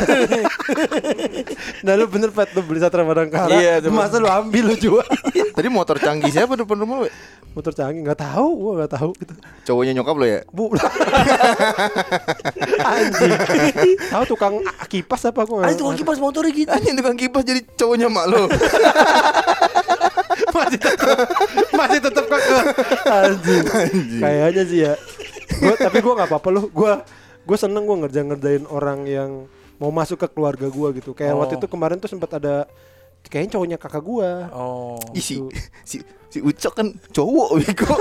Nah 1.87 1.92
lu 1.94 2.05
bener 2.07 2.31
pet 2.31 2.49
lu 2.51 2.61
beli 2.61 2.79
Satria 2.79 3.03
Madangkara. 3.03 3.51
Iya, 3.53 3.79
Masa 3.87 4.18
lu 4.18 4.27
ambil 4.27 4.62
lu 4.64 4.77
jual. 4.77 5.07
Tadi 5.53 5.68
motor 5.68 5.96
canggih 5.96 6.29
siapa 6.29 6.55
depan 6.55 6.77
rumah 6.77 6.96
lu? 7.01 7.09
Motor 7.53 7.72
canggih 7.72 8.03
nggak 8.03 8.20
tahu, 8.20 8.46
gua 8.55 8.72
nggak 8.77 8.92
tahu 8.92 9.11
gitu. 9.16 9.33
Cowoknya 9.64 9.92
nyokap 9.94 10.14
lo 10.14 10.27
ya? 10.27 10.40
Bu. 10.51 10.64
Anjing. 12.87 13.33
tahu 14.07 14.25
tukang 14.27 14.55
kipas 14.87 15.22
apa 15.25 15.40
gua 15.42 15.62
Ada 15.62 15.66
nggak- 15.66 15.79
tukang 15.79 15.96
kipas 15.96 16.18
motornya 16.18 16.53
gitu 16.53 16.68
Anjing 16.68 16.94
tukang 16.94 17.16
kipas 17.16 17.42
jadi 17.42 17.61
cowoknya 17.72 18.09
mak 18.09 18.27
lo. 18.29 18.42
masih 20.57 20.79
tetap 20.79 21.16
masih 21.71 21.99
tetap 22.01 22.25
ke 22.25 22.37
anjing. 23.07 23.62
Kayaknya 24.16 24.62
sih 24.64 24.79
ya. 24.83 24.92
Gua, 25.57 25.75
tapi 25.87 25.99
gua 26.01 26.12
nggak 26.16 26.29
apa-apa 26.29 26.49
loh. 26.51 26.64
Gua 26.69 27.05
gua 27.42 27.57
seneng 27.57 27.85
gua 27.85 27.97
ngerjain 28.01 28.27
ngerjain 28.27 28.64
orang 28.66 29.05
yang 29.05 29.31
mau 29.77 29.90
masuk 29.90 30.16
ke 30.16 30.29
keluarga 30.29 30.66
gua 30.66 30.90
gitu. 30.90 31.12
Kayak 31.12 31.35
Oh. 31.35 31.40
waktu 31.40 31.57
itu 31.57 31.66
kemarin 31.66 31.97
tuh 31.97 32.09
sempat 32.09 32.33
ada 32.35 32.64
kayaknya 33.23 33.51
cowoknya 33.55 33.77
kakak 33.77 34.03
gua. 34.03 34.49
Oh 34.51 34.97
Ih, 35.12 35.21
si, 35.21 35.37
si, 35.83 36.01
si 36.29 36.38
Ucok 36.38 36.73
kan 36.75 36.87
cowok 37.11 37.49
bego. 37.59 37.95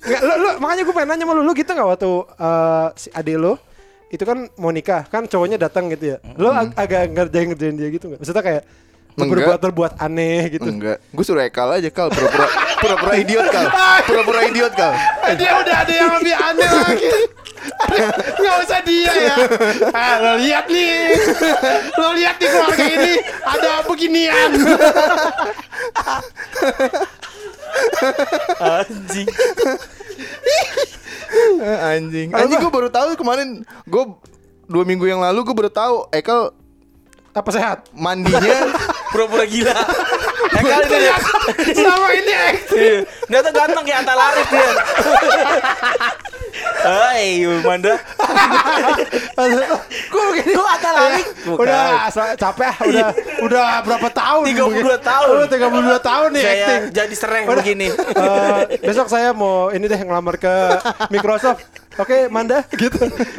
Nggak, 0.00 0.22
lu, 0.24 0.34
lu, 0.38 0.48
makanya 0.56 0.82
gue 0.82 0.94
pengen 0.94 1.08
nanya 1.12 1.24
sama 1.26 1.34
lu, 1.36 1.42
lu 1.42 1.52
gitu 1.52 1.68
nggak 1.68 1.88
waktu 1.90 2.10
eh, 2.32 2.86
si 2.96 3.08
ade 3.12 3.36
lo 3.36 3.60
itu 4.08 4.24
kan 4.24 4.48
mau 4.56 4.72
nikah, 4.72 5.04
kan 5.04 5.28
cowoknya 5.28 5.60
datang 5.60 5.92
gitu 5.92 6.16
ya. 6.16 6.18
Lu 6.32 6.48
ag- 6.48 6.72
agak 6.72 7.12
ngerjain 7.12 7.52
ngerjain 7.52 7.76
dia 7.76 7.88
gitu 7.92 8.08
nggak? 8.08 8.20
Maksudnya 8.24 8.40
kayak 8.40 8.62
Enggak. 9.24 9.34
berbuat 9.34 9.58
berbuat 9.58 9.92
aneh 9.98 10.46
gitu. 10.54 10.68
Enggak, 10.70 11.02
gue 11.02 11.24
suruh 11.26 11.42
Ekal 11.42 11.74
aja 11.74 11.90
kal, 11.90 12.12
pura-pura 12.12 12.46
pura-pura 12.78 13.12
idiot 13.18 13.46
kal, 13.50 13.66
pura-pura 14.06 14.40
idiot 14.46 14.72
kal. 14.78 14.92
Dia 15.34 15.50
udah 15.58 15.74
ada 15.82 15.92
yang 15.92 16.10
lebih 16.20 16.34
aneh 16.38 16.70
lagi. 16.70 17.10
Nggak 18.38 18.56
usah 18.64 18.80
dia 18.86 19.12
ya. 19.12 19.34
Ah, 19.90 20.14
lo 20.22 20.32
lihat 20.38 20.70
nih, 20.70 21.10
lo 21.98 22.14
lihat 22.14 22.36
di 22.38 22.46
keluarga 22.46 22.84
ini 22.86 23.14
ada 23.42 23.82
beginian. 23.82 24.50
Anjing 28.58 29.28
Eh, 31.58 31.78
anjing, 31.84 32.32
anjing 32.32 32.58
gue 32.58 32.72
baru 32.72 32.88
tahu 32.88 33.12
kemarin 33.20 33.60
gue 33.84 34.04
dua 34.64 34.84
minggu 34.88 35.04
yang 35.04 35.20
lalu 35.20 35.44
gue 35.44 35.52
baru 35.52 35.68
tahu 35.68 36.08
Ekal 36.08 36.56
Apa 37.38 37.50
sehat? 37.50 37.78
mandinya 37.92 38.66
Pura-pura 39.10 39.44
gila 39.44 39.72
Eh 40.50 40.60
kali 40.60 40.86
ini 40.86 41.06
ya 41.06 41.16
Selama 41.70 42.08
ini 42.12 42.32
Iya. 42.68 42.98
Ternyata 43.24 43.48
ganteng 43.50 43.84
kayak 43.84 43.98
Anta 44.00 44.14
Laris 44.14 44.46
dia 44.48 44.70
Hai 46.78 47.24
Manda 47.60 47.94
Gue 50.08 50.22
begini. 50.30 50.52
Lu 50.52 50.62
Anta 50.62 50.90
Laris 50.90 51.26
Udah 51.46 52.06
asa- 52.06 52.34
capek 52.34 52.66
ah, 52.66 52.76
udah 52.82 53.06
udah 53.40 53.66
berapa 53.82 54.08
tahun? 54.10 54.42
32 54.48 54.98
tahun. 55.00 55.26
Udah 55.30 55.48
32 55.48 56.00
tahun 56.02 56.28
nih 56.30 56.42
Saya 56.42 56.56
acting. 56.58 56.82
jadi 56.92 57.14
sereng 57.14 57.44
Udah. 57.44 57.56
begini 57.56 57.88
Eh, 57.88 58.60
besok 58.80 59.06
saya 59.06 59.30
mau 59.32 59.70
ini 59.70 59.84
deh 59.84 59.98
ngelamar 59.98 60.36
ke 60.36 60.54
Microsoft. 61.08 61.62
Oke, 61.96 62.26
Manda 62.28 62.62
gitu. 62.72 62.98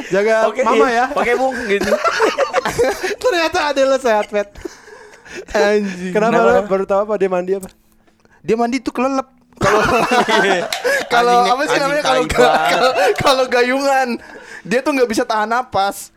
Jaga 0.10 0.48
Oke 0.48 0.62
mama 0.62 0.88
iya. 0.88 1.06
ya. 1.08 1.16
Oke 1.16 1.32
bung 1.34 1.56
gitu 1.66 1.92
Ternyata 3.22 3.60
ada 3.70 3.82
lo 3.84 3.98
sehat, 3.98 4.28
Pet. 4.28 4.50
anjing. 5.50 6.12
Kenapa, 6.12 6.40
lo 6.40 6.52
baru 6.66 6.84
tahu 6.84 7.00
apa 7.04 7.14
dia 7.16 7.30
mandi 7.30 7.54
apa? 7.54 7.70
Dia 8.40 8.56
mandi 8.56 8.80
tuh 8.80 8.90
kelelep. 8.90 9.28
Kalau 9.60 9.82
kalau 11.14 11.38
apa 11.48 11.62
sih 11.68 11.78
namanya 11.78 12.04
kalau 12.04 12.24
kalau 12.26 12.92
kalau 13.18 13.44
gayungan 13.46 14.08
dia 14.62 14.80
tuh 14.80 14.92
nggak 14.92 15.08
bisa 15.08 15.24
tahan 15.24 15.48
napas. 15.48 16.16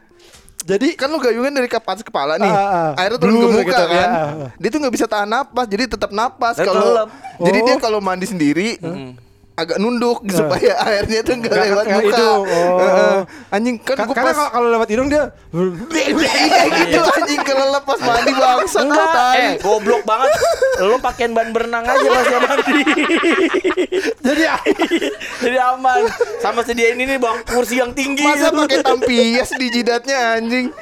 Jadi 0.63 0.95
Kan 0.95 1.11
lu 1.11 1.19
gayungan 1.19 1.51
dari 1.51 1.67
atas 1.67 2.07
kepala 2.07 2.39
nih, 2.39 2.47
Ah, 2.47 2.95
ah. 2.95 3.03
airnya 3.03 3.19
turun 3.19 3.35
ke 3.35 3.49
muka 3.51 3.67
gitu, 3.67 3.83
kan. 3.83 4.09
ah, 4.09 4.23
ah. 4.47 4.51
Dia 4.55 4.69
tuh 4.71 4.79
nggak 4.79 4.95
bisa 4.95 5.07
tahan 5.11 5.27
napas, 5.27 5.67
jadi 5.67 5.91
tetap 5.91 6.15
napas 6.15 6.55
kalau. 6.55 7.11
Jadi 7.43 7.59
Oh. 7.59 7.67
dia 7.67 7.77
kalau 7.83 7.99
mandi 7.99 8.31
sendiri 8.31 8.79
agak 9.53 9.77
nunduk 9.77 10.25
supaya 10.27 10.73
airnya 10.87 11.21
tuh 11.21 11.37
nggak 11.37 11.53
Nggak 11.53 11.67
lewat 11.67 11.85
muka. 11.85 12.01
hidung. 12.03 12.43
Oh. 12.43 12.79
Heeh. 12.79 13.19
Anjing 13.51 13.77
kan 13.79 13.95
ka- 13.95 14.05
gua 14.05 14.15
karena 14.15 14.27
pas 14.27 14.37
kalau 14.39 14.51
kalau 14.51 14.69
lewat 14.71 14.89
hidung 14.89 15.09
dia 15.09 15.25
Iya 15.93 16.63
gitu 16.81 16.99
anjing 16.99 17.43
kelelep 17.43 17.85
pas 17.85 18.01
mandi 18.01 18.33
bangsat 18.33 18.81
lu, 18.81 18.89
Enggak 18.89 19.09
tai. 19.13 19.37
Eh 19.37 19.53
goblok 19.59 20.03
banget 20.03 20.31
Lu 20.81 20.97
pakein 20.99 21.31
ban 21.31 21.49
berenang 21.49 21.85
aja 21.85 22.09
pas 22.09 22.25
dia 22.25 22.41
mandi 22.41 22.81
jadi 24.25 24.43
Jadi 25.39 25.59
aman 25.59 26.01
Sama 26.39 26.61
sediain 26.63 26.97
ini 26.97 27.15
bang 27.15 27.37
Kursi 27.45 27.77
yang 27.77 27.93
tinggi 27.93 28.25
Masa 28.25 28.49
pakai 28.49 28.81
tampias 28.81 29.53
di 29.53 29.69
jidatnya 29.69 30.39
anjing? 30.39 30.73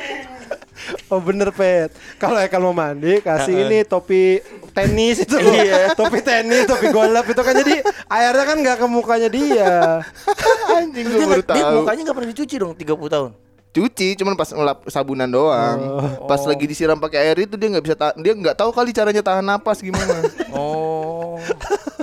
Oh 1.12 1.18
bener 1.18 1.50
pet. 1.50 1.90
Kalau 2.16 2.38
Ekal 2.38 2.60
mau 2.60 2.72
mandi 2.72 3.18
kasih 3.20 3.66
ini 3.66 3.82
topi 3.82 4.38
tenis 4.70 5.22
itu 5.22 5.36
loh. 5.36 5.52
Iya. 5.52 5.92
topi 5.98 6.20
tenis, 6.20 6.64
topi 6.64 6.88
golf 6.88 7.26
itu 7.26 7.42
kan 7.42 7.54
jadi 7.54 7.82
airnya 8.06 8.44
kan 8.44 8.56
nggak 8.56 8.76
ke 8.78 8.86
mukanya 8.86 9.28
dia. 9.28 10.00
Anjing 10.76 11.04
gue 11.04 11.18
Dia, 11.18 11.26
baru 11.26 11.42
nggak- 11.42 11.50
dia 11.50 11.64
tahu. 11.66 11.76
mukanya 11.82 12.00
gak 12.06 12.16
pernah 12.16 12.30
dicuci 12.30 12.54
dong 12.56 12.72
30 12.72 12.86
tahun 13.10 13.30
Cuci 13.70 14.18
cuman 14.18 14.34
pas 14.34 14.50
ngelap 14.50 14.78
sabunan 14.90 15.30
doang. 15.30 15.78
Pas 16.26 16.42
lagi 16.42 16.66
disiram 16.66 16.98
pakai 16.98 17.30
air 17.30 17.46
itu 17.46 17.54
dia 17.54 17.70
nggak 17.70 17.84
bisa 17.86 17.94
dia 18.18 18.32
nggak 18.34 18.58
tahu 18.58 18.74
kali 18.74 18.90
caranya 18.90 19.22
tahan 19.22 19.46
napas 19.46 19.78
gimana. 19.78 20.26
Oh 20.50 21.38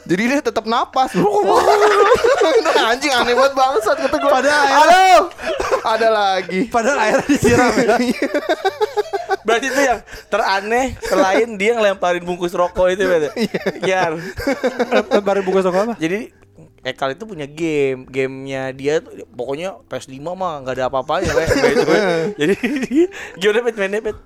Jadi 0.07 0.21
dia 0.23 0.39
tetap 0.39 0.63
napas. 0.63 1.11
nah, 1.13 2.95
anjing 2.95 3.11
aneh 3.11 3.35
banget 3.35 3.53
bangsat 3.53 3.97
kata 3.99 4.15
gue. 4.15 4.31
Padahal 4.31 4.63
air- 4.63 5.29
ada 5.83 6.07
lagi. 6.07 6.59
Padahal 6.71 6.97
airnya 7.03 7.27
disiram 7.27 7.71
ya. 7.75 7.97
Berarti 9.47 9.67
itu 9.71 9.79
yang 9.79 9.99
teraneh 10.27 10.99
Selain 10.99 11.47
dia 11.55 11.71
ngelemparin 11.79 12.23
bungkus 12.27 12.51
rokok 12.51 12.91
itu 12.91 13.07
beda 13.07 13.31
Iya 13.79 14.11
Baru 15.23 15.39
bungkus 15.47 15.63
rokok 15.63 15.81
apa? 15.87 15.95
Jadi 15.95 16.35
Ekal 16.83 17.15
itu 17.15 17.23
punya 17.23 17.47
game 17.47 18.03
Gamenya 18.07 18.75
dia 18.75 18.99
tuh 18.99 19.23
Pokoknya 19.31 19.79
PS5 19.87 20.19
mah 20.35 20.63
nggak 20.63 20.75
ada 20.79 20.85
apa-apanya. 20.91 21.31
Gitu. 21.31 21.87
Jadi 22.35 22.53
Gimana 23.39 23.59
pet 23.71 23.75
pet 24.03 24.17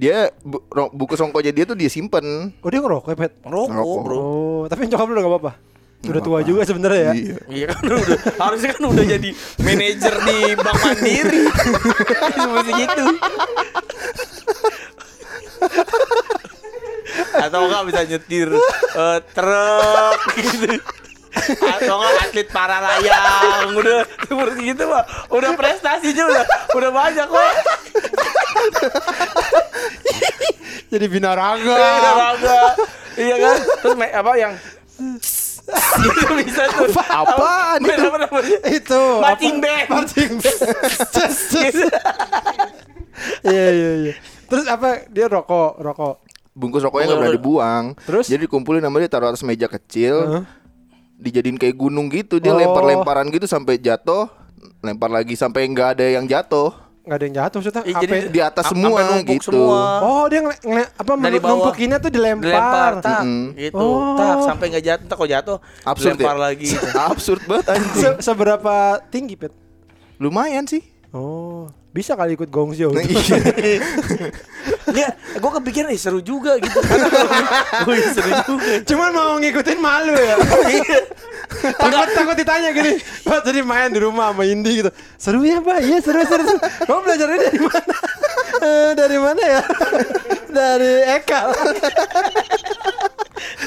Dia 0.00 0.32
bu, 0.40 0.64
buku 0.96 1.12
songkonya 1.12 1.52
dia 1.52 1.68
tuh 1.68 1.76
dia 1.76 1.92
simpen. 1.92 2.56
Oh 2.64 2.68
dia 2.72 2.80
ngerokok 2.80 3.12
ya 3.12 3.16
pet? 3.20 3.32
Rokok 3.44 3.68
Ngerokok. 3.68 4.00
bro 4.00 4.16
Oh 4.16 4.62
tapi 4.64 4.88
nyokap 4.88 5.06
lu 5.12 5.20
nggak 5.20 5.32
apa-apa. 5.36 5.52
Sudah 6.00 6.20
tua 6.24 6.40
juga 6.40 6.64
sebenarnya 6.64 7.02
ya. 7.04 7.12
Iya. 7.12 7.36
Iya 7.52 7.66
kan 7.76 7.84
udah 7.84 8.18
Harusnya 8.40 8.70
kan 8.72 8.84
udah 8.88 9.04
jadi 9.04 9.28
Manajer 9.60 10.14
di 10.24 10.38
Bank 10.56 10.78
Mandiri 10.80 11.44
Seperti 12.40 12.72
gitu 12.72 13.04
Atau 17.36 17.60
enggak 17.68 17.84
bisa 17.92 18.00
nyetir 18.08 18.48
eh, 18.96 19.18
Truk 19.36 20.18
gitu 20.40 20.68
atau 21.32 21.94
enggak 21.96 22.24
atlet 22.24 22.48
para 22.48 22.76
layang 22.78 23.70
udah 23.72 23.98
seperti 24.20 24.60
gitu 24.68 24.82
mah 24.86 25.02
udah 25.28 25.50
prestasinya 25.54 26.24
udah 26.26 26.44
udah 26.72 26.90
banyak 26.90 27.26
kok 27.26 27.52
Jadi 30.90 31.06
binaraga. 31.06 31.70
Olahraga. 31.70 32.60
iya 33.14 33.34
kan 33.36 33.56
terus 33.78 33.94
apa 33.94 34.30
yang 34.34 34.52
itu 36.02 36.24
bisa 36.36 36.62
tuh 36.68 36.90
Apaan 36.90 37.78
Apa- 37.78 37.86
itu? 37.86 38.02
apa 38.04 38.18
namanya 38.18 38.58
Itu 38.68 39.02
Marching 39.22 39.56
apa? 39.56 39.64
band. 39.64 39.86
Marching 39.88 40.32
band. 40.34 40.58
Gitu. 41.54 41.86
Iya 43.44 43.66
iya 43.70 43.90
iya. 44.02 44.12
Terus 44.44 44.64
apa 44.66 45.06
dia 45.06 45.26
rokok 45.26 45.78
rokok. 45.78 46.14
Bungkus 46.50 46.82
rokoknya 46.82 47.06
nggak 47.06 47.20
pernah 47.22 47.36
dibuang. 47.36 47.84
Terus? 48.02 48.26
Jadi 48.26 48.40
dikumpulin 48.44 48.82
sama 48.82 48.98
dia 48.98 49.06
taruh 49.06 49.30
atas 49.30 49.46
meja 49.46 49.70
kecil. 49.70 50.16
Heeh. 50.26 50.42
Dijadiin 51.20 51.54
kayak 51.54 51.76
gunung 51.76 52.08
gitu. 52.08 52.36
Dia 52.36 52.50
Oh. 52.50 52.56
lempar-lemparan 52.56 53.28
gitu 53.28 53.44
sampai 53.44 53.76
jatuh. 53.76 54.26
Lempar 54.80 55.08
lagi 55.08 55.32
sampai 55.34 55.64
nggak 55.66 55.88
ada 55.94 56.06
yang 56.10 56.24
jatuh. 56.24 56.72
Nggak 57.00 57.16
ada 57.16 57.24
yang 57.24 57.36
jatuh 57.36 57.58
maksudnya. 57.58 57.82
Apa- 57.82 58.02
jadi 58.02 58.16
Di 58.26 58.40
atas 58.40 58.64
semua 58.66 58.88
sampai 58.90 59.04
numpuk 59.10 59.36
gitu. 59.36 59.48
semua. 59.50 59.80
Oh 60.00 60.24
dia 60.26 60.40
ngele- 60.40 60.90
apa 60.94 61.10
Dari 61.14 61.38
bawah. 61.38 61.50
numpukinnya 61.50 61.98
tuh 61.98 62.10
dilempar. 62.10 62.44
dilempar 62.46 62.92
tak 62.98 63.20
Mm-mm. 63.20 63.44
gitu 63.54 63.76
Oh. 63.78 64.16
tak 64.16 64.36
sampai 64.42 64.66
nggak 64.68 64.84
jatuh 64.86 65.06
tak 65.06 65.16
kok 65.16 65.28
jatuh 65.28 65.56
Absurd 65.82 66.16
lempar 66.16 66.34
ya? 66.34 66.40
lagi 66.42 66.68
Absurd 67.08 67.40
banget 67.44 67.66
anjing. 67.70 68.00
Se- 68.00 68.20
seberapa 68.22 68.74
tinggi 69.06 69.34
pet? 69.34 69.52
Lumayan 70.16 70.64
sih. 70.64 70.84
Oh, 71.10 71.66
bisa 71.90 72.14
kali 72.14 72.38
ikut 72.38 72.54
gong 72.54 72.70
show. 72.70 72.94
Nah, 72.94 73.02
iya. 73.02 73.82
Nggak, 74.94 75.10
gue 75.42 75.50
kepikiran 75.58 75.90
eh 75.90 75.98
seru 75.98 76.22
juga 76.22 76.54
gitu. 76.62 76.78
Gue 77.86 77.98
seru 78.14 78.30
juga. 78.46 78.82
Cuman 78.86 79.10
mau 79.10 79.34
ngikutin 79.42 79.78
malu 79.78 80.14
ya. 80.14 80.38
Iya. 80.70 80.98
takut 81.74 82.08
takut 82.14 82.36
ditanya 82.38 82.70
gini. 82.70 82.94
Pak 83.26 83.42
jadi 83.42 83.66
main 83.66 83.90
di 83.90 83.98
rumah 83.98 84.30
sama 84.30 84.46
Indi 84.46 84.86
gitu. 84.86 84.90
Seru 85.18 85.42
ya, 85.42 85.58
Pak? 85.58 85.82
Iya, 85.82 85.98
seru 85.98 86.22
seru. 86.22 86.46
seru. 86.46 86.58
Kamu 86.86 87.00
belajarnya 87.02 87.38
dari 87.42 87.58
mana? 87.58 87.96
Eh, 88.60 88.90
dari 88.94 89.18
mana 89.18 89.42
ya? 89.42 89.62
dari 90.50 90.94
Eka. 91.18 91.40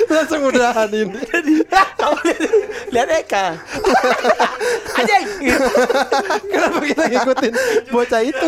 Langsung 0.06 0.42
udahan 0.46 0.90
ini. 0.90 1.20
Kamu 2.00 2.18
lihat, 2.24 2.42
lihat 2.90 3.10
Eka. 3.24 3.46
Anjing. 5.00 5.26
Kenapa 6.48 6.78
kita 6.84 7.04
ngikutin 7.10 7.54
bocah 7.90 8.22
itu? 8.22 8.48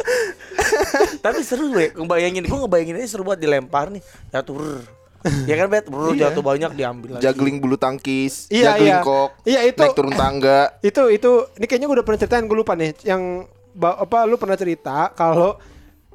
Tapi 1.24 1.40
seru 1.40 1.72
gue, 1.72 1.92
ngebayangin 1.94 2.44
gue 2.44 2.58
ngebayangin 2.58 2.96
ini 3.00 3.06
seru 3.06 3.22
banget 3.22 3.46
dilempar 3.46 3.88
nih, 3.88 4.02
jatuh. 4.28 4.82
Ya 5.44 5.52
kan 5.54 5.68
bet, 5.68 5.84
bro 5.84 6.16
Iya. 6.16 6.32
jatuh 6.32 6.40
banyak 6.40 6.72
diambil 6.72 7.08
lagi. 7.16 7.22
Juggling 7.28 7.60
bulu 7.60 7.76
tangkis, 7.76 8.48
Iya, 8.48 8.72
juggling 8.72 8.96
iya. 8.96 9.04
kok, 9.04 9.28
Iya, 9.44 9.60
itu. 9.68 9.80
naik 9.84 9.92
turun 9.92 10.14
tangga. 10.16 10.60
itu 10.80 11.02
itu 11.12 11.30
ini 11.60 11.64
kayaknya 11.68 11.86
gue 11.86 11.96
udah 12.00 12.06
pernah 12.08 12.20
ceritain 12.20 12.44
gue 12.44 12.56
lupa 12.56 12.72
nih 12.72 12.96
yang 13.04 13.44
apa 13.76 14.24
lu 14.24 14.34
pernah 14.34 14.56
cerita 14.56 15.12
kalau 15.12 15.60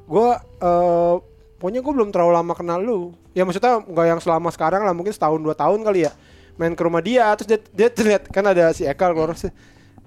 gue 0.04 0.30
eh 0.60 1.16
pokoknya 1.58 1.82
gue 1.84 1.94
belum 1.94 2.10
terlalu 2.12 2.32
lama 2.36 2.54
kenal 2.54 2.80
lu. 2.80 3.16
Ya 3.36 3.44
maksudnya 3.44 3.84
nggak 3.84 4.08
yang 4.08 4.20
selama 4.22 4.50
sekarang 4.52 4.82
lah 4.84 4.94
mungkin 4.96 5.12
setahun 5.12 5.40
dua 5.40 5.56
tahun 5.56 5.84
kali 5.84 6.08
ya 6.08 6.14
main 6.56 6.72
ke 6.72 6.84
rumah 6.84 7.04
dia 7.04 7.28
terus 7.36 7.48
dia 7.52 7.60
dia 7.76 7.90
terlihat 7.92 8.32
kan 8.32 8.44
ada 8.48 8.72
si 8.72 8.88
Eka 8.88 9.12
keluar 9.12 9.36
terus, 9.36 9.52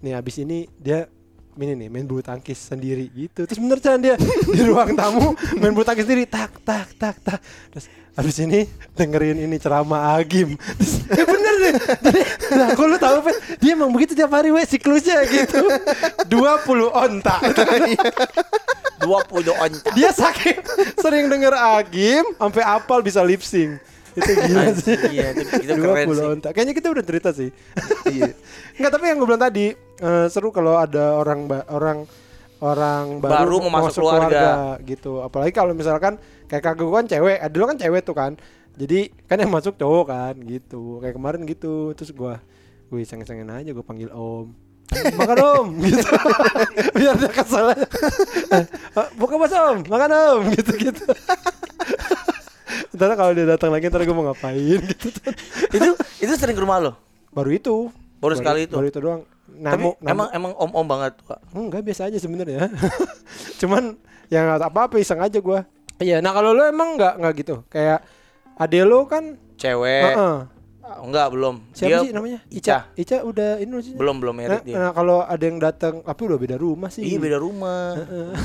nih 0.00 0.16
abis 0.16 0.40
ini 0.40 0.64
dia 0.80 1.04
ini 1.58 1.74
nih 1.74 1.88
main 1.90 2.06
bulu 2.06 2.22
tangkis 2.22 2.70
sendiri 2.70 3.10
gitu. 3.10 3.42
Terus 3.42 3.58
bener 3.58 3.78
kan 3.82 3.98
dia 3.98 4.14
di 4.54 4.60
ruang 4.62 4.94
tamu 4.94 5.34
main 5.58 5.74
bulu 5.74 5.82
tangkis 5.82 6.06
sendiri 6.06 6.24
tak 6.30 6.54
tak 6.62 6.86
tak 6.94 7.16
tak. 7.18 7.38
Terus 7.74 7.86
abis 8.18 8.36
ini 8.42 8.66
dengerin 8.94 9.42
ini 9.42 9.56
ceramah 9.58 10.14
Agim. 10.14 10.54
Terus, 10.54 10.92
ya 11.18 11.24
bener 11.26 11.54
deh. 11.58 11.74
Jadi 12.08 12.20
nah 12.54 12.68
kalau 12.74 12.88
lu 12.94 12.98
tahu 12.98 13.16
Fet, 13.26 13.36
dia 13.58 13.70
emang 13.74 13.90
begitu 13.90 14.14
tiap 14.14 14.30
hari 14.30 14.54
we 14.54 14.62
siklusnya 14.62 15.22
gitu. 15.26 15.62
20 16.30 16.90
onta. 16.94 17.36
20 18.98 19.06
onca. 19.54 19.90
dia 19.94 20.10
saking 20.10 20.58
sering 20.98 21.30
denger 21.30 21.54
Agim 21.54 22.26
sampai 22.34 22.62
apal 22.66 22.98
bisa 23.02 23.22
lip 23.22 23.42
sync 23.46 23.78
itu 24.18 24.32
gila 24.36 24.64
sih 24.74 24.96
Iya, 25.08 25.26
itu, 25.32 25.42
itu 25.60 25.72
keren 25.74 26.06
20 26.06 26.12
sih. 26.12 26.26
onta 26.28 26.48
kayaknya 26.50 26.74
kita 26.74 26.88
udah 26.88 27.04
cerita 27.04 27.30
sih 27.30 27.50
Iya. 28.06 28.32
Enggak 28.76 28.90
tapi 28.92 29.04
yang 29.06 29.16
gue 29.16 29.26
bilang 29.26 29.40
tadi 29.40 29.66
eh, 29.74 30.26
seru 30.28 30.50
kalau 30.50 30.76
ada 30.76 31.14
orang 31.14 31.40
ba- 31.44 31.66
orang 31.68 31.98
orang 32.58 33.18
baru, 33.18 33.34
Baru 33.38 33.56
mau 33.64 33.80
masuk 33.80 34.02
keluarga. 34.02 34.74
gitu. 34.82 35.18
Apalagi 35.20 35.52
kalau 35.52 35.70
misalkan 35.72 36.18
kayak 36.44 36.58
kakak 36.60 36.80
gue 36.80 36.90
kan 36.92 37.06
cewek, 37.06 37.38
eh, 37.38 37.46
dulu 37.48 37.64
kan 37.64 37.76
cewek 37.76 38.02
tuh 38.02 38.12
kan. 38.12 38.34
Jadi 38.74 38.98
kan 39.24 39.36
yang 39.36 39.46
masuk 39.48 39.74
cowok 39.74 40.04
kan 40.08 40.34
gitu. 40.40 40.98
Kayak 40.98 41.14
kemarin 41.14 41.42
gitu. 41.44 41.94
Terus 41.94 42.10
gue 42.10 42.34
gue 42.88 42.98
iseng-isengin 42.98 43.46
aja 43.46 43.68
gue 43.68 43.80
panggil 43.80 44.10
om. 44.10 44.50
makan 44.88 45.36
om 45.38 45.66
gitu 45.78 46.00
biar 46.96 47.12
dia 47.14 47.28
kesel 47.28 47.76
buka 49.14 49.36
mas 49.36 49.52
om 49.52 49.84
makan 49.84 50.10
om 50.10 50.40
gitu 50.48 50.72
gitu 50.80 51.04
Ntar 52.98 53.14
kalau 53.14 53.30
dia 53.30 53.46
datang 53.46 53.70
lagi 53.70 53.86
ntar 53.86 54.02
gue 54.02 54.10
mau 54.10 54.26
ngapain 54.26 54.58
gitu 54.82 55.08
itu 55.78 55.88
itu 56.18 56.32
sering 56.34 56.52
ke 56.52 56.60
rumah 56.60 56.82
lo. 56.82 56.92
baru 57.30 57.50
itu 57.52 57.76
Baru 58.18 58.34
sekali 58.34 58.66
itu? 58.66 58.74
baru 58.74 58.86
itu 58.86 58.98
doang 58.98 59.22
Tapi 59.48 59.62
Namu, 59.80 59.90
namu- 59.96 60.04
emang 60.04 60.28
emang 60.30 60.52
om-om 60.58 60.86
banget, 60.86 61.12
Pak. 61.22 61.38
Enggak 61.50 61.80
biasa 61.80 62.10
aja 62.10 62.18
sebenarnya. 62.18 62.68
Cuman 63.60 63.96
yang 64.28 64.44
apa-apa 64.52 64.98
iseng 64.98 65.18
aja 65.18 65.38
gua. 65.38 65.64
Iya, 65.96 66.18
nah 66.18 66.30
kalau 66.30 66.52
lu 66.52 66.62
emang 66.62 66.94
enggak 66.94 67.14
enggak 67.16 67.34
gitu. 67.38 67.56
Kayak 67.66 68.04
ade 68.54 68.82
lu 68.82 69.06
kan 69.06 69.38
Cewek. 69.56 70.14
Heeh. 70.14 70.36
Ah, 70.88 71.04
Enggak, 71.04 71.28
belum. 71.30 71.60
Siapa 71.70 71.84
Dia 71.86 71.98
sih 72.00 72.10
namanya? 72.10 72.40
Ica. 72.48 72.88
Ica 72.94 73.20
udah 73.20 73.60
ini 73.60 73.76
sih? 73.78 73.92
Belum 73.92 74.16
belum 74.16 74.32
Nah, 74.32 74.40
merit 74.40 74.64
dia. 74.64 74.76
nah, 74.78 74.90
kalau 74.90 75.20
ada 75.20 75.44
yang 75.44 75.60
datang, 75.60 76.00
tapi 76.00 76.20
udah 76.24 76.38
beda 76.38 76.56
rumah 76.56 76.88
sih. 76.88 77.04
Iya 77.04 77.20
beda 77.20 77.36
rumah. 77.36 77.92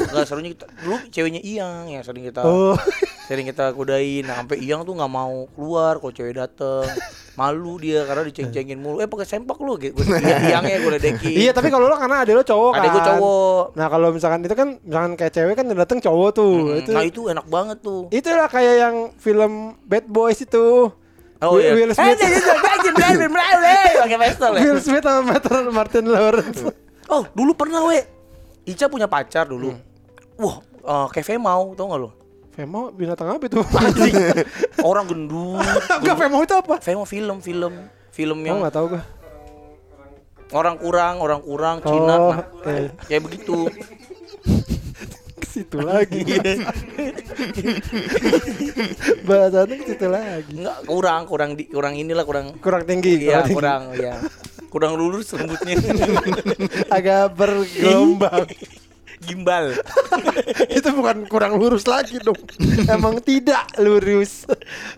Enggak 0.04 0.28
serunya 0.28 0.52
kita 0.52 0.68
dulu 0.78 0.96
ceweknya 1.08 1.40
Iyang 1.40 1.88
yang 1.90 2.04
sering 2.04 2.20
kita 2.22 2.44
Oh, 2.44 2.76
sering 3.24 3.48
kita 3.48 3.72
kudain. 3.72 4.24
Nah, 4.24 4.44
sampai 4.44 4.60
Iyang 4.60 4.84
tuh 4.84 4.92
nggak 4.92 5.08
mau 5.10 5.48
keluar 5.50 5.98
kalau 5.98 6.12
cewek 6.12 6.36
dateng. 6.36 6.84
Malu 7.34 7.80
dia 7.80 8.04
karena 8.04 8.22
diceng-cengin 8.24 8.78
mulu. 8.78 9.00
Eh 9.00 9.08
pakai 9.08 9.26
sempak 9.26 9.58
lu 9.58 9.74
gitu. 9.78 9.98
Iyangnya 10.04 10.78
gue 10.78 10.92
ledekin. 10.94 11.34
iya 11.40 11.50
tapi 11.50 11.68
kalau 11.68 11.88
lu 11.88 11.96
karena 11.96 12.22
ade 12.22 12.32
lu 12.32 12.44
cowok 12.44 12.70
kan. 12.70 12.80
Adek 12.80 12.92
gue 12.92 13.04
cowok. 13.08 13.64
Nah 13.74 13.88
kalau 13.88 14.08
misalkan 14.12 14.40
itu 14.42 14.54
kan, 14.54 14.70
misalkan 14.78 15.12
kayak 15.16 15.32
cewek 15.32 15.56
kan 15.56 15.66
datang 15.66 15.98
cowok 15.98 16.30
tuh. 16.30 16.54
Hmm, 16.68 16.78
Itu 16.78 16.92
Nah 16.92 17.04
itu 17.04 17.22
enak 17.26 17.48
banget 17.48 17.78
tuh. 17.80 18.12
itulah 18.12 18.46
kayak 18.46 18.76
yang 18.78 18.96
film 19.16 19.80
Bad 19.82 20.06
Boys 20.06 20.38
itu. 20.38 20.92
Oh 21.44 21.60
iya. 21.60 21.76
Will 21.76 21.92
Smith. 21.92 22.16
Eh, 22.16 22.16
gitu, 22.16 22.96
gitu. 22.96 23.28
Pakai 24.04 24.18
pistol. 24.18 24.52
Will 24.56 24.80
Smith 24.80 25.04
sama 25.04 25.72
Martin 25.72 26.06
Lawrence. 26.08 26.60
Oh, 27.12 27.28
dulu 27.36 27.52
pernah 27.54 27.84
we. 27.84 28.00
Ica 28.64 28.88
punya 28.88 29.12
pacar 29.12 29.52
dulu. 29.52 29.76
Hmm. 29.76 29.84
Wah, 30.40 30.56
uh, 30.88 31.08
kayak 31.12 31.36
Femau, 31.36 31.76
tau 31.76 31.92
gak 31.92 32.00
lo? 32.00 32.10
Femau 32.56 32.94
binatang 32.96 33.28
apa 33.34 33.44
itu? 33.44 33.60
Orang 34.90 35.12
gendut. 35.12 35.62
Enggak, 36.00 36.16
Femau 36.16 36.42
itu 36.48 36.56
apa? 36.56 36.76
Femau 36.80 37.04
film, 37.04 37.38
film. 37.44 37.74
Film 38.14 38.40
yang... 38.46 38.62
Oh, 38.62 38.64
gak 38.64 38.74
tau 38.74 38.86
gue. 38.88 39.04
Orang 40.54 40.78
kurang, 40.78 41.18
orang 41.18 41.42
kurang, 41.42 41.76
Cina. 41.82 42.16
Oh, 42.16 42.32
nah, 42.38 42.46
eh. 42.70 42.94
Kayak 43.10 43.22
begitu. 43.26 43.68
Situ 45.54 45.78
lagi. 45.80 46.26
Bahasannya 49.28 49.76
ke 49.78 49.86
situ 49.86 50.08
lagi. 50.10 50.54
Enggak 50.58 50.78
kurang 50.86 51.22
kurang 51.30 51.52
di 51.54 51.70
kurang 51.70 51.94
inilah 51.94 52.26
kurang 52.26 52.58
Kurang 52.58 52.84
tinggi, 52.84 53.30
Iya 53.30 53.46
tinggi. 53.46 53.54
kurang 53.54 53.94
ya 53.94 54.18
kurang 54.74 54.98
lurus 54.98 55.30
rambutnya 55.38 55.78
Agak 56.98 57.38
bergelombang. 57.38 58.50
gimbal 59.24 59.72
itu 60.68 60.90
bukan 60.92 61.24
kurang 61.32 61.56
lurus 61.56 61.88
lagi 61.88 62.20
dong. 62.20 62.36
Emang 62.84 63.24
tidak 63.24 63.72
lurus. 63.80 64.44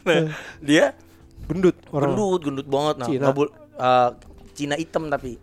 nah, 0.02 0.34
dia 0.58 0.98
Gendut 1.46 1.78
orang. 1.94 2.18
gendut 2.18 2.42
gendut 2.42 2.66
banget 2.66 2.96
nah 2.98 3.06
Cina. 3.06 3.22
nggak 3.30 3.50
eh, 3.78 4.10
Cina 4.58 4.76
hitam 4.82 5.14
tapi 5.14 5.38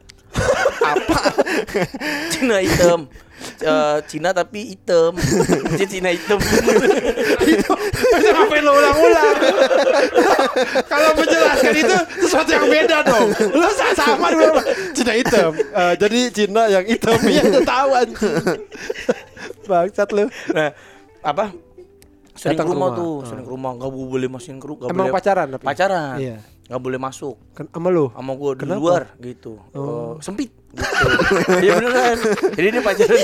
apa 0.83 1.19
Cina 2.29 2.59
hitam 2.59 3.07
Eh, 3.59 3.99
Cina 4.07 4.31
tapi 4.31 4.71
hitam 4.71 5.19
Dia 5.73 5.83
Cina 5.85 6.11
hitam 6.11 6.39
itu 7.43 7.73
ngapain 8.25 8.63
lo 8.63 8.71
ulang-ulang? 8.73 9.35
Kalau 10.87 11.11
menjelaskan 11.13 11.75
itu 11.77 11.97
sesuatu 12.21 12.51
yang 12.51 12.67
beda 12.67 13.03
dong. 13.03 13.35
Lo 13.53 13.67
sa- 13.69 13.95
sama 13.97 14.31
dulu. 14.31 14.63
Cina 14.95 15.13
hitam. 15.13 15.51
Eh, 15.55 15.95
jadi 15.97 16.19
Cina 16.31 16.63
yang 16.69 16.85
hitam 16.85 17.19
ya 17.25 17.43
udah 17.45 17.63
tahu 17.65 17.91
anjing. 17.93 18.35
Bangsat 19.65 20.09
lu. 20.13 20.25
nah 20.49 20.71
apa 21.21 21.51
sering 22.33 22.55
Datang 22.57 22.67
ke 22.67 22.73
rumah, 22.73 22.89
rumah. 22.89 22.99
tuh 23.01 23.13
Ah. 23.13 23.27
sering 23.27 23.45
ke 23.45 23.51
rumah 23.51 23.71
nggak 23.75 23.91
boleh 23.91 24.29
masukin 24.29 24.57
ke 24.57 24.67
rumah 24.67 24.87
Emang 24.87 25.07
pacaran 25.09 25.47
tapi? 25.51 25.65
pacaran 25.65 26.17
Iya. 26.17 26.37
Nggak 26.71 26.83
boleh 26.83 26.99
masuk. 26.99 27.37
Kan 27.53 27.67
sama 27.71 27.89
lu. 27.91 28.11
sama 28.15 28.33
gue 28.39 28.51
di 28.59 28.65
luar 28.71 29.03
gitu. 29.19 29.59
Oh. 29.75 30.15
Eh, 30.19 30.25
sempit 30.25 30.51
gitu. 30.73 31.07
Iya 31.65 31.73
beneran. 31.79 32.19
Jadi 32.57 32.67
dia 32.73 32.83
pacaran 32.83 33.19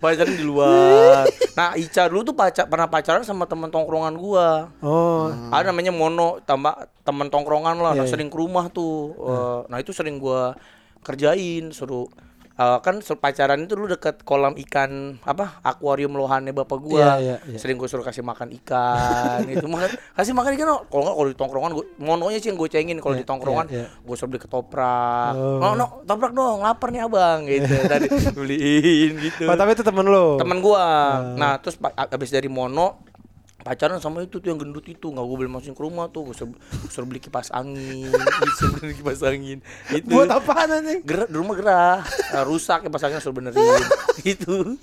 pacaran 0.00 0.34
di 0.34 0.44
luar. 0.44 1.28
Nah 1.52 1.76
Ica 1.76 2.08
dulu 2.08 2.20
tuh 2.24 2.36
pacar 2.36 2.64
pernah 2.64 2.88
pacaran 2.88 3.22
sama 3.26 3.44
temen 3.44 3.68
tongkrongan 3.68 4.14
gua. 4.16 4.72
Oh. 4.80 5.28
ada 5.52 5.70
namanya 5.70 5.92
Mono 5.92 6.40
tambah 6.42 6.88
temen 7.04 7.28
tongkrongan 7.28 7.76
lah. 7.76 7.92
Nah 7.92 8.04
Iya, 8.04 8.08
iya. 8.08 8.12
sering 8.12 8.28
ke 8.32 8.36
rumah 8.40 8.72
tuh. 8.72 9.12
Eh, 9.14 9.60
nah 9.68 9.78
itu 9.78 9.92
sering 9.92 10.16
gua 10.16 10.56
kerjain 11.04 11.68
suruh 11.70 12.08
eh, 12.54 12.78
kan 12.78 12.94
pacaran 13.00 13.58
itu 13.60 13.74
dulu 13.74 13.86
deket 13.88 14.22
kolam 14.22 14.54
ikan 14.58 15.18
apa 15.22 15.58
akuarium 15.60 16.12
lohannya 16.12 16.50
bapak 16.50 16.78
gua 16.78 16.98
Iya, 16.98 17.14
iya, 17.18 17.36
iya. 17.44 17.58
sering 17.58 17.74
gue 17.74 17.84
suruh 17.84 18.02
kasih 18.02 18.22
makan 18.22 18.54
ikan 18.58 19.42
itu 19.52 19.64
makan 19.64 19.90
kasih 20.14 20.32
makan 20.32 20.52
ikan 20.54 20.68
oh. 20.70 20.80
kalau 20.86 21.02
nggak 21.02 21.14
kalau 21.14 21.28
di 21.28 21.36
tongkrongan 21.36 21.70
gua, 21.72 21.84
mononya 21.96 22.38
sih 22.38 22.48
yang 22.48 22.56
gue 22.56 22.68
cengin 22.68 22.98
kalau 22.98 23.14
Iya, 23.14 23.20
di 23.20 23.26
tongkrongan 23.26 23.66
iya, 23.68 23.76
iya. 23.82 23.86
gue 24.00 24.14
suruh 24.14 24.30
beli 24.30 24.40
ketoprak 24.40 25.32
Oh. 25.34 25.58
oh. 25.60 25.72
no 25.74 26.02
toprak 26.02 26.30
dong 26.30 26.60
lapar 26.60 26.88
nih 26.88 27.02
abang 27.02 27.42
gitu 27.44 27.74
tadi 27.90 28.06
beliin 28.30 29.12
gitu 29.20 29.44
Oh, 29.44 29.54
tapi 29.54 29.72
itu 29.72 29.82
temen 29.82 30.04
lu. 30.04 30.36
teman 30.36 30.58
gua 30.58 30.80
Ah. 30.84 31.18
nah 31.34 31.52
terus 31.58 31.74
abis 31.94 32.30
dari 32.30 32.46
mono 32.46 33.02
pacaran 33.64 33.96
sama 33.96 34.20
itu 34.20 34.36
tuh 34.36 34.46
yang 34.46 34.60
gendut 34.60 34.84
itu 34.84 35.06
nggak 35.06 35.24
gue 35.24 35.36
beli 35.36 35.48
masukin 35.48 35.72
ke 35.72 35.80
rumah 35.80 36.06
tuh 36.06 36.28
gue 36.28 36.36
suruh, 36.36 36.52
beli 37.02 37.16
kipas 37.16 37.48
angin 37.48 38.12
bisa 38.44 38.64
beli 38.70 38.92
kipas 38.92 39.24
angin 39.24 39.64
itu 39.90 40.04
Buat 40.06 40.28
apaan 40.30 40.68
anjing? 40.70 41.00
gerah 41.00 41.24
di 41.24 41.32
rumah 41.32 41.54
gerah 41.54 41.98
Eh, 42.30 42.44
rusak 42.44 42.84
kipas 42.84 43.00
anginnya 43.02 43.18
suruh 43.18 43.32
benerin 43.34 43.64
gitu 44.22 44.76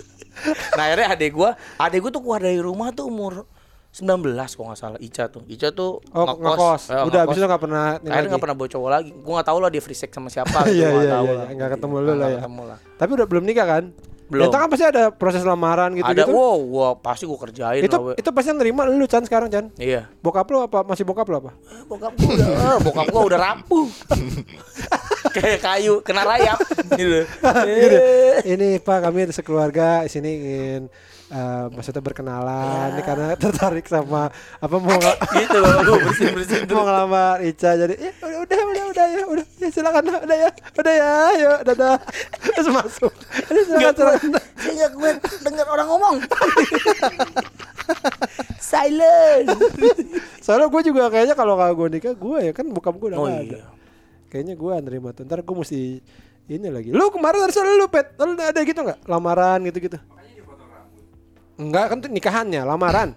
nah 0.71 0.83
akhirnya 0.83 1.07
adek 1.11 1.31
gua 1.31 1.49
adek 1.77 1.99
gua 1.99 2.09
tuh 2.09 2.21
keluar 2.21 2.39
dari 2.39 2.57
rumah 2.57 2.89
tuh 2.89 3.05
umur 3.05 3.45
19 3.91 4.23
kalau 4.33 4.71
nggak 4.71 4.79
salah 4.79 4.99
Ica 4.99 5.27
tuh 5.27 5.43
Ica 5.45 5.67
tuh 5.69 5.99
Oh, 6.09 6.23
ngekos. 6.31 6.89
Eh, 6.89 7.03
Udah 7.03 7.27
abis 7.27 7.35
ngekos. 7.35 7.37
itu 7.37 7.45
nggak 7.45 7.61
pernah 7.61 7.85
akhirnya 7.99 8.29
nggak 8.31 8.39
pernah 8.41 8.55
bawa 8.55 8.69
cowok 8.71 8.89
lagi 8.89 9.09
gua 9.13 9.33
nggak 9.35 9.47
tahu 9.47 9.57
lah 9.59 9.69
dia 9.69 9.81
free 9.81 9.93
sex 9.93 10.09
sama 10.09 10.31
siapa 10.31 10.57
Iya, 10.71 10.71
gitu, 10.71 10.79
gua 10.87 10.89
nggak 10.89 11.03
iya, 11.03 11.11
tahu 11.13 11.25
iya, 11.27 11.35
lah 11.35 11.45
iya. 11.45 11.53
Nggak 11.53 11.69
ketemu 11.75 11.95
lu 11.97 12.11
lah 12.11 12.27
ya. 12.27 12.39
ketemu 12.39 12.61
lah 12.65 12.77
Tapi 12.95 13.11
udah 13.13 13.27
belum 13.27 13.43
nikah 13.43 13.67
kan? 13.67 13.83
Belum. 14.31 14.47
Denta 14.47 14.63
kan 14.63 14.69
pasti 14.71 14.85
ada 14.87 15.11
proses 15.11 15.43
lamaran 15.43 15.91
gitu 15.91 16.07
Ada 16.07 16.23
gitu. 16.23 16.31
wow, 16.31 16.55
wow, 16.55 16.93
pasti 16.95 17.27
gue 17.27 17.35
kerjain 17.35 17.83
itu 17.83 17.91
lah, 17.91 18.15
itu 18.15 18.29
pasti 18.31 18.47
yang 18.47 18.59
nerima 18.63 18.87
lu 18.87 19.03
Chan 19.03 19.27
sekarang 19.27 19.51
Chan. 19.51 19.67
Iya. 19.75 20.07
Bokap 20.23 20.47
lu 20.47 20.63
apa 20.63 20.87
masih 20.87 21.03
bokap 21.03 21.27
lu 21.27 21.35
apa? 21.37 21.51
Eh, 21.67 21.83
Bokap 21.83 22.15
gue 22.15 22.31
udah, 22.31 22.47
eh, 22.47 22.77
bokap 22.79 23.05
gue 23.05 23.21
udah 23.27 23.39
rapuh. 23.43 23.87
Kayak 25.35 25.59
kayu 25.59 25.99
kena 25.99 26.23
rayap 26.23 26.59
gitu. 26.99 27.27
Eh. 27.27 28.39
ini 28.47 28.79
Pak 28.79 29.03
kami 29.03 29.27
ada 29.27 29.33
sekeluarga 29.33 30.03
di 30.03 30.09
sini 30.09 30.29
ingin 30.33 30.81
eh, 31.31 31.65
maksudnya 31.71 32.03
berkenalan 32.03 32.91
ini 32.93 33.01
karena 33.07 33.27
tertarik 33.39 33.87
sama 33.87 34.27
apa 34.59 34.75
mau 34.75 34.99
gitu 35.31 35.57
loh, 35.57 35.79
gue 35.87 35.97
bersin 36.03 36.29
bersin 36.35 36.67
mau 36.75 36.83
ngelamar 36.83 37.39
Ica. 37.41 37.71
Jadi 37.79 37.95
ya 37.97 38.11
udah 38.19 38.39
udah 38.43 38.59
udah 38.67 38.83
udah 38.91 39.05
ya 39.07 39.23
udah 39.25 39.45
ya 39.63 39.69
silakan 39.71 40.03
udah 40.11 40.37
ya 40.37 40.49
udah 40.51 40.93
ya 40.93 41.13
yuk 41.39 41.59
dadah. 41.71 41.97
Terus 42.51 42.67
masuk. 42.69 43.13
Ini 43.47 43.61
silakan 43.63 43.93
silakan. 43.95 44.29
Saya 44.59 44.87
kuat 44.91 45.17
dengar 45.41 45.65
orang 45.71 45.87
ngomong. 45.87 46.15
Silent. 48.71 49.47
soalnya 50.39 50.71
gue 50.71 50.81
juga 50.87 51.11
kayaknya 51.11 51.35
kalau 51.35 51.59
kalau 51.59 51.73
gue 51.75 51.87
nikah 51.99 52.15
gue 52.15 52.37
ya 52.39 52.51
kan 52.55 52.65
bokap 52.71 52.95
gue 52.95 53.07
udah 53.11 53.19
Oh 53.19 53.27
nggak 53.27 53.43
ada. 53.51 53.57
Iya. 53.59 53.67
kayaknya 54.31 54.53
gue 54.55 54.73
nerima 54.85 55.09
tuh. 55.11 55.23
Ntar 55.27 55.43
gue 55.43 55.55
mesti 55.55 55.99
ini 56.47 56.67
lagi. 56.71 56.89
Lu 56.95 57.11
kemarin 57.11 57.43
harusnya 57.43 57.67
lu 57.67 57.87
pet. 57.91 58.15
Lu 58.15 58.35
ada 58.39 58.59
gitu 58.63 58.79
nggak? 58.79 58.99
Lamaran 59.11 59.59
gitu 59.67 59.79
gitu 59.91 59.99
enggak 61.61 61.85
kan 61.87 61.97
tuh 61.99 62.09
nikahannya 62.09 62.61
lamaran 62.63 63.13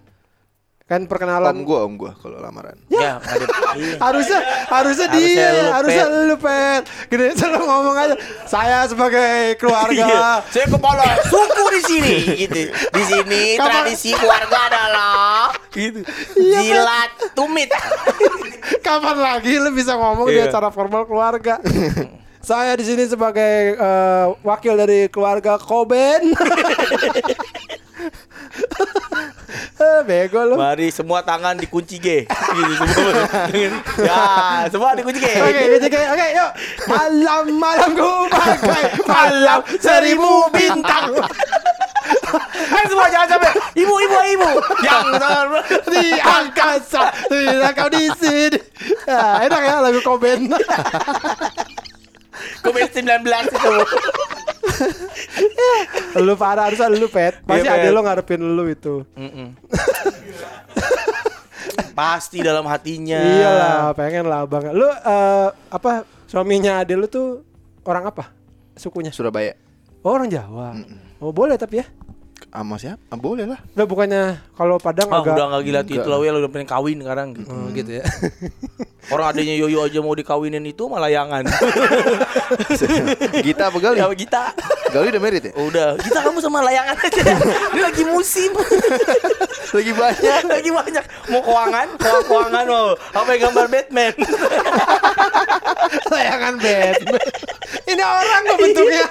kan 0.84 1.00
Om 1.00 1.08
perkenalan 1.08 1.64
gua, 1.64 1.88
om 1.88 1.96
gua 1.96 2.12
kalau 2.12 2.36
lamaran. 2.36 2.76
Ya, 2.92 3.16
ada. 3.16 3.46
Iya. 3.74 3.96
harusnya 3.98 4.38
harusnya 4.68 5.08
dia 5.10 5.48
harusnya 5.72 6.04
lu 6.28 6.36
pet 6.36 6.84
gede 7.08 7.32
selalu 7.40 7.64
ngomong 7.64 7.96
aja 7.96 8.14
saya 8.44 8.84
sebagai 8.84 9.18
Iya. 9.50 9.56
keluarga 9.56 10.44
Saya 10.46 10.66
kepala 10.68 11.02
suku 11.24 11.64
di 11.72 11.80
sini 11.82 12.14
gitu. 12.36 12.60
Di 12.70 13.02
sini 13.02 13.42
Kapan- 13.56 13.88
tradisi 13.88 14.12
keluarga 14.12 14.58
adalah 14.68 15.56
gitu. 15.72 16.04
Jilat 16.36 17.10
tumit. 17.32 17.72
kapan 18.86 19.16
lagi 19.18 19.56
lu 19.56 19.72
bisa 19.72 19.96
ngomong 19.96 20.28
di 20.28 20.36
Iya. 20.36 20.52
acara 20.52 20.68
formal 20.68 21.08
keluarga 21.08 21.64
saya 22.38 22.76
di 22.76 22.84
sini 22.84 23.08
sebagai 23.08 23.72
eh, 23.72 24.26
wakil 24.44 24.76
dari 24.76 25.08
keluarga 25.08 25.56
Koben 25.56 26.36
bego 30.08 30.40
lu 30.44 30.54
Mari 30.56 30.88
semua 30.90 31.20
tangan 31.24 31.56
dikunci 31.58 31.96
G. 32.00 32.08
Gitu 32.28 32.72
semua. 32.78 33.10
ya, 34.08 34.22
semua 34.68 34.96
dikunci 34.96 35.18
G. 35.20 35.26
Oke, 35.40 35.62
oke, 35.78 35.86
oke, 35.88 36.00
oke, 36.14 36.26
yuk. 36.34 36.50
Malam 36.88 37.44
malamku 37.56 38.12
bagai 38.30 38.84
malam 39.08 39.60
seribu 39.78 40.48
bintang 40.52 41.12
Kan 42.44 42.84
semua 42.90 43.06
jangan 43.08 43.28
sampai 43.36 43.52
ibu 43.78 43.94
ibu 43.96 44.18
ibu. 44.36 44.50
Yang 44.84 45.06
di 45.88 46.04
angkasa. 46.20 47.02
Tidak 47.32 47.72
kau 47.72 47.88
di 47.88 48.04
sini. 48.20 48.60
Ya, 49.08 49.48
enak 49.48 49.60
ya 49.64 49.76
lagu 49.80 50.00
Koben. 50.04 50.52
Covid 52.64 52.88
19 52.92 53.24
itu. 53.24 53.74
lu 56.26 56.34
parah 56.34 56.68
harusnya 56.68 56.88
lu 56.88 57.08
pet. 57.08 57.40
Pasti 57.42 57.64
Iya, 57.64 57.74
ada 57.76 57.86
Pet. 57.86 57.92
lo 57.92 58.00
ngarepin 58.00 58.40
lu 58.40 58.64
itu. 58.66 58.94
Pasti 61.94 62.42
dalam 62.42 62.66
hatinya. 62.66 63.18
Iyalah, 63.18 63.94
pengen 63.94 64.26
lah 64.26 64.44
bang. 64.44 64.74
Lu 64.74 64.86
eh, 64.86 65.48
apa 65.50 65.90
suaminya 66.26 66.82
ade 66.82 66.94
lu 66.94 67.06
tuh 67.06 67.42
orang 67.86 68.10
apa? 68.10 68.34
Sukunya? 68.74 69.14
Surabaya. 69.14 69.54
Oh, 70.02 70.12
orang 70.12 70.28
Jawa. 70.28 70.74
Oh, 71.22 71.30
boleh 71.30 71.54
tapi 71.54 71.80
ya. 71.80 71.86
Sama 72.54 72.78
siapa? 72.78 73.02
Ah, 73.10 73.18
boleh 73.18 73.50
lah. 73.50 73.58
Udah 73.74 73.82
bukannya 73.82 74.22
kalau 74.54 74.78
Padang 74.78 75.10
Ah, 75.10 75.18
agak 75.18 75.34
udah 75.34 75.44
nggak 75.50 75.62
gila 75.66 75.80
itu 75.82 76.06
lah, 76.06 76.18
udah 76.22 76.50
pengen 76.54 76.70
kawin 76.70 77.02
sekarang 77.02 77.34
gitu. 77.34 77.50
Oh, 77.50 77.66
gitu 77.74 77.90
ya. 77.98 78.04
Orang 79.12 79.36
adanya 79.36 79.52
Yoyo 79.58 79.84
aja 79.84 80.00
mau 80.00 80.16
dikawinin 80.16 80.64
itu 80.64 80.88
malah 80.88 81.12
layangan. 81.12 81.44
Gita 83.44 83.68
apa 83.68 83.78
Gali? 83.82 84.00
ya 84.00 84.08
Gita. 84.16 84.54
Gali 84.88 85.12
udah 85.12 85.22
merit 85.22 85.42
ya? 85.50 85.52
Udah, 85.60 85.98
kita 86.00 86.24
kamu 86.24 86.38
sama 86.40 86.64
layangan 86.64 86.96
aja. 86.96 87.22
Ini 87.76 87.80
lagi 87.84 88.02
musim. 88.08 88.54
Lagi 89.74 89.92
banyak. 89.92 90.42
lagi 90.48 90.70
banyak. 90.72 91.04
Mau 91.28 91.42
keuangan, 91.44 91.86
keuangan, 92.00 92.24
keuangan 92.24 92.64
mau. 92.64 92.88
Apa 93.12 93.28
yang 93.36 93.40
gambar 93.50 93.66
Batman? 93.68 94.12
Layangan 96.08 96.54
Batman. 96.56 97.20
Ini 97.84 98.02
orang 98.02 98.40
kok 98.48 98.56
bentuknya 98.56 99.04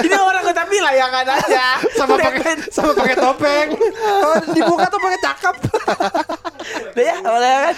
Ini 0.00 0.16
orang 0.16 0.40
kok 0.48 0.56
tapi 0.56 0.76
layangan 0.80 1.26
aja. 1.28 1.66
sama 1.92 2.16
pakai 2.16 2.56
sama 2.76 2.92
pakai 2.92 3.16
topeng. 3.16 3.68
Oh, 4.26 4.38
dibuka 4.52 4.86
tuh 4.92 5.00
pakai 5.00 5.20
cakep. 5.24 5.56
Udah 6.92 7.04
ya, 7.04 7.16
sama 7.24 7.38
layangan. 7.40 7.76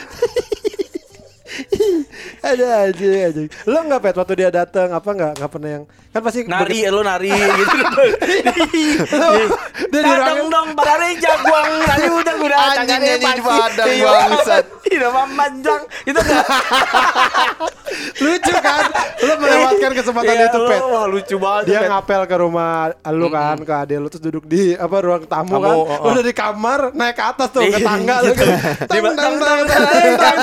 Ada 2.41 2.67
aja 2.85 3.07
aja. 3.27 3.41
Lo 3.65 3.79
nggak 3.83 4.01
pet 4.01 4.15
waktu 4.15 4.35
dia 4.37 4.51
datang 4.51 4.89
apa 4.91 5.09
nggak 5.09 5.33
nggak 5.37 5.51
pernah 5.51 5.71
yang 5.71 5.85
kan 6.09 6.21
pasti 6.21 6.41
Nari, 6.43 6.81
lo 6.89 7.01
nari 7.01 7.29
gitu. 7.31 7.77
dia 9.89 10.01
di 10.01 10.11
Datang 10.11 10.49
dong 10.49 10.69
reja 10.99 11.33
guang 11.39 11.71
tadi 11.85 12.07
udah 12.09 12.35
udah 12.39 12.59
Anjing 12.59 12.79
tangannya 12.81 13.15
nyanyi 13.15 13.25
di. 13.39 13.61
Padang, 13.61 13.87
Iya, 13.89 14.09
bangsat. 14.09 14.65
Tidak 14.81 15.11
manjang 15.29 15.83
itu 16.03 16.21
lucu 18.19 18.55
kan. 18.59 18.81
Lo 19.21 19.35
melewatkan 19.37 19.91
kesempatan 19.93 20.33
Iya, 20.33 20.47
itu 20.49 20.59
lo- 20.59 20.69
pet. 20.69 20.81
Wah, 20.83 21.05
lucu 21.07 21.37
banget 21.37 21.63
Dia 21.67 21.79
Pet. 21.79 21.89
ngapel 21.89 22.23
ke 22.25 22.37
rumah 22.39 22.73
lu 23.09 23.29
kan 23.29 23.57
ke 23.59 23.75
ade 23.75 23.97
lu 23.97 24.09
terus 24.09 24.23
duduk 24.23 24.45
di 24.45 24.73
apa 24.75 24.97
ruang 24.99 25.23
tamu, 25.25 25.51
Tamu, 25.51 25.63
kan. 25.63 25.75
oh, 25.75 25.85
oh. 25.85 26.09
Udah 26.09 26.23
di 26.23 26.33
kamar 26.33 26.81
naik 26.93 27.15
ke 27.15 27.25
atas 27.27 27.49
tuh 27.51 27.63
ke 27.63 27.69
Iya. 27.75 27.85
tangga 27.85 28.17
lu 28.23 28.33
kan. 28.33 28.49
Tang, 28.81 29.03
tang, 29.13 29.35
tang, 29.37 29.61
tang, 29.69 29.87
tang. 30.17 30.37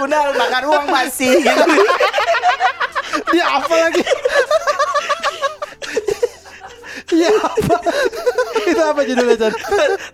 Undang-undang 0.00 0.36
makan 0.38 0.62
uang 0.66 0.86
pasti 0.88 1.28
gitu. 1.28 1.62
Dia 3.30 3.44
apa 3.46 3.74
lagi? 3.76 4.02
Iya 7.10 7.30
apa? 7.42 7.74
Itu 8.70 8.82
apa 8.86 9.00
judulnya 9.02 9.34
Chan? 9.34 9.52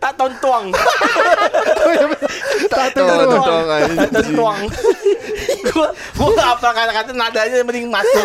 Tak 0.01 0.12
tontuang, 0.16 0.72
Tato 2.72 3.01
Tuh, 3.05 3.05
doang. 3.05 3.45
tuh, 3.45 3.68
anjing. 3.68 3.99
tontuang. 4.16 4.61
Gua 5.68 5.89
gua 6.16 6.28
nggak 6.32 6.49
apa 6.57 6.68
kata-kata 6.72 7.11
nadanya 7.12 7.57
yang 7.61 7.68
penting 7.68 7.87
masuk. 7.93 8.24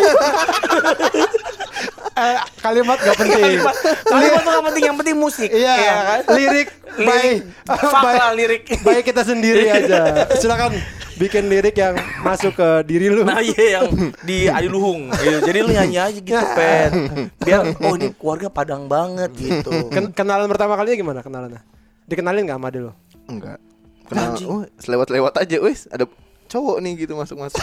Eh, 2.12 2.36
kalimat 2.60 2.96
gak 2.96 3.16
penting. 3.16 3.56
Kalimat 4.04 4.40
tuh 4.40 4.50
nggak 4.52 4.66
penting, 4.68 4.84
yang 4.84 4.96
penting 4.96 5.16
musik. 5.16 5.48
Iya, 5.48 5.74
kan? 5.76 6.20
lirik 6.36 6.68
by 6.96 7.40
Fuck 7.64 8.04
by, 8.04 8.14
lah 8.20 8.30
lirik. 8.32 8.62
by 8.80 9.00
kita 9.00 9.20
sendiri 9.24 9.68
aja. 9.68 10.16
Silakan 10.40 10.76
bikin 11.16 11.48
lirik 11.48 11.76
yang 11.76 11.94
masuk 12.20 12.56
ke 12.56 12.68
diri 12.84 13.08
lu. 13.08 13.22
Nah 13.22 13.40
iya 13.40 13.80
yang 13.80 13.88
di 14.24 14.48
Adi 14.48 14.68
Luhung 14.68 15.12
gitu. 15.12 15.38
Jadi 15.44 15.58
lu 15.60 15.70
nyanyi 15.70 15.98
aja 16.00 16.20
gitu 16.20 16.36
Pen 16.58 16.90
Biar 17.38 17.62
oh 17.78 17.94
ini 17.96 18.12
keluarga 18.16 18.48
Padang 18.48 18.86
banget 18.86 19.30
gitu 19.34 19.88
Ken- 19.92 20.12
kenalan 20.12 20.48
pertama 20.48 20.74
kalinya 20.74 20.96
gimana 20.96 21.20
kenalannya? 21.20 21.60
Dikenalin 22.06 22.44
gak 22.44 22.58
sama 22.58 22.68
ade 22.68 22.78
lu? 22.82 22.92
Enggak. 23.30 23.58
Kenal. 24.10 24.34
Anjing. 24.34 24.48
Oh, 24.50 24.62
selewat-lewat 24.76 25.32
aja, 25.38 25.56
wes. 25.62 25.86
Ada 25.88 26.04
cowok 26.50 26.82
nih 26.82 27.06
gitu 27.06 27.14
masuk-masuk. 27.16 27.62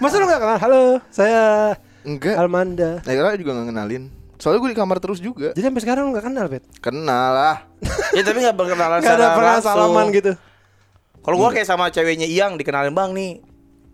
Masa 0.00 0.14
lu 0.16 0.24
gak 0.30 0.40
kenal? 0.40 0.58
Halo, 0.62 0.82
saya 1.10 1.74
Enggak. 2.06 2.38
Almanda. 2.38 3.02
Nah, 3.02 3.12
kira 3.12 3.36
juga 3.36 3.52
nggak 3.58 3.68
kenalin. 3.74 4.02
Soalnya 4.38 4.62
gue 4.62 4.70
di 4.70 4.78
kamar 4.78 4.96
terus 5.02 5.18
juga. 5.18 5.50
Jadi 5.52 5.66
sampai 5.66 5.82
sekarang 5.82 6.02
lu 6.08 6.14
gak 6.14 6.26
kenal, 6.30 6.46
Bet? 6.46 6.64
Kenal 6.78 7.28
lah. 7.34 7.56
Ya 8.16 8.22
tapi 8.24 8.40
gak 8.40 8.56
berkenalan 8.56 8.98
Gak 9.02 9.10
ada 9.10 9.12
secara 9.18 9.36
pernah 9.36 9.56
salaman 9.60 10.06
gitu. 10.14 10.32
Kalau 11.20 11.36
gua 11.36 11.50
kayak 11.50 11.66
sama 11.66 11.88
ceweknya 11.88 12.24
Iyang 12.24 12.56
dikenalin 12.56 12.92
bang 12.92 13.10
nih 13.12 13.32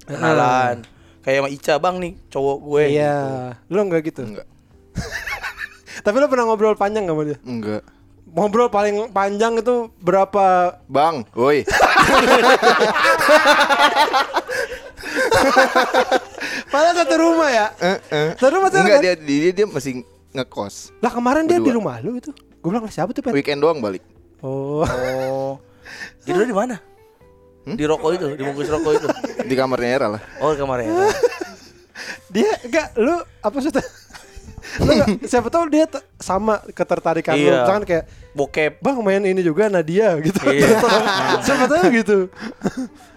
Kenalan 0.05 0.85
Kayak 1.21 1.39
sama 1.41 1.49
Ica 1.49 1.75
bang 1.79 1.97
nih 1.99 2.13
cowok 2.29 2.57
gue 2.61 2.83
Iya, 2.93 3.17
gitu. 3.65 3.73
lu 3.73 3.81
gak 3.89 4.03
gitu. 4.05 4.23
Enggak. 4.23 4.47
Tapi 6.05 6.17
lu 6.21 6.29
pernah 6.29 6.45
ngobrol 6.45 6.77
panjang 6.77 7.09
gak 7.09 7.17
sama 7.17 7.25
dia? 7.25 7.39
Enggak. 7.43 7.83
Ngobrol 8.29 8.69
paling 8.69 9.09
panjang 9.09 9.57
itu 9.57 9.89
berapa? 9.99 10.77
Bang, 10.85 11.25
woi. 11.33 11.65
Padahal 16.69 16.95
satu 16.95 17.15
rumah 17.17 17.49
ya. 17.49 17.67
Eh, 17.79 17.99
eh. 18.11 18.29
Satu 18.37 18.53
rumah 18.53 18.69
sana 18.69 18.85
Enggak 18.85 18.99
kan? 18.99 19.05
dia, 19.05 19.15
dia 19.17 19.51
dia 19.55 19.67
masih 19.67 19.93
ngekos. 20.35 20.93
Lah 21.01 21.09
kemarin 21.09 21.47
dia 21.47 21.57
di 21.57 21.65
Berdua. 21.65 21.79
rumah 21.79 21.95
lu 22.03 22.19
itu. 22.19 22.31
Gue 22.61 22.69
bilang 22.69 22.85
siapa 22.89 23.13
tuh, 23.13 23.23
Pet? 23.23 23.33
Weekend 23.33 23.61
doang 23.61 23.79
balik. 23.79 24.03
Oh. 24.45 24.85
Oh 24.85 25.57
Jadi 26.25 26.37
lu 26.37 26.45
di 26.45 26.57
mana? 26.57 26.77
Hmm? 27.65 27.77
Di 27.77 27.85
rokok 27.85 28.11
itu, 28.13 28.27
di 28.37 28.43
bungkus 28.45 28.69
rokok 28.69 28.93
itu 28.95 29.07
Di 29.49 29.55
kamarnya 29.57 29.91
Era 29.91 30.09
lah. 30.13 30.21
Oh 30.39 30.53
di 30.53 30.59
kamarnya 30.59 30.89
dia 32.35 32.51
enggak 32.61 32.93
lu 32.95 33.15
apa 33.41 33.57
sih? 33.63 33.71
lu 34.75 34.91
nggak- 34.91 35.23
siapa 35.25 35.49
tahu 35.49 35.65
dia 35.71 35.87
t- 35.87 36.03
sama 36.19 36.59
ketertarikan 36.69 37.33
lu. 37.33 37.47
Iya. 37.47 37.63
Misalkan 37.63 37.85
kayak 37.85 38.05
Bokep 38.35 38.73
Bang 38.83 38.99
main 39.01 39.23
ini 39.23 39.41
juga 39.41 39.71
Nadia 39.71 40.19
gitu. 40.19 40.41
Iya. 40.45 40.83
siapa 41.47 41.65
tahu 41.65 41.85
gitu. 41.95 42.19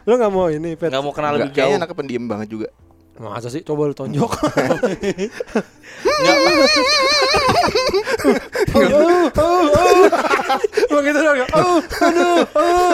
lu 0.05 0.13
nggak 0.13 0.31
mau 0.31 0.47
ini, 0.47 0.77
Pet? 0.77 0.93
Gak 0.93 1.01
mau 1.01 1.11
kenal 1.11 1.35
lebih 1.35 1.49
jauh 1.49 1.55
kayaknya 1.57 1.77
anaknya 1.81 1.97
pendiam 1.97 2.23
banget 2.23 2.47
juga. 2.47 2.67
Masa 3.17 3.49
sih 3.49 3.65
coba 3.65 3.89
lu 3.89 3.95
tonjok. 3.97 4.29
Enggak. 6.05 6.37
oh, 8.77 9.25
oh, 9.33 9.63
oh. 9.73 10.05
Begitu 10.93 11.19
dong. 11.25 11.39
Oh, 11.57 11.77
aduh, 11.81 12.41
oh. 12.53 12.93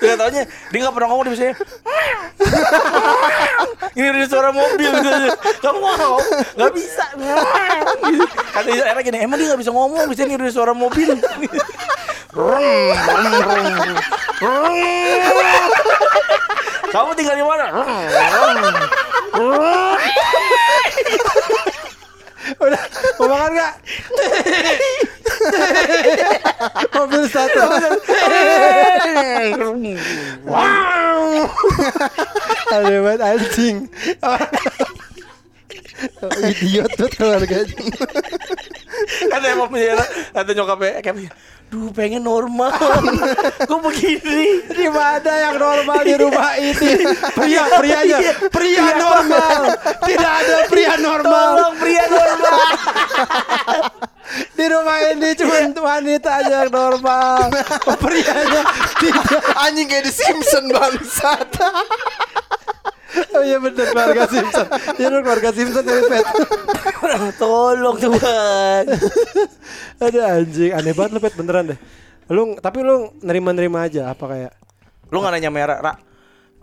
Gak 0.00 0.16
taunya 0.16 0.42
dia 0.48 0.78
gak 0.80 0.94
pernah 0.96 1.08
ngomong 1.12 1.24
dia 1.28 1.32
biasanya 1.36 1.54
Ini 4.00 4.06
ada 4.06 4.24
suara 4.32 4.48
mobil 4.48 4.90
gitu 4.96 5.28
Kamu 5.60 5.78
mau? 5.82 6.16
Gak 6.56 6.72
bisa 6.72 7.04
Kata 8.56 8.68
Era 8.70 9.00
gini 9.04 9.18
Emang 9.20 9.36
dia 9.36 9.52
gak 9.52 9.60
bisa 9.60 9.72
ngomong 9.74 10.08
Biasanya 10.08 10.40
ini 10.40 10.40
ada 10.40 10.52
suara 10.52 10.72
mobil 10.72 11.10
Kamu 16.90 17.14
tinggal 17.14 17.36
di 17.38 17.44
mana? 17.46 17.66
Udah, 22.60 22.82
mau 23.20 23.28
makan 23.30 23.50
gak? 23.54 23.72
Mobil 26.98 27.22
satu. 27.30 27.60
Ada 32.72 32.96
banget 33.04 33.20
anjing. 33.20 33.76
Idiot 36.40 36.90
tuh 36.96 37.08
keluarganya. 37.12 37.76
Kata 39.30 39.46
emang 39.52 39.68
penjara 39.68 40.04
Kata 40.32 40.50
nyokapnya 40.56 41.00
kayak 41.04 41.32
Duh 41.70 41.86
pengen 41.94 42.26
normal 42.26 42.74
Kok 43.70 43.80
begini 43.86 44.66
Di 44.74 44.90
mana 44.90 45.32
yang 45.38 45.54
normal 45.54 46.02
di 46.02 46.14
rumah 46.18 46.58
ini? 46.66 47.06
Pria, 47.30 47.62
prianya, 47.78 48.18
pria 48.50 48.86
normal. 48.98 49.78
Tidak 50.02 50.32
ada 50.34 50.56
pria 50.66 50.98
normal. 51.06 51.50
Tolong 51.54 51.76
pria 51.78 52.04
normal 52.10 52.58
Di 54.30 54.64
rumah 54.66 54.98
ini 55.14 55.30
cuma 55.38 55.58
wanita 55.94 56.42
aja 56.42 56.66
yang 56.66 56.70
normal. 56.74 57.50
Prianya 57.98 58.62
tidak. 58.98 59.42
Anjing 59.58 59.86
kayak 59.90 60.06
di 60.06 60.12
Simpson 60.14 60.70
bangsat. 60.70 61.50
Oh 63.30 63.42
iya 63.42 63.58
bener 63.58 63.86
keluarga 63.88 64.24
Simpson. 64.26 64.66
Iya 64.96 65.06
lu 65.08 65.18
keluarga 65.20 65.50
Simpson 65.50 65.82
dari 65.82 66.02
pet. 66.04 66.26
Tolong 67.40 67.96
Tuhan 67.96 68.84
Ada 69.98 70.20
anjing, 70.38 70.70
aneh 70.70 70.94
banget 70.94 71.10
lu 71.16 71.20
pet 71.20 71.34
beneran 71.34 71.74
deh. 71.74 71.78
Lu 72.30 72.54
tapi 72.56 72.80
lu 72.80 73.10
nerima-nerima 73.20 73.84
aja 73.84 74.10
apa 74.10 74.24
kayak 74.24 74.52
Lu 75.10 75.18
gak 75.18 75.34
nanya 75.34 75.50
merah 75.50 75.78
Ra 75.82 75.92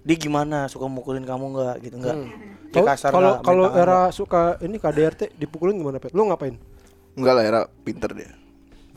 Dia 0.02 0.16
gimana 0.16 0.72
suka 0.72 0.88
mukulin 0.88 1.28
kamu 1.28 1.46
gak 1.52 1.76
gitu 1.84 1.96
Enggak 2.00 2.16
Dia 2.16 2.32
Kalau- 2.74 2.88
kasar 2.88 3.10
kalau 3.12 3.22
nggak, 3.28 3.36
main 3.36 3.48
kalau 3.48 3.66
tangan 3.68 3.82
era 3.84 4.00
suka 4.10 4.42
ini 4.62 4.76
KDRT 4.78 5.22
dipukulin 5.36 5.76
gimana 5.76 6.00
pet? 6.00 6.16
Lu 6.16 6.24
ngapain? 6.24 6.56
Enggak 7.16 7.34
lah 7.34 7.44
Era 7.44 7.62
pinter 7.84 8.12
dia. 8.16 8.32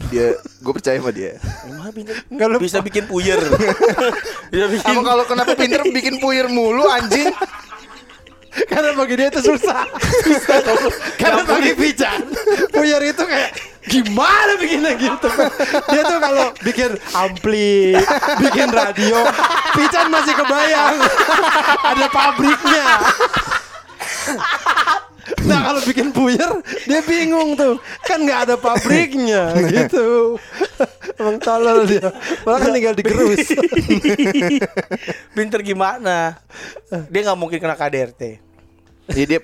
Dia 0.09 0.41
gue 0.41 0.73
percaya 0.73 0.97
sama 0.97 1.13
dia. 1.13 1.37
Gimana 1.69 1.93
pinter 1.93 2.17
Bisa 2.57 2.81
bikin 2.81 3.05
puyer 3.05 3.37
Bisa 4.49 4.67
bikin 4.73 4.87
Kamu 4.87 5.05
kalau 5.05 5.25
kenapa 5.29 5.53
pinter 5.53 5.85
bikin 5.85 6.17
puyer 6.17 6.49
mulu 6.49 6.89
anjing? 6.89 7.29
Karena 8.51 8.91
bagi 8.99 9.15
dia 9.15 9.31
itu 9.31 9.41
susah. 9.47 9.87
Karena 11.15 11.47
bagi 11.47 11.73
Pican, 11.79 12.35
puyer 12.75 13.03
itu 13.07 13.23
kayak 13.23 13.51
gimana 13.87 14.59
bikinnya 14.59 14.93
gitu. 14.99 15.31
Dia 15.87 16.03
tuh 16.03 16.19
kalau 16.19 16.47
bikin 16.59 16.91
ampli, 17.15 17.95
bikin 18.43 18.69
radio, 18.75 19.23
Pican 19.79 20.11
masih 20.11 20.35
kebayang 20.35 20.99
ada 21.79 22.07
pabriknya. 22.11 22.87
Nah 25.47 25.59
kalau 25.71 25.81
bikin 25.87 26.11
puyer 26.11 26.53
dia 26.87 27.01
bingung 27.05 27.55
tuh 27.55 27.79
kan 28.05 28.19
nggak 28.21 28.41
ada 28.51 28.55
pabriknya 28.59 29.55
gitu. 29.69 30.37
Emang 31.21 31.37
tolol 31.37 31.85
dia. 31.85 32.09
Malah 32.49 32.59
kan 32.65 32.71
tinggal 32.73 32.95
digerus. 32.97 33.45
Pinter 35.37 35.61
gimana 35.61 36.39
Dia 37.09 37.21
gak 37.31 37.39
mungkin 37.39 37.59
kena 37.61 37.77
KDRT 37.77 38.23
Jadi 39.11 39.25
dia 39.27 39.41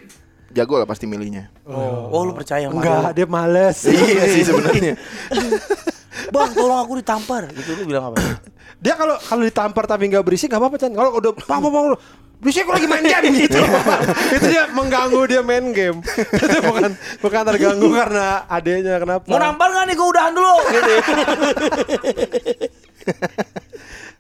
jago 0.57 0.80
lah 0.80 0.89
pasti 0.89 1.05
milihnya. 1.05 1.53
Oh, 1.68 2.09
oh 2.09 2.22
lu 2.24 2.32
percaya 2.32 2.70
Enggak, 2.70 3.12
dia 3.12 3.26
males. 3.28 3.84
Iya 3.91 4.24
sih 4.32 4.43
sebenarnya. 4.47 4.95
Bang 6.34 6.51
tolong 6.57 6.80
aku 6.80 6.97
ditampar 6.99 7.53
Gitu 7.53 7.76
lu 7.76 7.93
bilang 7.93 8.11
apa 8.11 8.18
Dia 8.80 8.97
kalau 8.97 9.20
kalau 9.20 9.43
ditampar 9.45 9.84
tapi 9.84 10.09
nggak 10.09 10.24
berisik 10.24 10.49
nggak 10.49 10.61
apa-apa 10.61 10.76
Chan. 10.80 10.93
Kalau 10.93 11.11
udah 11.16 11.32
apa 11.32 11.55
apa 11.61 11.80
berisik 12.37 12.62
aku 12.62 12.72
lagi 12.74 12.87
main 12.87 13.03
game 13.03 13.32
gitu. 13.43 13.61
itu 14.30 14.47
dia 14.47 14.68
mengganggu 14.68 15.20
dia 15.24 15.41
main 15.41 15.66
game. 15.70 15.99
itu 16.05 16.59
bukan 16.61 16.91
bukan 17.18 17.41
terganggu 17.45 17.89
karena 17.91 18.26
adanya 18.47 18.95
kenapa? 18.97 19.24
Mau 19.26 19.37
nampar 19.37 19.68
gak 19.70 19.84
nih 19.87 19.95
gue 19.95 20.07
udahan 20.07 20.32
dulu 20.32 20.55
gitu 20.68 20.93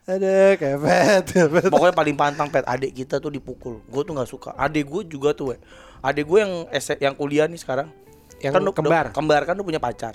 Ada 0.06 0.54
kepet, 0.54 1.24
kepet. 1.28 1.66
Pokoknya 1.66 1.90
paling 1.90 2.14
pantang 2.14 2.46
pet 2.46 2.62
adik 2.62 2.94
kita 2.94 3.18
tuh 3.18 3.26
dipukul. 3.26 3.82
Gue 3.84 4.06
tuh 4.06 4.14
nggak 4.14 4.30
suka. 4.30 4.54
Adik 4.54 4.86
gue 4.86 5.02
juga 5.10 5.34
tuh, 5.34 5.50
we. 5.50 5.56
Adik 5.98 6.30
gue 6.30 6.38
yang 6.38 6.52
S 6.70 6.94
yang 6.96 7.18
kuliah 7.18 7.50
nih 7.50 7.58
sekarang. 7.58 7.90
Yang 8.38 8.52
kan 8.54 8.62
udah- 8.62 8.76
kembar. 8.76 9.06
kembar 9.10 9.42
kan 9.42 9.58
udah 9.58 9.66
punya 9.66 9.82
pacar. 9.82 10.14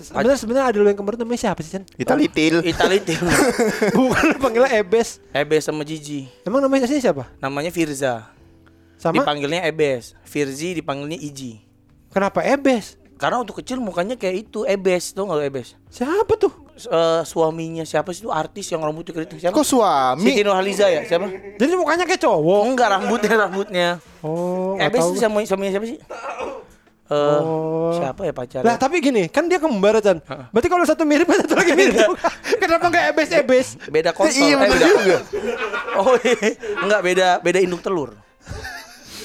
Sebenarnya 0.00 0.38
sebenarnya 0.38 0.66
ada 0.70 0.76
lu 0.78 0.86
yang 0.86 0.98
kemarin 0.98 1.18
namanya 1.20 1.40
siapa 1.40 1.60
sih 1.60 1.70
Chan? 1.74 1.84
Italitil. 1.94 2.62
Italitil. 2.72 3.20
Bukan 3.98 4.38
panggilnya 4.38 4.70
Ebes. 4.76 5.18
Ebes 5.30 5.62
sama 5.64 5.82
Gigi. 5.82 6.30
Emang 6.42 6.62
namanya 6.62 6.86
aslinya 6.86 7.10
siapa? 7.10 7.24
Namanya 7.38 7.70
Firza. 7.70 8.30
Sama? 8.98 9.22
Dipanggilnya 9.22 9.62
Ebes. 9.64 10.14
Firzi 10.22 10.74
dipanggilnya 10.74 11.18
Iji. 11.18 11.62
Kenapa 12.10 12.42
Ebes? 12.42 12.98
Karena 13.18 13.42
untuk 13.42 13.58
kecil 13.58 13.82
mukanya 13.82 14.14
kayak 14.14 14.46
itu 14.46 14.62
Ebes, 14.62 15.10
tuh 15.10 15.26
nggak 15.26 15.50
Ebes? 15.50 15.74
Siapa 15.90 16.38
tuh? 16.38 16.54
S- 16.78 16.86
eh, 16.86 17.22
suaminya 17.26 17.82
siapa 17.82 18.14
sih 18.14 18.22
itu 18.22 18.30
artis 18.30 18.70
yang 18.70 18.78
rambutnya 18.78 19.10
keriting 19.10 19.42
siapa? 19.42 19.50
Kok 19.50 19.66
suami? 19.66 20.22
Siti 20.22 20.46
Nurhaliza 20.46 20.86
ya 20.86 21.02
siapa? 21.02 21.26
Jadi 21.58 21.74
mukanya 21.74 22.06
kayak 22.06 22.22
cowok. 22.22 22.62
Enggak 22.62 22.88
rambutnya 22.94 23.34
rambutnya. 23.34 23.88
Oh, 24.22 24.78
Ebes 24.78 25.02
itu 25.04 25.18
sama 25.18 25.42
suaminya 25.42 25.74
siapa 25.74 25.86
sih? 25.90 25.98
Eh, 27.08 27.40
Oh. 27.40 27.88
siapa 27.94 28.20
ya 28.22 28.32
pacarnya? 28.32 28.62
Lah 28.62 28.76
tapi 28.76 29.00
gini, 29.00 29.26
kan 29.26 29.44
dia 29.44 29.56
kembar 29.56 29.96
Chan. 29.98 30.20
Berarti 30.52 30.68
kalau 30.68 30.84
satu 30.84 31.02
mirip 31.02 31.24
satu 31.26 31.54
lagi 31.54 31.72
mirip. 31.72 32.04
Kenapa 32.60 32.86
nggak 32.86 33.04
Ebes 33.10 33.28
Ebes? 33.34 33.68
beda 33.86 34.12
konsol. 34.12 34.44
Iya, 34.44 34.54
eh, 34.54 34.68
beda. 34.68 34.86
juga. 34.94 35.18
Oh 35.96 36.14
iya. 36.18 36.52
enggak 36.78 37.00
beda 37.02 37.28
beda 37.40 37.58
induk 37.58 37.80
telur. 37.80 38.12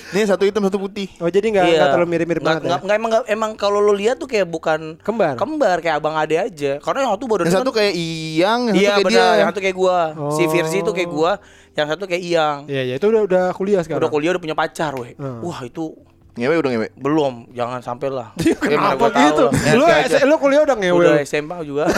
Nih 0.09 0.23
satu 0.23 0.45
hitam 0.45 0.61
satu 0.61 0.77
putih. 0.77 1.09
Oh 1.17 1.25
jadi 1.25 1.41
nggak 1.43 1.65
nggak 1.65 1.89
terlalu 1.89 2.07
mirip-mirip 2.07 2.39
Iya. 2.39 2.45
Nggak- 2.45 2.45
banget 2.45 2.61
ya? 2.61 2.69
nggak- 2.69 2.81
nggak, 2.83 2.95
emang 2.95 3.09
nggak- 3.11 3.27
emang 3.27 3.51
kalau 3.55 3.79
lu 3.81 3.91
lihat 3.91 4.15
tuh 4.15 4.29
kayak 4.29 4.45
bukan 4.45 4.95
Kembar? 5.01 5.33
Kembar 5.35 5.77
kayak 5.79 5.95
abang 5.97 6.13
ade 6.13 6.37
aja. 6.37 6.77
Karena 6.79 6.99
yang 7.01 7.11
satu 7.11 7.25
baru 7.25 7.41
Yang 7.43 7.55
satu 7.57 7.71
kayak 7.73 7.93
Iyang, 7.93 8.61
yang 8.69 8.75
Iya 8.75 8.85
satu 8.85 8.93
kayak 8.93 9.07
benar, 9.09 9.25
dia. 9.25 9.35
yang 9.35 9.47
satu 9.49 9.59
kayak 9.59 9.75
gua. 9.75 9.97
Si 10.31 10.43
Oh. 10.45 10.49
Firzi 10.49 10.77
itu 10.79 10.91
kayak 10.93 11.09
gua, 11.09 11.31
yang 11.73 11.87
satu 11.89 12.03
kayak 12.05 12.23
Iyang. 12.23 12.57
Iya 12.65 12.81
iya 12.85 12.95
itu 12.95 13.05
udah 13.05 13.21
udah 13.25 13.43
kuliah 13.51 13.81
sekarang. 13.81 13.99
Udah 13.99 14.09
kuliah 14.09 14.31
udah 14.31 14.39
punya 14.39 14.53
pacar, 14.55 14.93
weh. 14.93 15.17
Hmm. 15.17 15.41
Wah, 15.41 15.59
itu 15.61 15.97
Ngewe 16.33 16.65
udah 16.65 16.71
ngewe. 16.73 16.89
belum, 16.97 17.45
jangan 17.53 17.85
sampai 17.85 18.09
lah. 18.09 18.33
Kenapa 18.61 18.97
gua 18.97 19.09
tahu 19.13 19.21
gitu? 19.21 19.45
Ya, 19.69 19.77
Lu 19.77 19.85
lu 20.33 20.35
kuliah 20.41 20.65
udah 20.65 20.73
ngewe. 20.73 21.05
Udah 21.05 21.21
SMA 21.29 21.61
juga. 21.61 21.85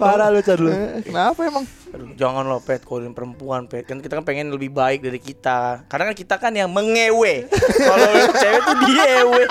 Parah 0.00 0.34
lu 0.34 0.42
Chan 0.42 0.58
lu. 0.58 0.74
Kenapa 1.06 1.46
emang? 1.46 1.62
Aduh, 1.96 2.12
jangan 2.12 2.44
lo 2.44 2.58
pet 2.60 2.84
kolin 2.84 3.16
perempuan 3.16 3.64
pet 3.70 3.88
kan 3.88 4.04
kita 4.04 4.20
kan 4.20 4.24
pengen 4.26 4.52
lebih 4.52 4.68
baik 4.68 5.00
dari 5.00 5.16
kita 5.16 5.88
karena 5.88 6.12
kan 6.12 6.16
kita 6.18 6.36
kan 6.36 6.52
yang 6.52 6.68
mengewe 6.68 7.48
kalau 7.48 8.10
cewek 8.36 8.60
tuh 8.60 8.76
diewe 8.84 9.42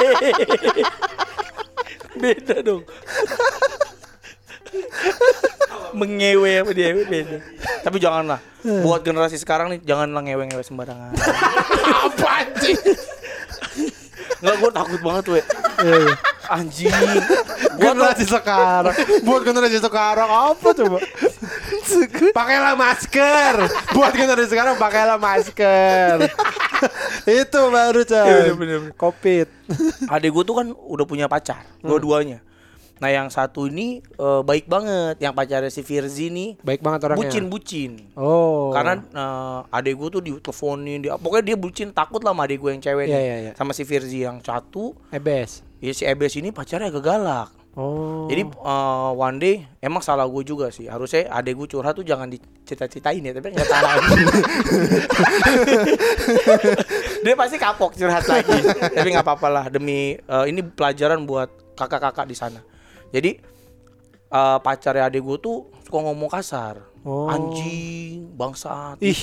beda 2.22 2.56
dong 2.62 2.86
mengewe 5.96 6.52
apa 6.62 6.72
diewe 6.76 7.04
beda 7.08 7.38
tapi 7.82 7.98
janganlah 8.02 8.40
buat 8.64 9.02
generasi 9.06 9.38
sekarang 9.38 9.72
nih 9.72 9.80
janganlah 9.86 10.22
ngewe-ngewe 10.26 10.64
sembarangan 10.66 11.14
Apa 12.06 12.28
anjing? 12.44 12.80
nggak 14.36 14.56
gue 14.60 14.72
takut 14.74 15.00
banget 15.02 15.26
we 15.32 15.42
Iya 15.86 16.14
anjing 16.50 16.92
gua 17.76 17.92
tuh 17.92 18.06
Generasi 18.06 18.26
sekarang. 18.26 18.96
Buat 19.28 19.42
generasi 19.44 19.78
sekarang 19.84 20.30
apa 20.30 20.68
coba? 20.72 20.98
Pakailah 22.32 22.74
masker. 22.80 23.54
Buat 23.92 24.14
generasi 24.16 24.50
sekarang 24.50 24.80
pakailah 24.80 25.20
masker. 25.20 26.32
Itu 27.28 27.60
baru 27.74 28.02
Chan. 28.08 28.56
Iya. 28.56 28.80
Covid. 28.96 29.48
adek 30.08 30.30
gue 30.32 30.44
tuh 30.46 30.56
kan 30.56 30.68
udah 30.72 31.06
punya 31.10 31.26
pacar 31.26 31.66
dua-duanya 31.82 32.40
nah 32.96 33.08
yang 33.08 33.28
satu 33.28 33.66
ini 33.66 34.00
eh, 34.00 34.42
baik 34.42 34.66
banget 34.66 35.20
yang 35.20 35.32
pacarnya 35.32 35.68
si 35.68 35.82
Firzi 35.82 36.28
nih 36.28 36.56
Baik 36.60 36.80
banget 36.80 37.04
orangnya. 37.04 37.28
bucin 37.28 37.46
bucin 37.46 37.92
Oh. 38.16 38.72
karena 38.72 38.98
eh, 38.98 39.60
adek 39.70 39.94
gue 39.94 40.10
tuh 40.10 40.22
diteleponin 40.22 41.00
dia 41.02 41.16
pokoknya 41.16 41.44
dia 41.46 41.58
bucin 41.58 41.92
takut 41.92 42.20
lah 42.20 42.32
sama 42.32 42.44
adek 42.44 42.58
gue 42.58 42.72
yang 42.72 42.82
cewek 42.82 43.06
Iya, 43.06 43.12
nih 43.12 43.22
iya, 43.22 43.36
iya. 43.42 43.52
sama 43.54 43.72
si 43.72 43.84
Firzi 43.84 44.22
yang 44.22 44.40
satu 44.40 44.96
Ebes. 45.10 45.60
ya 45.78 45.92
si 45.92 46.04
Ebes 46.04 46.36
ini 46.36 46.50
pacarnya 46.50 46.88
agak 46.88 47.04
galak 47.04 47.50
Oh. 47.76 48.24
Jadi 48.26 48.48
eh, 48.48 49.12
one 49.14 49.36
day 49.36 49.56
emang 49.82 50.00
salah 50.00 50.24
gue 50.24 50.48
juga 50.48 50.72
sih. 50.72 50.88
Harusnya 50.88 51.28
adek 51.28 51.60
gue 51.60 51.68
curhat 51.70 51.92
tuh 51.92 52.08
jangan 52.08 52.32
dicita-citain 52.32 53.20
ya, 53.20 53.36
tapi 53.36 53.52
nggak 53.52 53.68
tahan. 53.68 54.00
Dia 57.20 57.36
pasti 57.36 57.58
kapok 57.58 57.92
curhat 57.94 58.24
lagi. 58.24 58.64
tapi 58.92 59.08
nggak 59.10 59.26
apa-apa 59.26 59.48
lah 59.50 59.66
demi 59.68 60.16
eh, 60.16 60.46
ini 60.48 60.64
pelajaran 60.64 61.24
buat 61.24 61.50
kakak-kakak 61.76 62.26
di 62.26 62.36
sana. 62.38 62.64
Jadi 63.10 63.32
eh, 64.28 64.58
pacarnya 64.60 65.06
adek 65.06 65.22
gue 65.22 65.38
tuh 65.38 65.58
suka 65.84 66.00
ngomong 66.02 66.30
kasar. 66.30 66.82
Oh. 67.06 67.30
Anjing, 67.30 68.34
bangsat 68.34 68.98
Ih, 68.98 69.14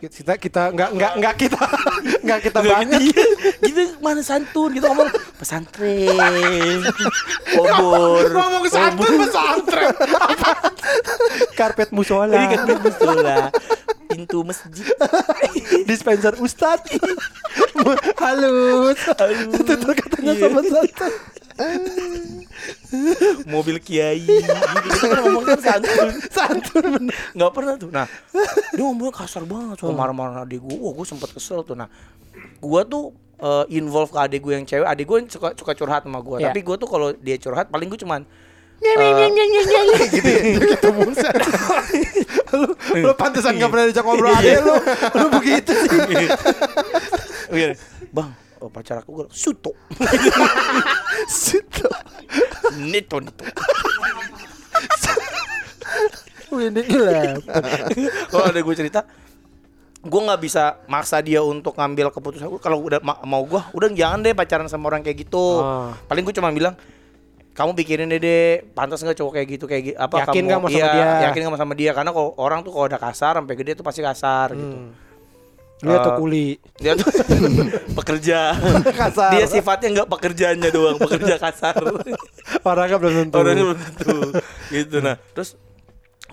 gitu. 0.00 0.16
kita 0.16 0.40
kita 0.40 0.72
nggak 0.72 0.90
nggak 0.96 1.12
nggak 1.20 1.34
kita 1.36 1.60
nggak 2.24 2.40
kita 2.40 2.58
Nggak 2.64 2.72
banget. 2.72 3.00
gitu, 3.04 3.22
gitu 3.68 3.82
mana 4.00 4.24
santun 4.24 4.72
gitu 4.72 4.88
ngomong 4.88 5.12
pesantren 5.36 6.80
obor 7.52 8.32
Ngomong 8.32 8.64
santun 8.72 9.12
pesantren. 9.28 9.92
Karpet 11.58 11.92
musola. 11.92 12.32
Ini 12.32 12.46
kan 12.48 12.64
musola 12.80 13.52
pintu 14.08 14.40
masjid 14.42 14.72
Dispenser 15.88 16.34
Ustad. 16.36 16.80
Halus. 18.22 18.98
Itu 19.52 19.72
tuh 19.74 19.94
katanya 19.94 20.32
Iya. 20.34 20.42
sama 20.42 20.60
santun. 20.62 21.12
mobil 23.46 23.76
kiai 23.78 24.22
gitu 24.22 24.46
kan 25.02 25.18
ngomong 25.20 25.44
kan 25.44 25.58
santun 25.58 26.08
Santun 26.28 26.84
bener. 26.88 27.14
nggak 27.34 27.52
pernah 27.52 27.74
tuh 27.74 27.90
nah 27.90 28.06
dia 28.70 28.80
ngomongnya 28.80 29.12
kasar 29.14 29.42
banget 29.44 29.76
soal 29.76 29.92
marah-marah 29.92 30.44
adik 30.44 30.60
gue 30.60 30.76
wah 30.76 30.92
gue 30.92 31.04
sempet 31.04 31.30
kesel 31.30 31.60
tuh 31.62 31.74
nah 31.74 31.90
gue 32.56 32.82
tuh 32.86 33.10
eh, 33.36 33.64
involve 33.72 34.08
ke 34.08 34.18
adik 34.18 34.40
gue 34.40 34.54
yang 34.54 34.64
cewek 34.64 34.86
adik 34.86 35.04
gue 35.04 35.18
suka 35.28 35.52
suka 35.52 35.72
curhat 35.74 36.02
sama 36.02 36.20
gue 36.20 36.38
Iya. 36.38 36.48
tapi 36.48 36.60
gue 36.62 36.76
tuh 36.76 36.88
kalau 36.88 37.08
dia 37.12 37.36
curhat 37.36 37.66
paling 37.66 37.88
gue 37.88 37.98
cuman 37.98 38.22
gitu 38.78 40.30
gitu 40.64 40.88
buset. 40.92 41.34
Lu 42.54 42.68
lu 42.96 43.12
pantesan 43.12 43.54
nggak 43.54 43.68
pernah 43.68 43.84
diajak 43.86 44.04
ngobrol 44.04 44.32
Iya. 44.32 44.38
adek 44.38 44.58
lu. 44.62 44.74
Lu 45.14 45.26
begitu. 45.36 45.70
Sih 45.74 45.88
Iya. 47.58 47.68
bang 48.08 48.30
oh, 48.58 48.68
pacar 48.68 49.00
aku 49.00 49.10
gue 49.14 49.26
suto. 49.28 49.72
Situ. 51.26 51.84
nito 52.80 53.18
nito. 53.18 53.44
Ini 56.48 56.80
gila 56.82 57.36
kalau 58.26 58.44
ada 58.46 58.58
gue 58.58 58.74
cerita 58.74 59.00
gue 59.98 60.20
nggak 60.22 60.40
bisa 60.40 60.78
maksa 60.86 61.18
dia 61.18 61.42
untuk 61.42 61.74
ngambil 61.74 62.08
keputusan 62.08 62.48
kalau 62.56 62.80
udah 62.80 63.02
ma- 63.02 63.20
mau 63.22 63.42
gue 63.42 63.58
udah 63.74 63.88
jangan 63.92 64.22
deh 64.22 64.32
pacaran 64.32 64.64
sama 64.64 64.88
orang 64.88 65.02
kayak 65.02 65.20
gitu. 65.20 65.58
Ah. 65.58 65.92
paling 66.06 66.22
gue 66.22 66.32
cuma 66.32 66.48
bilang 66.48 66.78
kamu 67.58 67.74
pikirin 67.74 68.06
deh 68.06 68.22
deh 68.22 68.62
pantas 68.70 69.02
nggak 69.02 69.18
cowok 69.18 69.32
kayak 69.34 69.48
gitu 69.58 69.64
kayak 69.66 69.82
gitu 69.90 69.96
apa 69.98 70.14
Yakin 70.22 70.30
kamu 70.30 70.46
nggak 70.46 70.60
mau 70.62 70.70
sama 70.70 70.78
iya, 70.78 70.86
dia? 70.94 71.06
yakin 71.26 71.40
mau 71.50 71.58
sama 71.58 71.74
dia? 71.74 71.90
Karena 71.90 72.10
kalau 72.14 72.30
orang 72.38 72.62
tuh 72.62 72.70
kalau 72.70 72.86
udah 72.86 73.00
kasar 73.02 73.34
sampai 73.34 73.54
gede 73.58 73.72
tuh 73.74 73.82
pasti 73.82 73.98
kasar 73.98 74.54
gitu. 74.54 74.76
Lihat 75.78 76.00
tuh 76.02 76.14
Eh, 76.14 76.18
kuli. 76.18 76.48
dia 76.78 76.94
tuh 76.94 77.06
pekerja. 77.98 78.54
Kasar. 79.02 79.30
dia 79.34 79.46
sifatnya 79.50 79.88
nggak 80.02 80.08
pekerjaannya 80.10 80.70
doang 80.70 80.98
pekerja 81.02 81.34
kasar. 81.38 81.74
Orangnya 82.70 82.98
belum 82.98 83.14
tentu. 83.26 83.34
Orangnya 83.42 83.64
belum 83.66 83.78
tentu. 83.78 84.16
Gitu 84.70 84.96
nah. 85.02 85.18
Terus 85.34 85.58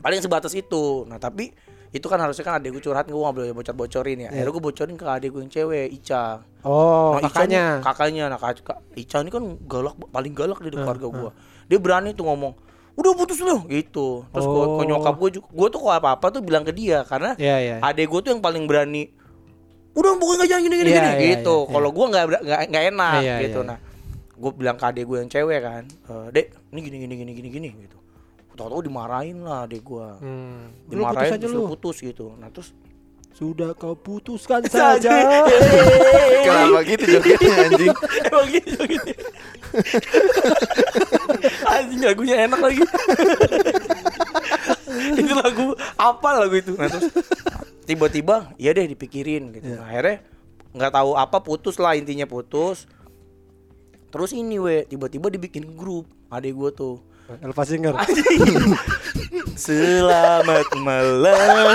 paling 0.02 0.22
sebatas 0.22 0.54
itu. 0.54 1.06
Nah 1.10 1.18
tapi 1.18 1.50
itu 1.96 2.06
kan 2.06 2.20
harusnya 2.20 2.44
kan 2.44 2.60
adek 2.60 2.76
gue 2.76 2.84
curhat 2.84 3.08
gue 3.08 3.16
gak 3.16 3.32
boleh 3.34 3.56
bocor-bocorin 3.56 4.20
ya. 4.20 4.30
Akhirnya 4.30 4.52
gue 4.52 4.64
bocorin 4.64 4.94
ke 4.94 5.06
adek 5.06 5.30
gue 5.32 5.42
yang 5.42 5.54
cewek 5.54 5.88
Ica. 5.94 6.44
Oh 6.62 7.16
Nah, 7.16 7.22
Ica 7.22 7.32
kakaknya 7.32 7.64
nih- 7.72 7.82
kakaknya. 7.82 8.24
Nah 8.28 8.38
kak, 8.38 8.54
Ica 8.94 9.18
ini 9.18 9.30
kan 9.30 9.44
galak 9.64 9.96
paling 10.06 10.34
galak 10.34 10.60
di 10.60 10.70
keluarga 10.70 11.08
gue 11.08 11.32
dia 11.66 11.80
berani 11.80 12.12
tuh 12.12 12.26
ngomong 12.26 12.52
udah 12.94 13.12
putus 13.14 13.40
lu. 13.40 13.64
Gitu. 13.66 14.24
Terus 14.26 14.46
Oh. 14.46 14.76
ke 14.76 14.84
nyokap 14.84 15.16
gue 15.18 15.30
juga 15.34 15.48
gue 15.50 15.68
tuh 15.70 15.80
kalau 15.80 15.96
apa 15.96 16.10
apa 16.14 16.26
tuh 16.30 16.42
bilang 16.42 16.62
ke 16.62 16.72
dia 16.72 17.02
karena 17.02 17.32
Iya, 17.36 17.58
iya. 17.58 17.76
adek 17.82 18.06
gue 18.06 18.20
tuh 18.22 18.30
yang 18.30 18.40
paling 18.40 18.66
berani 18.66 19.08
udah 19.94 20.12
pokoknya 20.14 20.38
gak 20.38 20.50
jangan 20.50 20.64
gini 20.64 20.76
gini 20.76 20.90
Iya, 20.90 20.98
gini. 20.98 21.08
iya, 21.08 21.20
gitu. 21.34 21.58
iya, 21.58 21.72
kalau 21.72 21.90
gue 21.90 22.06
nggak 22.06 22.24
nggak 22.38 22.62
nggak 22.68 22.84
enak 22.90 23.14
gitu. 23.42 23.60
nah 23.64 23.78
gue 24.30 24.52
bilang 24.52 24.76
ke 24.76 24.86
adek 24.86 25.04
gue 25.06 25.18
yang 25.18 25.32
cewek 25.32 25.60
kan 25.62 25.84
"Eh, 25.88 26.28
dek 26.30 26.46
ini 26.70 26.80
gini 26.82 26.98
gini 27.00 27.14
gini 27.16 27.32
gini 27.34 27.50
gini 27.50 27.68
gitu 27.80 27.98
tahu-tahu 28.56 28.82
dimarahin 28.88 29.44
lah 29.44 29.68
adek 29.68 29.84
gue 29.84 30.08
hmm. 30.24 30.90
lu 30.96 31.04
putus 31.04 31.12
dimarahin 31.12 31.32
aja 31.32 31.38
terus 31.46 31.54
lu 31.54 31.64
putus 31.70 31.98
gitu 32.02 32.28
nah 32.40 32.50
terus 32.50 32.72
sudah 33.36 33.76
kau 33.76 34.00
putuskan 34.00 34.64
saja 34.72 35.12
Kenapa 36.46 36.80
gitu 36.88 37.04
jogetnya 37.20 37.54
anjing? 37.68 37.96
Emang 38.32 38.48
gitu 38.48 38.80
gitu. 38.88 39.12
Anjing 41.76 42.02
lagunya 42.06 42.36
enak 42.48 42.60
lagi. 42.64 42.84
itu 45.20 45.34
lagu 45.36 45.76
apa 46.00 46.30
lagu 46.40 46.56
itu? 46.56 46.74
Nah, 46.80 46.88
terus 46.88 47.12
tiba-tiba 47.84 48.56
ya 48.56 48.72
deh 48.72 48.88
dipikirin 48.88 49.52
gitu. 49.52 49.76
Nah, 49.76 49.84
akhirnya 49.84 50.24
nggak 50.72 50.92
tahu 50.96 51.12
apa 51.20 51.38
putus 51.44 51.76
lah 51.76 52.00
intinya 52.00 52.24
putus. 52.24 52.88
Terus 54.16 54.32
ini 54.32 54.56
we 54.56 54.88
tiba-tiba 54.88 55.28
dibikin 55.28 55.76
grup 55.76 56.08
adek 56.32 56.56
gua 56.56 56.72
tuh. 56.72 57.04
Elva 57.26 57.64
Singer. 57.66 57.96
Selamat 59.66 60.70
malam. 60.78 61.74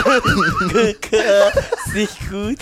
Kekasihku. 0.70 2.55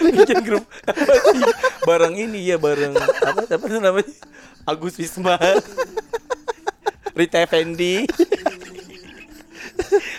Bikin 0.00 0.40
grup. 0.40 0.64
Apa 0.88 1.14
sih 1.36 1.44
bareng 1.84 2.16
ini 2.16 2.48
ya 2.48 2.56
bareng 2.56 2.96
apa 2.96 3.44
apa 3.44 3.66
namanya? 3.68 4.08
Agus 4.64 4.96
Wisma. 4.96 5.36
Rita 7.12 7.44
Effendi. 7.44 8.08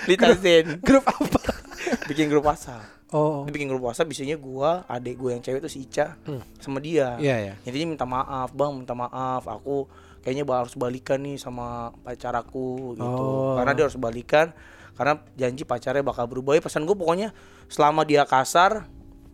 Rita 0.06 0.38
Zen. 0.38 0.78
grup 0.78 1.10
apa? 1.10 1.42
Bikin 2.06 2.30
grup 2.30 2.46
WhatsApp. 2.46 2.86
Oh. 3.10 3.44
Dia 3.50 3.52
bikin 3.52 3.68
grup 3.68 3.90
WhatsApp 3.90 4.08
biasanya 4.08 4.38
gua 4.38 4.86
adik 4.86 5.18
gua 5.18 5.34
yang 5.34 5.42
cewek 5.42 5.60
tuh 5.60 5.72
si 5.74 5.90
Ica 5.90 6.22
sama 6.62 6.78
dia. 6.78 7.18
Iya, 7.18 7.36
iya. 7.50 7.54
intinya 7.66 7.98
minta 7.98 8.06
maaf 8.06 8.54
bang 8.54 8.72
minta 8.78 8.94
maaf. 8.94 9.50
Aku 9.50 9.90
kayaknya 10.22 10.46
harus 10.46 10.74
balikan 10.74 11.20
nih 11.20 11.36
sama 11.36 11.92
pacar 12.00 12.34
aku 12.34 12.94
gitu 12.94 13.04
Oh. 13.04 13.58
karena 13.58 13.74
dia 13.74 13.84
harus 13.86 13.98
balikan 13.98 14.54
karena 14.92 15.18
janji 15.34 15.64
pacarnya 15.64 16.02
bakal 16.02 16.26
berubah 16.26 16.54
ya 16.54 16.62
pesan 16.62 16.84
gue 16.84 16.94
pokoknya 16.94 17.34
selama 17.68 18.02
dia 18.02 18.22
kasar 18.24 18.86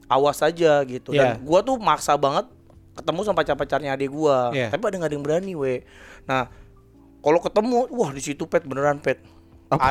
awas 0.06 0.40
aja 0.40 0.80
gitu 0.84 1.12
Iya. 1.12 1.36
dan 1.36 1.44
gua 1.44 1.60
tuh 1.60 1.76
maksa 1.76 2.16
banget 2.16 2.48
ketemu 2.94 3.20
sama 3.22 3.38
pacar 3.38 3.54
pacarnya 3.54 3.92
adik 3.92 4.08
gua 4.08 4.50
Iya. 4.50 4.70
tapi 4.70 4.82
ada 4.82 4.96
nggak 4.96 5.10
ada 5.10 5.16
yang 5.16 5.26
berani 5.26 5.54
we 5.54 5.84
nah 6.24 6.48
kalau 7.20 7.38
ketemu 7.38 7.92
wah 7.92 8.10
di 8.10 8.22
situ 8.22 8.46
pet 8.46 8.64
beneran 8.64 8.98
pet 8.98 9.20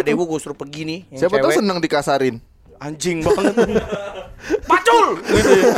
tuh? 0.08 0.16
gua 0.16 0.26
gue 0.26 0.40
suruh 0.40 0.56
pergi 0.56 0.82
nih 0.82 1.00
yang 1.10 1.20
Siapa 1.20 1.36
tahu 1.36 1.52
cewek. 1.52 1.58
seneng 1.60 1.78
dikasarin. 1.78 2.36
anjing 2.78 3.20
banget 3.20 3.56
pacul 4.70 5.06
gitu 5.22 5.50
ya. 5.50 5.72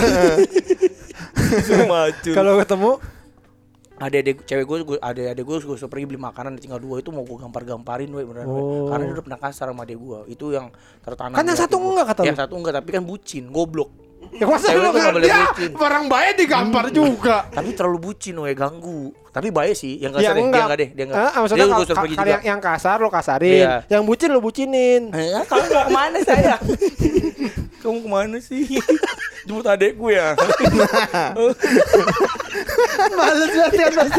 Macul 1.86 2.32
kalau 2.32 2.52
ketemu 2.58 2.90
ada 3.98 4.16
adek 4.16 4.36
cewek 4.42 4.64
gue 4.64 4.96
ada 4.96 5.22
adek 5.28 5.42
gue 5.42 5.56
gue 5.60 5.76
suruh 5.76 5.86
pergi 5.86 6.06
beli 6.06 6.16
makanan 6.16 6.56
tinggal 6.56 6.78
dua 6.78 6.98
itu 6.98 7.10
mau 7.10 7.22
gue 7.22 7.36
gampar 7.36 7.62
gamparin 7.62 8.08
we 8.08 8.22
beneran 8.22 8.46
we. 8.46 8.54
Oh. 8.54 8.88
karena 8.88 9.02
dia 9.04 9.14
udah 9.14 9.24
pernah 9.24 9.40
kasar 9.40 9.66
sama 9.68 9.82
adek 9.82 9.96
gue 9.96 10.18
itu 10.30 10.46
yang 10.50 10.66
tertanam 11.00 11.34
Kan 11.34 11.44
yang 11.44 11.58
satu 11.58 11.76
enggak 11.76 12.06
kata 12.08 12.20
lu? 12.20 12.26
yang 12.26 12.38
satu 12.38 12.54
enggak 12.54 12.74
tapi 12.76 12.88
kan 12.90 13.02
bucin 13.02 13.44
goblok 13.48 13.90
ya 14.30 14.44
masa 14.44 14.70
lu 14.70 14.88
nggak 14.88 15.14
boleh 15.14 15.30
bucin. 15.30 15.70
barang 15.74 16.04
baik 16.06 16.32
digampar 16.36 16.84
juga 16.90 17.36
tapi 17.48 17.70
terlalu 17.70 17.98
bucin 18.04 18.34
we 18.36 18.52
ganggu 18.52 19.02
tapi 19.28 19.48
baik 19.48 19.72
sih 19.72 19.94
yang 19.96 20.10
ya 20.12 20.18
kasar 20.20 20.30
deh, 20.30 20.34
dia 20.34 20.44
enggak 20.44 20.64
enggak 20.64 20.78
deh 20.78 20.88
dia 20.90 21.04
enggak 21.06 21.22
maksudnya 21.32 21.56
dia 21.56 21.66
kalau 21.68 21.78
gue 21.80 21.96
pergi 21.96 22.14
juga 22.14 22.28
yang, 22.28 22.42
yang 22.44 22.60
kasar 22.60 22.96
lo 22.98 23.08
kasarin 23.08 23.60
Iya. 23.60 23.74
yang 23.88 24.02
bucin 24.02 24.28
lo 24.28 24.40
bucinin 24.40 25.02
Eh, 25.10 25.42
kamu 25.44 25.64
mau 25.64 25.82
ke 25.82 25.92
mana 25.92 26.18
saya? 26.20 26.54
kamu 27.82 27.98
ke 27.98 28.08
mana 28.08 28.36
sih? 28.38 28.66
Jemput 29.48 29.64
adek 29.64 29.96
gue 29.96 30.12
ya. 30.12 30.36
males 33.16 33.48
banget 33.48 33.72
kan 33.72 33.92
Mas. 33.96 34.12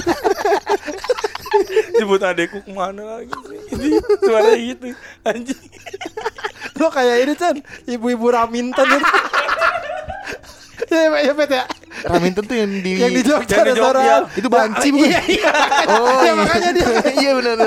Jemput 1.94 2.24
adekku 2.24 2.66
ke 2.66 2.72
mana 2.74 3.04
lagi 3.14 3.30
sih? 3.46 3.60
Ini 3.78 3.90
suara 4.20 4.58
gitu, 4.58 4.90
anjing. 5.22 5.62
lo 6.82 6.90
kayak 6.90 7.16
ini 7.22 7.34
Chan 7.36 7.56
ibu-ibu 7.86 8.26
Raminten 8.26 8.88
itu 8.88 9.06
ya 10.90 11.12
Pak, 11.12 11.22
ya 11.22 11.34
ya 11.36 11.64
Raminten 12.08 12.42
tuh 12.42 12.56
yang 12.56 12.72
di 12.80 12.92
yang 12.98 13.12
di 13.12 13.22
Jogja 13.22 13.62
Yang 13.62 13.66
di 13.68 13.72
restoran 13.76 14.02
Jogja. 14.02 14.18
Itu 14.34 14.48
banci 14.50 14.88
bukan? 14.90 15.06
iya 15.06 15.20
iya 15.30 15.52
Oh, 15.92 16.08
Ya, 16.08 16.24
iya. 16.26 16.32
makanya 16.34 16.70
dia 16.72 16.88
Iya 17.14 17.32
benar. 17.38 17.60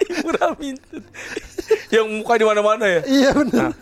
Ibu 0.00 0.28
Raminten. 0.32 1.02
Yang 1.92 2.06
muka 2.08 2.32
di 2.38 2.44
mana-mana 2.46 2.84
ya. 2.88 3.00
iya 3.04 3.30
benar 3.34 3.76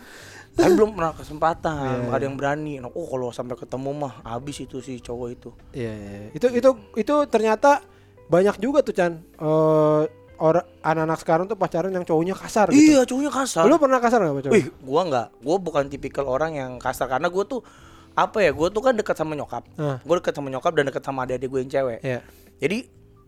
Kan 0.53 0.77
belum 0.77 0.93
pernah 0.93 1.17
kesempatan, 1.17 2.09
nggak 2.09 2.17
ada 2.17 2.25
yang 2.29 2.37
berani. 2.37 2.77
Nah, 2.77 2.93
oh 2.93 3.05
kalau 3.09 3.33
sampai 3.33 3.57
ketemu 3.57 3.89
mah 3.89 4.21
habis 4.21 4.61
itu 4.61 4.77
sih 4.85 5.01
cowok 5.01 5.27
itu. 5.33 5.49
Iya, 5.73 5.93
iya. 5.97 6.19
itu 6.29 6.45
itu 6.53 6.69
itu 6.93 7.15
ternyata 7.25 7.81
banyak 8.29 8.61
juga 8.61 8.85
tuh 8.85 8.93
Chan 8.93 9.17
eh 9.17 10.03
orang 10.43 10.65
anak-anak 10.81 11.19
sekarang 11.21 11.45
tuh 11.49 11.57
pacaran 11.57 11.89
yang 11.93 12.05
cowoknya 12.05 12.35
kasar 12.37 12.69
gitu. 12.69 12.99
Iya, 12.99 13.01
cowoknya 13.05 13.31
kasar. 13.31 13.63
Lu 13.65 13.77
pernah 13.79 13.97
kasar 14.01 14.19
gak 14.21 14.49
cowok? 14.49 14.53
Wih, 14.53 14.65
gua 14.83 15.01
nggak. 15.07 15.27
Gua 15.41 15.57
bukan 15.57 15.83
tipikal 15.89 16.25
orang 16.27 16.57
yang 16.57 16.71
kasar 16.77 17.07
karena 17.09 17.31
gua 17.31 17.43
tuh 17.45 17.61
apa 18.13 18.43
ya? 18.43 18.51
Gua 18.51 18.69
tuh 18.69 18.81
kan 18.83 18.93
dekat 18.93 19.15
sama 19.17 19.33
nyokap. 19.33 19.63
Ah. 19.77 19.97
Gua 20.03 20.19
dekat 20.19 20.33
sama 20.35 20.53
nyokap 20.53 20.73
dan 20.75 20.83
dekat 20.89 21.03
sama 21.05 21.25
adik-adik 21.25 21.47
gue 21.49 21.59
yang 21.65 21.71
cewek. 21.71 21.99
Iya. 22.03 22.19
Jadi 22.59 22.77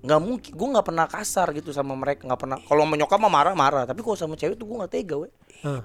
nggak 0.06 0.22
mungkin 0.22 0.52
gue 0.54 0.68
nggak 0.78 0.86
pernah 0.86 1.06
kasar 1.10 1.50
gitu 1.58 1.74
sama 1.74 1.98
mereka 1.98 2.30
nggak 2.30 2.38
pernah 2.38 2.62
kalau 2.62 2.86
sama 2.86 2.94
nyokap 2.94 3.18
mah 3.18 3.32
marah 3.34 3.54
marah 3.58 3.84
tapi 3.90 4.06
kalau 4.06 4.14
sama 4.14 4.38
cewek 4.38 4.54
tuh 4.54 4.70
gue 4.70 4.78
nggak 4.78 4.94
tega 4.94 5.16
we 5.18 5.34
Hah. 5.66 5.82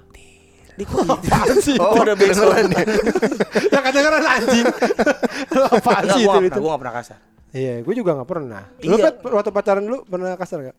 Di 0.77 0.83
kok 0.83 1.03
gitu 1.03 1.55
sih? 1.67 1.77
Oh, 1.77 1.95
udah 1.97 2.15
kedengeran 2.15 2.65
ya. 2.67 2.83
Ya 3.73 3.79
kedengeran 3.79 4.23
anjing. 4.23 4.65
Lu 5.55 5.61
Enggak, 5.67 6.01
sih 6.11 6.23
itu? 6.23 6.57
gue 6.57 6.69
nggak 6.69 6.81
pernah 6.81 6.95
kasar. 6.95 7.17
Iya, 7.51 7.73
gue 7.83 7.93
juga 7.93 8.15
gak 8.15 8.29
pernah. 8.29 8.63
Lu 8.79 8.95
Iya. 8.95 9.11
Pet, 9.11 9.15
waktu 9.27 9.51
pacaran 9.51 9.83
dulu 9.83 10.07
pernah 10.07 10.39
kasar 10.39 10.71
gak? 10.71 10.77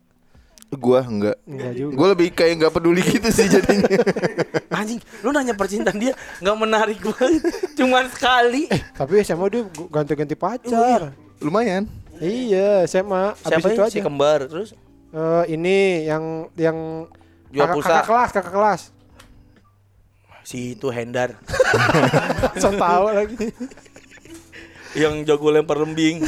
Gua 0.73 1.05
enggak. 1.05 1.37
Enggak 1.45 1.71
juga. 1.77 1.93
Gue 1.93 2.07
lebih 2.17 2.27
kayak 2.33 2.53
nggak 2.57 2.73
peduli 2.73 3.01
gitu 3.05 3.29
sih 3.29 3.45
jadinya. 3.45 3.93
Anjing, 4.73 4.97
lu 5.21 5.29
nanya 5.29 5.53
percintaan 5.53 6.01
dia 6.01 6.17
nggak 6.41 6.57
menarik 6.57 6.97
banget, 6.97 7.45
cuman 7.77 8.09
sekali. 8.09 8.65
Tapi 8.73 9.21
SMA 9.21 9.45
dia 9.47 9.61
ganti-ganti 9.69 10.33
pacar. 10.33 11.13
Lumayan. 11.37 11.85
Iya, 12.17 12.89
SMA. 12.89 13.37
Abis 13.37 13.45
Siapa 13.45 13.67
itu 13.69 13.81
aja. 13.85 13.93
Si 13.93 14.01
kembar 14.01 14.49
terus 14.49 14.73
Eh, 15.13 15.43
ini 15.53 16.09
yang 16.09 16.49
yang 16.57 17.05
Jual 17.53 17.69
kakak, 17.69 17.85
kakak 17.85 18.05
kelas, 18.09 18.29
kakak 18.33 18.49
kelas. 18.51 18.81
Si 20.53 20.77
itu 20.77 20.87
Hendar 20.87 21.33
So 22.61 22.69
tahu 22.71 23.09
lagi. 23.09 23.49
yang 24.93 25.25
jago 25.25 25.49
lempar 25.49 25.75
lembing. 25.75 26.21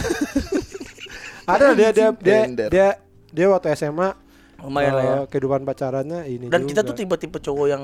Ada 1.45 1.77
dia 1.77 1.89
dia 1.91 2.07
dia 2.11 2.39
dia 2.65 2.87
dia 3.29 3.45
waktu 3.47 3.69
SMA 3.71 4.17
Lumayan 4.57 4.91
lah 4.91 5.03
ya. 5.03 5.13
eh, 5.15 5.23
kehidupan 5.29 5.61
pacarannya 5.61 6.25
ini 6.25 6.45
Dan 6.47 6.65
kita 6.65 6.81
juga. 6.81 6.89
tuh 6.89 6.95
tipe-tipe 6.97 7.37
cowok 7.37 7.67
yang 7.69 7.83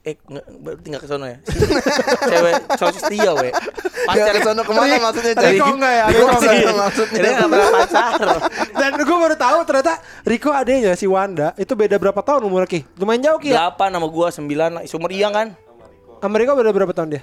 eh 0.00 0.14
nggak 0.14 0.46
berarti 0.56 0.86
nggak 0.88 1.02
ke 1.02 1.08
sono 1.08 1.26
ya. 1.26 1.38
Cewek 2.30 2.54
cowok 2.72 2.90
setia 2.92 3.30
we. 3.32 3.50
Pacar 4.04 4.30
ke 4.32 4.40
sono 4.40 4.60
ke 4.60 4.72
mana 4.72 4.94
maksudnya 5.00 5.32
Riko 5.32 5.42
Cari? 5.64 5.72
enggak 5.72 5.92
ya? 5.92 6.04
Riko 6.04 6.18
Riko 6.20 6.34
enggak 6.36 6.54
enggak. 6.54 6.76
maksudnya. 6.76 7.18
Dia 7.18 7.30
nggak 7.32 7.48
pernah 7.48 7.70
pacar. 7.72 8.10
Dan 8.78 8.90
gue 8.96 9.16
baru 9.16 9.36
tahu 9.36 9.58
ternyata 9.62 9.92
Riko 10.22 10.50
adanya 10.52 10.92
si 10.92 11.06
Wanda 11.06 11.48
itu 11.56 11.72
beda 11.72 11.96
berapa 11.96 12.18
tahun 12.20 12.42
umurnya 12.44 12.66
Ki? 12.68 12.80
Lumayan 12.94 13.22
jauh 13.24 13.38
Ki 13.38 13.50
ya? 13.50 13.62
Delapan 13.62 13.88
nama 13.90 14.06
gua 14.06 14.28
sembilan, 14.28 14.70
seumur 14.84 15.06
Iyang 15.08 15.30
kan? 15.32 15.48
Amerika 16.22 16.54
beda 16.54 16.70
berapa 16.70 16.94
tahun 16.94 17.18
dia? 17.18 17.22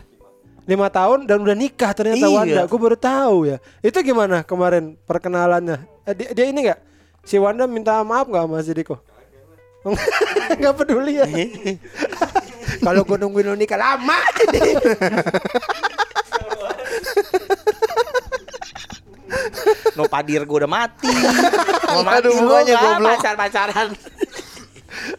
Lima 0.68 0.92
tahun 0.92 1.26
dan 1.26 1.42
udah 1.42 1.56
nikah 1.58 1.96
ternyata 1.96 2.28
Iya. 2.28 2.36
Wanda. 2.36 2.62
Gue 2.68 2.80
baru 2.80 2.98
tahu 3.00 3.38
ya. 3.48 3.58
Itu 3.80 4.04
gimana 4.04 4.44
kemarin 4.44 5.00
perkenalannya? 5.08 5.82
Eh, 6.06 6.14
dia, 6.14 6.30
dia 6.36 6.46
ini 6.46 6.68
nggak? 6.68 6.80
Si 7.24 7.40
Wanda 7.40 7.66
minta 7.66 8.04
maaf 8.04 8.28
nggak 8.28 8.44
sama 8.46 8.60
si 8.62 8.72
Riko? 8.72 8.98
Nggak 10.60 10.76
peduli 10.76 11.24
ya. 11.24 11.26
Kalau 12.86 13.08
gue 13.08 13.16
nungguin 13.16 13.48
lu 13.48 13.56
nikah 13.56 13.80
lama 13.80 14.20
jadi. 14.36 14.76
No 19.96 20.08
padir 20.08 20.44
gua 20.44 20.66
udah 20.66 20.72
mati. 20.72 21.12
Mau 21.96 22.04
mati 22.04 22.28
mukanya 22.30 22.74
nggak 22.76 22.84
goblok. 22.84 23.10
pacar-pacaran. 23.18 23.88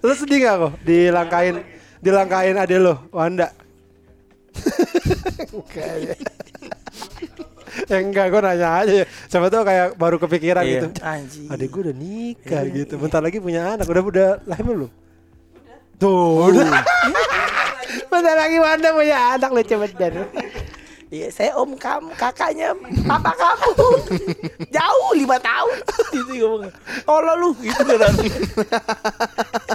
Lu 0.01 0.13
sedih 0.13 0.39
gak 0.41 0.55
kok 0.57 0.73
dilangkain 0.83 1.57
dilangkain 2.01 2.57
ade 2.57 2.77
lo 2.77 3.09
Wanda? 3.13 3.53
Enggak 5.55 5.95
ya. 6.01 6.15
ya 7.87 7.97
enggak 8.03 8.27
gue 8.35 8.41
nanya 8.43 8.69
aja 8.83 8.93
ya. 9.03 9.07
Siapa 9.31 9.47
tahu 9.47 9.63
kayak 9.63 9.95
baru 9.95 10.17
kepikiran 10.19 10.65
Iya. 10.67 10.73
gitu. 10.75 10.87
Anjing. 11.01 11.49
Adek 11.49 11.69
gue 11.71 11.81
udah 11.87 11.97
nikah 11.97 12.63
gitu. 12.67 12.95
Bentar 12.99 13.21
lagi 13.23 13.39
punya 13.39 13.79
anak. 13.79 13.87
Udah 13.87 14.03
udah 14.03 14.29
lahir 14.45 14.65
belum? 14.67 14.91
Tuh. 16.01 16.51
Udah. 16.51 16.67
Bentar 18.11 18.35
lagi 18.35 18.57
Wanda 18.59 18.89
punya 18.91 19.39
anak 19.39 19.51
lucu 19.55 19.75
bener. 19.79 20.13
Iya, 21.11 21.27
saya 21.35 21.59
om 21.59 21.75
kamu, 21.75 22.15
kakaknya 22.15 22.71
papa 23.03 23.35
kamu. 23.35 23.83
Jauh 24.71 25.11
lima 25.19 25.43
tahun. 25.43 25.77
Gitu 26.15 26.33
ngomong. 26.39 26.71
Oh 27.11 27.19
lu 27.19 27.51
gitu 27.59 27.83
kan. 27.99 28.15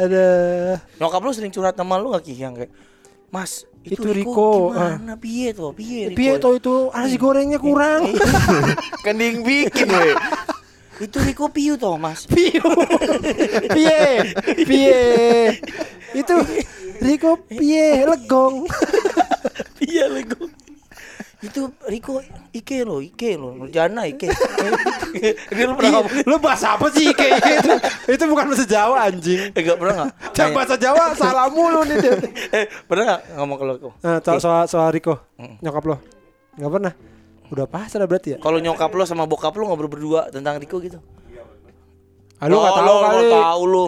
Ada. 0.00 0.26
Nyokap 0.96 1.20
lu 1.20 1.32
sering 1.36 1.52
curhat 1.52 1.76
sama 1.76 2.00
lu 2.00 2.16
gak 2.16 2.24
Ki 2.24 2.32
yang 2.32 2.56
kayak 2.56 2.72
Mas, 3.30 3.62
itu, 3.86 4.00
Itu 4.00 4.10
Riko, 4.10 4.16
Riko, 4.16 4.50
gimana? 4.74 5.14
Piye 5.14 5.48
tuh? 5.54 5.70
Piye? 5.70 6.10
Piye 6.18 6.42
tuh 6.42 6.58
itu 6.58 6.90
nasi 6.90 7.14
gorengnya 7.14 7.62
kurang. 7.62 8.10
Kan 9.06 9.22
dia 9.22 9.30
yang 9.30 9.46
bikin 9.46 9.86
we. 9.86 10.18
Itu 10.98 11.22
Riko 11.22 11.46
piu 11.46 11.78
tuh, 11.78 11.94
Mas. 11.94 12.26
Piye? 12.26 12.58
Piye? 13.70 14.02
Piye? 14.66 15.02
Itu 16.10 16.42
Riko 16.98 17.38
piye 17.46 18.02
legong. 18.02 18.66
Iya 19.80 20.10
Riko. 20.10 20.50
Itu 21.40 21.72
Riko 21.82 22.20
Ike 22.52 22.84
lo, 22.84 23.00
Ike 23.00 23.32
lo, 23.34 23.56
Nurjana 23.56 24.04
Ike. 24.04 24.28
Ini 25.52 25.62
lu 25.64 25.72
pernah 25.72 25.88
Ih, 25.88 25.94
ngomong? 25.96 26.12
Lu 26.28 26.36
bahasa 26.36 26.76
apa 26.76 26.86
sih 26.92 27.10
kayak 27.10 27.40
gitu? 27.40 27.72
Itu 28.06 28.24
bukan 28.28 28.52
bahasa 28.52 28.64
Jawa 28.64 29.08
anjing. 29.08 29.48
Eh, 29.50 29.60
gak 29.60 29.80
pernah 29.80 29.94
gak? 30.04 30.08
Jangan 30.36 30.52
bahasa 30.52 30.74
Jawa 30.76 31.02
salah 31.14 31.48
mulu 31.48 31.80
nih 31.82 31.96
dia. 31.96 32.12
Eh, 32.60 32.64
pernah 32.84 33.04
gak 33.16 33.20
ngomong 33.34 33.56
ke 33.56 33.64
lo? 33.64 33.72
Nah, 33.98 34.20
soal, 34.20 34.38
soal, 34.38 34.64
soal 34.68 34.88
Riko, 34.92 35.16
nyokap 35.58 35.84
lo. 35.88 35.96
Enggak 36.54 36.70
pernah. 36.70 36.92
Udah 37.50 37.66
pasrah 37.66 38.04
berarti 38.04 38.28
ya? 38.34 38.38
Kalau 38.38 38.58
nyokap 38.60 38.92
lo 38.92 39.02
sama 39.02 39.24
bokap 39.24 39.56
lo 39.56 39.64
ngobrol 39.66 39.88
berdua 39.88 40.28
tentang 40.28 40.60
Riko 40.60 40.76
gitu? 40.78 41.00
Ah, 42.36 42.48
lu 42.48 42.54
enggak 42.54 42.68
Oh, 42.70 42.76
tahu 42.76 42.86
lo 42.86 42.94
kali. 43.00 43.08
nggak 43.26 43.44
tahu 43.48 43.62
lo. 43.64 43.84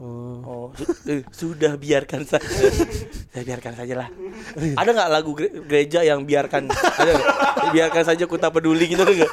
Oh. 0.00 0.40
Oh, 0.48 0.66
eh, 1.04 1.20
sudah 1.28 1.76
biarkan 1.76 2.24
saja. 2.24 2.48
Saya 3.36 3.44
biarkan 3.44 3.76
saja 3.76 3.94
lah. 4.00 4.08
Ada 4.56 4.96
nggak 4.96 5.10
lagu 5.12 5.36
gere- 5.36 5.60
gereja 5.68 6.00
yang 6.00 6.24
biarkan? 6.24 6.72
Ada 6.72 7.10
nggak? 7.12 7.28
Biarkan 7.76 8.04
saja 8.08 8.24
ku 8.24 8.40
tak 8.40 8.56
peduli 8.56 8.88
gitu 8.88 9.04
ada 9.04 9.12
nggak? 9.12 9.32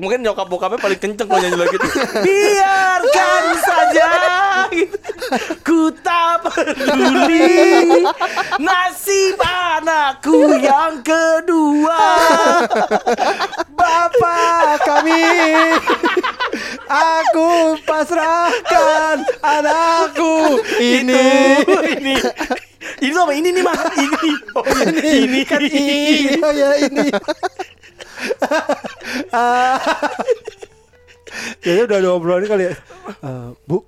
Mungkin 0.00 0.24
nyokap 0.24 0.48
bokapnya 0.48 0.80
paling 0.80 0.96
kenceng 0.96 1.28
kalau 1.28 1.44
nyanyi 1.44 1.60
lagu. 1.60 1.76
Biarkan 2.24 3.44
saja 3.60 4.08
gitu. 4.72 4.96
Ku 5.60 5.92
peduli 6.40 8.00
nasib 8.56 9.36
anakku 9.44 10.56
yang 10.56 11.04
kedua. 11.04 12.00
Bapak 13.76 14.88
kami 14.88 15.24
Aku 16.88 17.76
pasrahkan 17.84 19.20
anakku 19.44 20.62
ini 20.80 21.60
Itu, 21.62 21.76
ini. 21.98 22.14
Ini 22.98 23.14
apa 23.14 23.32
ini 23.36 23.48
nih 23.52 23.62
mah? 23.62 23.78
Ini. 23.94 24.30
Oh, 24.56 24.64
ini. 24.64 25.00
ini. 25.28 25.40
kan 25.44 25.60
iya 25.62 26.48
ya 26.50 26.70
ini. 26.88 27.06
Kayaknya 31.62 31.84
udah 31.84 31.98
ada 32.00 32.08
obrolan 32.16 32.46
kali 32.48 32.64
ya 32.72 32.74
Eh, 33.24 33.48
Bu 33.68 33.84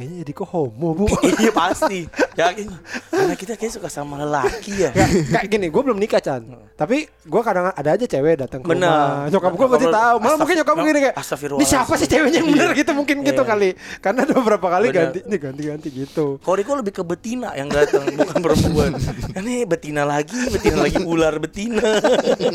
Kayaknya 0.00 0.24
Diko 0.24 0.48
homo 0.48 0.96
bu. 0.96 1.04
Iya 1.44 1.52
pasti. 1.52 2.08
Yakin 2.40 2.72
karena 3.20 3.36
kita 3.36 3.52
kayak 3.60 3.72
suka 3.76 3.88
sama 3.92 4.16
lelaki 4.16 4.72
ya. 4.80 4.96
Kayak, 4.96 5.28
kayak 5.28 5.46
gini, 5.52 5.66
gue 5.68 5.82
belum 5.84 6.00
nikah 6.00 6.24
Chan. 6.24 6.40
Tapi 6.72 7.04
gue 7.04 7.40
kadang 7.44 7.68
ada 7.68 7.90
aja 7.92 8.06
cewek 8.08 8.40
datang 8.40 8.64
ke 8.64 8.72
rumah. 8.72 9.28
Nyokap 9.28 9.52
gue 9.52 9.66
pasti 9.76 9.86
tahu. 9.92 10.16
Malah 10.24 10.36
mungkin 10.40 10.56
nyokap 10.64 10.74
gue 10.74 10.86
gini 10.88 11.00
kayak. 11.04 11.16
Ini 11.60 11.66
siapa 11.68 11.92
sih 12.00 12.08
ceweknya? 12.08 12.40
Yang 12.40 12.48
bener 12.56 12.70
gitu 12.72 12.90
Mungkin 12.96 13.16
gitu 13.28 13.42
Iya. 13.44 13.50
kali. 13.52 13.70
Karena 14.00 14.24
ada 14.24 14.32
beberapa 14.40 14.66
kali 14.72 14.86
ganti 14.88 15.20
Ini 15.20 15.36
ganti-ganti 15.36 15.88
gitu. 15.92 16.40
Kalau 16.40 16.56
Riko 16.56 16.72
lebih 16.80 16.92
ke 16.96 17.02
betina 17.04 17.52
yang 17.52 17.68
datang 17.68 18.08
bukan 18.08 18.38
perempuan. 18.40 18.90
Ini 19.36 19.68
betina 19.68 20.08
lagi, 20.08 20.40
betina 20.48 20.80
lagi 20.80 20.96
ular 21.04 21.36
betina. 21.36 21.84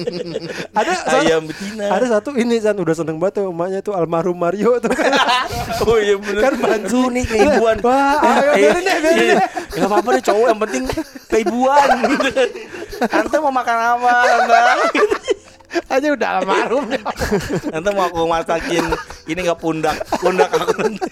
Ada 0.82 0.94
Ayam 1.22 1.46
betina. 1.46 1.94
Ada 1.94 2.06
satu 2.20 2.34
ini 2.34 2.58
Chan 2.58 2.74
Udah 2.74 2.96
seneng 2.98 3.22
banget 3.22 3.46
tuh 3.46 3.54
Emaknya 3.54 3.80
tuh 3.86 3.94
almarhum 3.94 4.34
Mario 4.34 4.82
tuh 4.82 4.90
kan. 4.90 5.14
Oh 5.86 6.00
iya 6.02 6.16
bener. 6.18 6.42
Kan. 6.42 6.54
Aduh 6.58 7.14
nih 7.14 7.26
keibuan. 7.36 7.76
Wah, 7.84 8.16
ayo, 8.24 8.50
Eh, 8.56 8.58
biarin 8.64 8.82
deh, 8.82 8.98
biarin 9.04 9.20
iya. 9.20 9.36
deh. 9.36 9.48
Gak 9.76 9.88
apa-apa 9.92 10.10
deh 10.16 10.24
cowok 10.24 10.48
yang 10.48 10.60
penting 10.64 10.84
keibuan 11.28 11.88
gitu 12.08 12.28
kan. 12.32 12.50
Tante 13.12 13.36
mau 13.38 13.52
makan 13.52 13.78
apa? 13.78 14.12
Tante? 14.24 14.56
Aja 15.92 16.08
udah 16.08 16.30
almarhum 16.40 16.88
Tante 17.68 17.90
mau 17.92 18.08
aku 18.08 18.24
masakin 18.24 18.86
ini 19.28 19.40
nggak 19.44 19.60
pundak, 19.60 20.00
pundak 20.24 20.48
aku 20.48 20.72
nanti. 20.80 21.12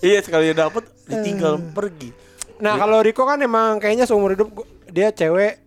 iya 0.00 0.22
sekali 0.22 0.54
dapet 0.54 0.86
ditinggal 1.06 1.58
pergi. 1.74 2.14
Nah 2.62 2.78
kalau 2.78 3.02
Riko 3.02 3.26
kan 3.26 3.42
emang 3.42 3.82
kayaknya 3.82 4.06
seumur 4.06 4.32
hidup 4.32 4.48
dia 4.86 5.10
cewek 5.10 5.65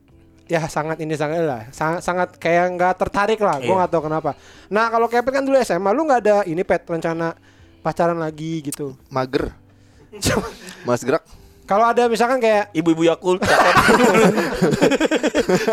ya 0.50 0.66
sangat 0.66 0.97
ini 0.97 1.14
sangat 1.14 1.45
lah. 1.45 1.62
Sangat, 1.70 2.02
sangat 2.02 2.30
kayak 2.36 2.74
nggak 2.74 2.97
tertarik 2.97 3.38
lah. 3.38 3.62
Gue 3.62 3.70
Iya. 3.70 3.78
nggak 3.80 3.91
tahu 3.93 4.04
kenapa. 4.04 4.34
Nah 4.68 4.89
kalau 4.89 5.06
Kevin 5.06 5.32
kan 5.32 5.43
dulu 5.45 5.56
SMA 5.60 5.89
lu 5.93 6.04
nggak 6.04 6.22
ada 6.22 6.38
ini 6.43 6.66
pet 6.66 6.82
rencana 6.84 7.38
pacaran 7.80 8.18
lagi 8.18 8.60
gitu? 8.60 8.97
Mager. 9.08 9.54
Mas 10.89 11.06
gerak. 11.06 11.22
kalau 11.64 11.86
ada 11.86 12.10
misalkan 12.10 12.41
kayak 12.41 12.74
Ibu-ibu 12.74 13.06
Yakult 13.06 13.45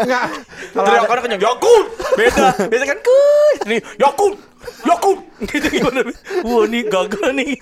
nggak. 0.05 0.25
Kalau 0.73 0.85
ada, 0.87 1.09
orang 1.09 1.23
kenyang 1.25 1.41
Yakult 1.43 1.87
beda. 2.15 2.49
Beda 2.69 2.85
kan 2.85 2.99
kuy! 3.01 3.55
Nih 3.67 3.81
Yakult 3.97 4.37
Yakult 4.85 5.21
gitu 5.51 5.67
gimana? 5.73 6.05
Wah 6.45 6.65
nih 6.69 6.83
gagal 6.85 7.29
nih 7.33 7.57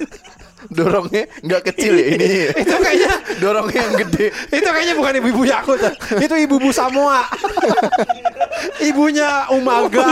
Dorongnya 0.69 1.25
nggak 1.41 1.63
kecil 1.67 1.93
ya 1.95 2.07
ini. 2.15 2.29
itu 2.55 2.75
kayaknya 2.75 3.13
Dorongnya 3.37 3.81
yang 3.83 3.97
gede. 4.01 4.27
itu 4.49 4.65
kayaknya 4.67 4.95
bukan 4.95 5.13
ibu-ibu 5.19 5.43
Yakult 5.45 5.79
Chan. 5.79 5.95
itu 6.17 6.35
ibu-ibu 6.45 6.71
Samoa 6.71 7.29
ibunya 8.81 9.45
Umaga, 9.51 10.09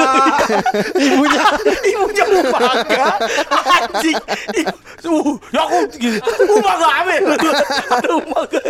ibunya 0.94 1.42
Ibunya 1.82 2.24
Umaga 2.28 3.07
Anjing 3.48 4.18
Ibu- 4.55 4.80
Uh, 5.03 5.34
ya 5.50 5.66
aku 5.66 5.98
gini 5.98 6.14
Umaga 6.46 7.03
ame 7.03 7.18
Ada 7.26 8.11
Umaga 8.14 8.61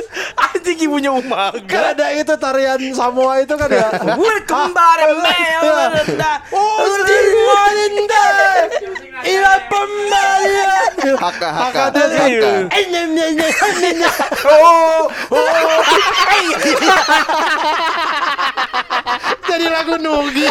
Anjing 0.40 0.78
ibunya 0.80 1.12
kan 1.12 1.20
Umaga 1.20 1.92
ada 1.92 2.06
itu 2.08 2.32
tarian 2.40 2.80
Samoa 2.96 3.36
itu 3.38 3.52
kan 3.52 3.68
ya. 3.68 3.92
Welcome 4.16 4.72
back 4.72 4.96
Oh, 6.52 6.88
Malinda, 7.52 8.26
ila 9.22 9.54
pembalian. 9.68 10.92
Haka 11.20 11.48
haka. 11.52 11.71
Eh. 11.72 12.68
Oh 14.44 15.08
Oh 15.32 15.40
Jadi 19.48 19.66
lagu 19.72 19.96
Nugi. 20.00 20.48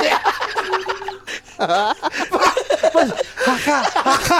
Haka, 3.41 3.77
haka, 4.01 4.37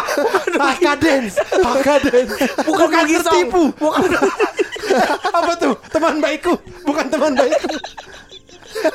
haka 0.58 0.92
dance, 0.98 1.38
haka 1.38 2.02
dance. 2.02 2.34
Bukan 2.66 2.90
lagi 2.90 3.22
tertipu. 3.22 3.70
Bukan. 3.78 4.10
Apa 5.34 5.54
tuh? 5.58 5.74
Teman 5.94 6.18
baikku, 6.18 6.58
bukan 6.86 7.06
teman 7.10 7.34
baikku. 7.38 7.78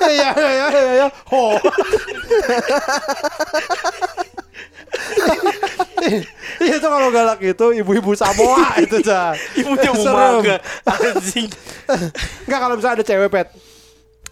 Iya, 0.07 0.31
iya, 0.35 0.35
iya, 0.35 0.67
iya, 0.75 1.07
iya. 1.07 1.09
Ho. 1.31 1.55
Iya 6.63 6.75
itu 6.79 6.89
kalau 6.89 7.09
galak 7.11 7.41
itu 7.43 7.67
ibu-ibu 7.83 8.13
Samoa 8.15 8.75
itu 8.85 9.03
cah. 9.03 9.35
Ibunya 9.59 9.93
Serem. 9.93 10.41
Umaga 10.41 10.57
Anjing. 10.87 11.51
Enggak 12.47 12.59
kalau 12.63 12.75
misalnya 12.79 12.97
ada 13.03 13.05
cewek 13.05 13.29
pet. 13.31 13.49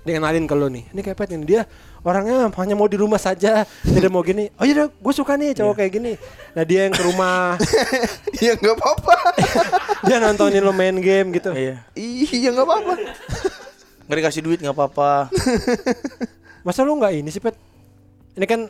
Dikenalin 0.05 0.45
ke 0.45 0.55
lu 0.55 0.69
nih. 0.69 0.85
Ini 0.93 1.01
kayak 1.01 1.17
pet 1.17 1.31
ini 1.33 1.45
Dia 1.49 1.63
orangnya 2.05 2.53
hanya 2.53 2.75
mau 2.77 2.89
di 2.89 3.01
rumah 3.01 3.17
saja. 3.17 3.65
Tidak 3.65 4.13
mau 4.13 4.21
gini 4.21 4.53
Oh 4.61 4.65
iya 4.69 4.87
gue 4.89 5.15
suka 5.17 5.35
nih 5.41 5.57
cowok 5.57 5.75
kayak 5.81 5.93
gini. 5.97 6.13
Nah 6.53 6.63
dia 6.65 6.89
yang 6.89 6.95
ke 6.95 7.03
rumah. 7.05 7.57
Iya 8.45 8.61
nggak 8.61 8.77
apa-apa. 8.77 9.17
Dia 10.11 10.21
nontonin 10.21 10.61
lo 10.61 10.75
main 10.75 10.93
game 11.01 11.33
gitu. 11.33 11.55
Iya. 11.55 11.81
Iya 11.97 12.53
nggak 12.53 12.67
apa-apa. 12.67 12.93
Nggak 14.05 14.17
dikasih 14.21 14.43
duit 14.45 14.59
nggak 14.61 14.77
apa-apa. 14.77 15.33
Masa 16.61 16.85
lu 16.85 16.93
nggak 17.01 17.25
ini 17.25 17.33
sih 17.33 17.41
pet? 17.41 17.57
Ini 18.37 18.45
kan 18.45 18.69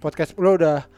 podcast 0.00 0.32
lo 0.40 0.56
udah 0.56 0.88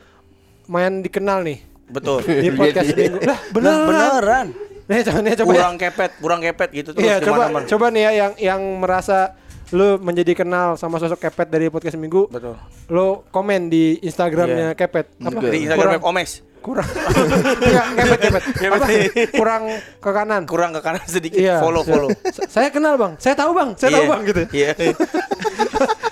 Main 0.71 1.03
dikenal 1.03 1.43
nih. 1.43 1.59
Betul. 1.85 2.23
Di 2.23 2.49
podcast 2.51 2.95
minggu. 2.95 3.19
Lah 3.21 3.35
Nah, 3.35 3.39
beneran. 3.51 3.87
beneran? 3.89 4.47
Nih 4.87 5.03
coba 5.03 5.19
nih 5.21 5.35
coba 5.37 5.47
ya. 5.49 5.55
Kurang 5.57 5.75
kepet 5.77 6.11
Kurang 6.19 6.41
kepet 6.41 6.69
gitu 6.73 6.89
terus 6.91 7.03
Iya 7.05 7.15
coba 7.21 7.43
coba 7.61 7.87
nih 7.89 8.03
ya 8.03 8.11
yang 8.17 8.33
yang 8.37 8.61
merasa 8.79 9.39
lu 9.71 9.99
menjadi 9.99 10.35
kenal 10.37 10.75
sama 10.75 10.99
sosok 10.99 11.19
Kepet 11.21 11.47
dari 11.47 11.67
podcast 11.69 11.95
minggu 11.95 12.27
Betul. 12.27 12.59
lo 12.89 13.23
komen 13.29 13.67
di 13.67 13.99
Instagramnya 14.01 14.75
Iya. 14.75 14.77
Kepet. 14.77 15.15
Apa. 15.21 15.39
Di 15.45 15.59
Instagram 15.63 15.95
kurang 15.97 16.11
Omes. 16.11 16.31
kurang 16.61 16.89
Enggak, 17.63 17.87
kepet 17.97 18.21
kepet. 18.21 18.43
Apa? 18.69 18.87
kurang 19.33 19.63
ke 19.97 20.11
kanan. 20.13 20.43
Kurang 20.45 20.71
ke 20.75 20.81
kanan 20.81 21.07
sedikit. 21.07 21.39
Iya. 21.39 21.59
Follow 21.59 21.83
follow. 21.83 22.11
Sa- 22.29 22.51
saya 22.51 22.69
kenal 22.69 22.95
bang. 22.95 23.15
Saya 23.17 23.35
tahu 23.35 23.51
bang. 23.53 23.71
Saya 23.75 23.91
tahu 23.93 24.03
Iya. 24.03 24.11
bang 24.11 24.21
gitu. 24.25 24.43
Iya 24.51 24.71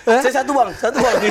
Saya 0.08 0.32
satu 0.34 0.50
bang 0.52 0.68
Satu 0.74 0.96
bang. 0.96 1.16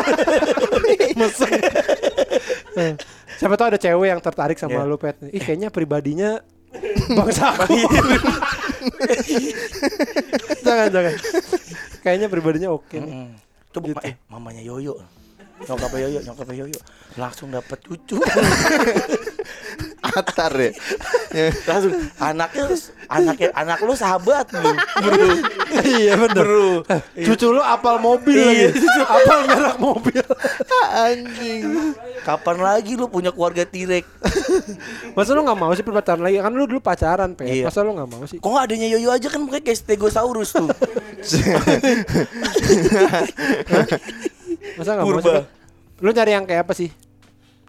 Eh, 2.78 2.94
siapa 3.36 3.58
tahu 3.58 3.68
ada 3.68 3.80
cewek 3.80 4.08
yang 4.08 4.22
tertarik 4.22 4.54
sama 4.56 4.78
Iya. 4.78 4.86
lu 4.86 4.96
pet 4.96 5.18
ih 5.28 5.42
kayaknya 5.42 5.68
pribadinya 5.68 6.38
bangsa 7.10 7.58
aku 7.58 7.74
jangan 10.62 10.88
jangan 10.88 11.14
kayaknya 12.00 12.28
pribadinya 12.28 12.70
oke 12.70 12.94
nih. 12.94 13.10
Hmm. 13.12 13.34
Tuh 13.68 13.82
Gitu. 13.84 13.98
eh 14.04 14.14
mamanya 14.28 14.62
Yoyo. 14.62 15.02
Nyokapnya 15.60 16.00
Yoyo, 16.04 16.20
nyokapnya 16.22 16.56
Yoyo. 16.56 16.80
Langsung 17.16 17.50
dapat 17.50 17.82
cucu. 17.82 18.22
Atar 20.00 20.54
ya. 20.54 20.72
Langsung 21.64 21.94
anaknya 22.18 22.64
anaknya 23.08 23.50
anak 23.52 23.80
lu 23.82 23.94
sahabat 23.94 24.46
lu. 24.52 24.62
Bro. 24.98 25.28
iya 25.84 26.14
bener 26.16 26.44
Bro. 26.44 26.70
cucu 27.18 27.48
lu 27.50 27.60
apal 27.60 27.98
mobil 27.98 28.38
Iya, 28.38 28.70
lagi 28.70 29.02
apal 29.04 29.40
merek 29.44 29.78
mobil 29.78 30.24
Anjing. 30.88 31.64
Kapan 32.22 32.58
lagi 32.58 32.94
lu 32.94 33.08
punya 33.08 33.30
keluarga 33.30 33.64
tirek? 33.64 34.06
masa 35.14 35.32
lu 35.32 35.42
nggak 35.42 35.56
mau 35.56 35.72
sih 35.72 35.82
pacaran 35.82 36.20
lagi 36.20 36.38
kan 36.38 36.52
lu 36.52 36.66
dulu 36.66 36.78
pacaran 36.78 37.34
pet 37.34 37.48
Iya. 37.48 37.66
masa 37.68 37.82
lu 37.82 37.94
nggak 37.94 38.08
mau 38.08 38.24
sih 38.24 38.38
Kok 38.38 38.54
adanya 38.56 38.88
Yoyo 38.88 39.10
aja 39.10 39.28
kan 39.28 39.42
kayak 39.44 39.74
Stegosaurus 39.74 40.52
tuh. 40.52 40.68
masa 44.78 44.90
nggak 44.94 45.06
mau 45.06 45.18
sih 45.18 45.26
Purba. 45.26 45.44
Lu 45.98 46.10
nyari 46.12 46.32
yang 46.32 46.46
kayak 46.46 46.66
apa 46.66 46.74
sih 46.74 46.90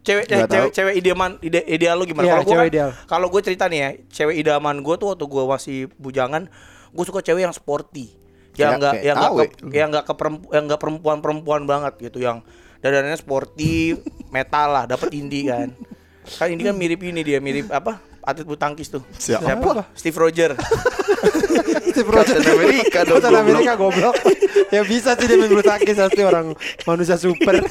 Cewek 0.08 0.24
eh, 0.26 0.48
cewek 0.48 0.70
cewek 0.72 0.94
idaman 0.96 1.36
ide, 1.38 1.60
ideal 1.68 1.94
lu 1.94 2.08
gimana? 2.08 2.24
Iya, 2.24 2.32
Kalau 2.32 2.42
gua 2.42 2.52
cewek 2.56 2.70
kan- 2.72 2.92
kalau 3.04 3.26
gue 3.28 3.40
cerita 3.44 3.64
nih 3.68 3.78
ya, 3.78 3.88
cewek 4.08 4.34
idaman 4.38 4.76
gue 4.80 4.94
tuh 4.96 5.06
waktu 5.12 5.24
gue 5.24 5.42
masih 5.44 5.78
bujangan, 5.94 6.42
gue 6.88 7.04
suka 7.04 7.20
cewek 7.20 7.44
yang 7.44 7.52
sporty. 7.52 8.16
Yang 8.56 8.70
enggak 8.74 8.92
kayak 8.92 9.04
yang 9.04 9.16
enggak 9.20 9.48
yang 9.70 9.88
enggak 9.92 10.04
ke 10.04 10.14
perempu- 10.16 10.50
yang 10.50 10.64
enggak 10.64 10.80
perempuan-perempuan 10.80 11.62
banget 11.62 11.92
gitu 12.00 12.18
yang 12.18 12.40
dadannya 12.80 13.14
sporty, 13.14 13.94
metal 14.34 14.68
lah, 14.72 14.84
dapat 14.88 15.12
indie 15.12 15.44
kan. 15.46 15.76
Kan 16.26 16.48
ini 16.50 16.62
kan 16.62 16.72
mirip 16.72 17.00
ini 17.00 17.20
dia, 17.20 17.38
mirip 17.38 17.68
apa? 17.68 18.00
Atlet 18.24 18.44
bulu 18.44 18.56
tangkis 18.56 18.88
tuh. 18.88 19.00
Siapa? 19.12 19.44
Steve 19.92 20.16
Roger. 20.16 20.52
Steve 21.88 22.08
Captain 22.08 22.44
America 22.46 22.98
dong, 23.02 23.18
Captain 23.18 23.32
goblok. 23.32 23.42
America 23.42 23.72
goblok 23.74 24.16
ya 24.68 24.82
bisa 24.84 25.16
sih 25.16 25.26
dia 25.26 25.34
main 25.34 25.50
bulu 25.50 25.64
tangkis 25.64 25.96
pasti 25.96 26.22
orang 26.22 26.52
manusia 26.84 27.16
super 27.16 27.58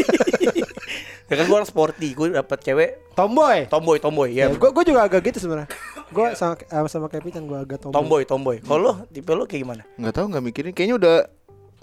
ya 1.28 1.34
kan 1.36 1.46
gue 1.46 1.58
orang 1.60 1.68
sporty, 1.68 2.16
gue 2.16 2.32
dapet 2.32 2.60
cewek 2.64 2.90
tomboy 3.14 3.68
tomboy, 3.68 3.98
tomboy 4.00 4.30
ya. 4.32 4.48
gue 4.48 4.70
gue 4.72 4.84
juga 4.88 5.04
agak 5.08 5.28
gitu 5.28 5.44
sebenarnya 5.44 5.68
gue 6.08 6.28
sama 6.40 6.56
sama, 6.72 6.88
sama 6.88 7.08
Kevin 7.12 7.44
gue 7.48 7.60
agak 7.60 7.84
tomboy, 7.84 7.96
Tomboy, 8.00 8.22
tomboy. 8.24 8.58
Kalau 8.64 8.80
lo, 8.80 8.94
tipe 9.12 9.28
lo 9.36 9.44
kayak 9.44 9.62
gimana? 9.68 9.84
Nggak 10.00 10.14
tahu 10.16 10.26
nggak 10.32 10.44
mikirin. 10.48 10.72
Kayaknya 10.72 10.96
udah 10.96 11.16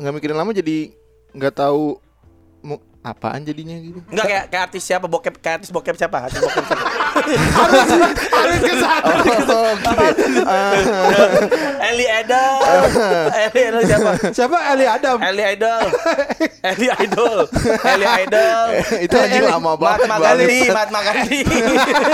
nggak 0.01 0.15
mikirin 0.17 0.37
lama 0.41 0.51
jadi 0.57 0.79
nggak 1.37 1.55
tahu 1.55 2.01
apaan 3.05 3.45
jadinya 3.45 3.77
gitu. 3.77 4.01
Enggak 4.09 4.25
kayak 4.25 4.45
kayak 4.49 4.63
artis 4.73 4.81
siapa 4.81 5.05
bokep 5.05 5.37
kayak 5.45 5.61
artis 5.61 5.69
bokep 5.69 5.93
siapa? 5.93 6.25
Artis 6.25 6.41
bokep 6.41 6.65
siapa? 6.65 6.87
harus 8.35 8.61
ke 8.61 8.75
sana 8.81 9.13
Oh, 9.15 9.21
gitu. 9.29 9.59
Eli 11.85 12.07
Idol. 12.09 12.57
Eli 13.29 13.61
Idol 13.61 13.83
siapa? 13.85 14.11
siapa 14.33 14.57
Eli 14.73 14.87
Adam 14.89 15.21
Eli 15.21 15.45
Idol. 15.53 15.85
Eli 16.65 16.87
Idol. 17.05 17.39
Eli 17.85 18.07
Idol. 18.25 18.67
Itu 19.05 19.15
anjing 19.21 19.45
lama 19.53 19.77
banget. 19.77 20.09
Mahatma 20.09 20.17
Bang. 20.17 20.37
Gandhi, 20.41 20.59
Mahatma 20.73 21.01
Gandhi. 21.05 21.41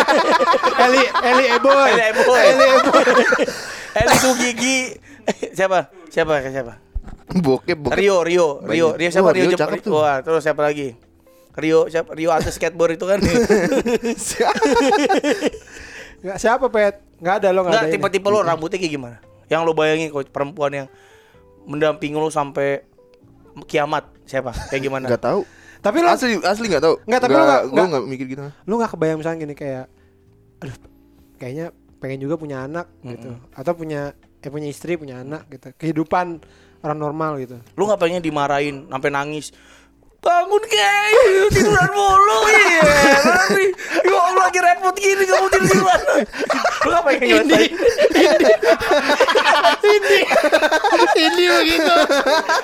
Eli 0.90 1.02
Eli 1.06 1.44
Eboy 1.54 1.86
Eli 1.86 2.04
Eboy. 2.10 2.38
Eli 2.42 2.66
Eboy 2.82 3.04
Eli 3.94 4.14
Sugigi. 4.18 4.78
Siapa? 5.54 5.86
Siapa? 6.10 6.34
Siapa? 6.50 6.89
Bokep 7.40 7.76
bokep. 7.78 7.94
Rio, 7.94 8.16
Rio, 8.20 8.58
Rio, 8.60 8.86
Banyak. 8.90 8.96
Rio 8.96 9.08
siapa? 9.08 9.24
Wah, 9.24 9.32
Rio, 9.32 9.42
Rio 9.42 9.50
Jep- 9.50 9.60
cakep 9.60 9.78
tuh. 9.80 9.90
Wah, 9.92 10.18
terus 10.18 10.40
siapa 10.40 10.60
lagi? 10.60 10.92
Rio, 11.52 11.86
siapa? 11.86 12.08
Rio 12.12 12.28
atlet 12.28 12.50
skateboard 12.50 12.94
itu 12.94 13.04
kan. 13.04 13.18
Nggak, 16.20 16.36
siapa 16.36 16.64
pet 16.68 16.94
nggak 17.16 17.34
ada 17.36 17.46
lo 17.48 17.60
nggak 17.60 17.70
Enggak, 17.70 17.82
ada 17.82 17.92
tipe-tipe 17.92 18.26
lo 18.26 18.38
rambutnya 18.40 18.76
kayak 18.76 18.90
gimana? 18.90 19.16
Yang 19.46 19.60
lo 19.62 19.70
bayangin 19.72 20.06
kok 20.08 20.26
perempuan 20.28 20.70
yang 20.74 20.86
mendampingi 21.64 22.14
lo 22.14 22.28
sampai 22.28 22.82
kiamat 23.66 24.04
siapa? 24.24 24.50
Kayak 24.68 24.82
gimana? 24.82 25.04
Nggak 25.06 25.22
tahu. 25.22 25.40
tapi 25.80 25.96
lo 25.98 26.06
Asli 26.08 26.36
asli 26.38 26.64
nggak 26.68 26.82
tahu. 26.82 26.94
Nggak, 27.02 27.18
tapi 27.18 27.32
lu 27.32 27.40
nggak- 27.40 27.62
Gue 27.62 27.72
nggak- 27.72 27.88
nggak 27.88 28.02
mikir 28.06 28.24
gitu. 28.28 28.40
lu 28.62 28.72
nggak 28.76 28.90
kebayang 28.90 29.16
misalnya 29.16 29.38
gini 29.38 29.54
kayak 29.54 29.84
aduh 30.60 30.76
kayaknya 31.36 31.66
pengen 31.96 32.18
juga 32.20 32.34
punya 32.36 32.62
anak 32.62 32.86
gitu 33.02 33.34
atau 33.50 33.72
punya 33.72 34.12
eh 34.38 34.48
punya 34.48 34.68
istri 34.68 34.94
punya 34.94 35.18
anak 35.18 35.48
gitu 35.48 35.72
kehidupan 35.74 36.38
orang 36.80 36.98
normal 36.98 37.32
gitu 37.40 37.56
Lu 37.76 37.88
nggak 37.88 38.00
pengen 38.00 38.22
dimarahin 38.24 38.88
sampai 38.88 39.10
nangis? 39.12 39.52
Bangun 40.20 40.60
kayak 40.68 41.48
tiduran 41.48 41.90
mulu 41.96 42.38
iya. 42.52 42.80
Ya 44.04 44.18
Allah 44.20 44.52
lagi 44.52 44.60
repot 44.60 44.92
gini 45.00 45.24
kamu 45.24 45.48
tidur 45.48 45.72
di 45.72 45.80
mana? 45.80 46.12
Lu 46.84 46.88
nggak 46.92 47.04
pengen 47.08 47.24
nyelesain? 47.24 47.72
ini 51.16 51.44
begitu 51.48 51.94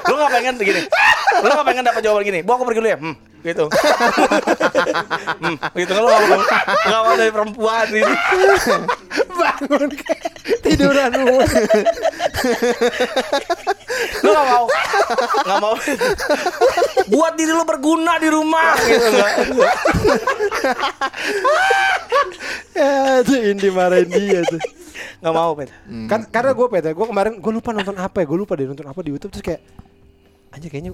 Lu 0.04 0.14
nggak 0.20 0.32
pengen 0.36 0.54
gini? 0.60 0.82
Lu 1.40 1.48
nggak 1.48 1.64
pengen 1.64 1.84
dapat 1.88 2.00
jawaban 2.04 2.24
gini? 2.28 2.44
Bu 2.44 2.50
aku 2.60 2.68
pergi 2.68 2.80
dulu 2.84 2.88
ya. 2.92 2.98
Hmm, 3.00 3.16
gitu. 3.46 3.66
hmm, 5.40 5.56
gitu 5.78 5.92
kan 5.94 6.02
nggak 6.02 7.02
mau 7.06 7.14
dari 7.14 7.32
perempuan 7.32 7.86
ini. 7.94 8.14
bangun 9.36 9.88
tiduran 10.64 11.10
lu 11.12 11.36
Lu 14.24 14.28
nggak 14.32 14.46
mau 14.48 14.64
nggak 15.46 15.58
mau 15.62 15.74
buat 17.12 17.32
diri 17.36 17.52
lu 17.52 17.64
berguna 17.64 18.18
di 18.18 18.28
rumah 18.32 18.74
gitu 18.80 19.08
ya 22.76 23.22
tuh 23.24 23.38
Indi 23.40 23.68
marahin 23.70 24.08
dia 24.10 24.40
tuh 24.44 24.60
Nggak 25.16 25.34
mau 25.34 25.52
pet. 25.56 25.68
kan 26.08 26.20
karena 26.28 26.52
gue 26.52 26.66
pet 26.68 26.84
gue 26.92 27.06
kemarin 27.06 27.32
gue 27.40 27.52
lupa 27.52 27.70
nonton 27.72 27.96
apa 27.96 28.16
ya 28.20 28.26
gue 28.28 28.38
lupa 28.38 28.52
deh 28.56 28.68
nonton 28.68 28.86
apa 28.88 29.00
di 29.04 29.10
YouTube 29.16 29.32
terus 29.32 29.44
kayak 29.44 29.62
aja 30.52 30.66
kayaknya 30.68 30.92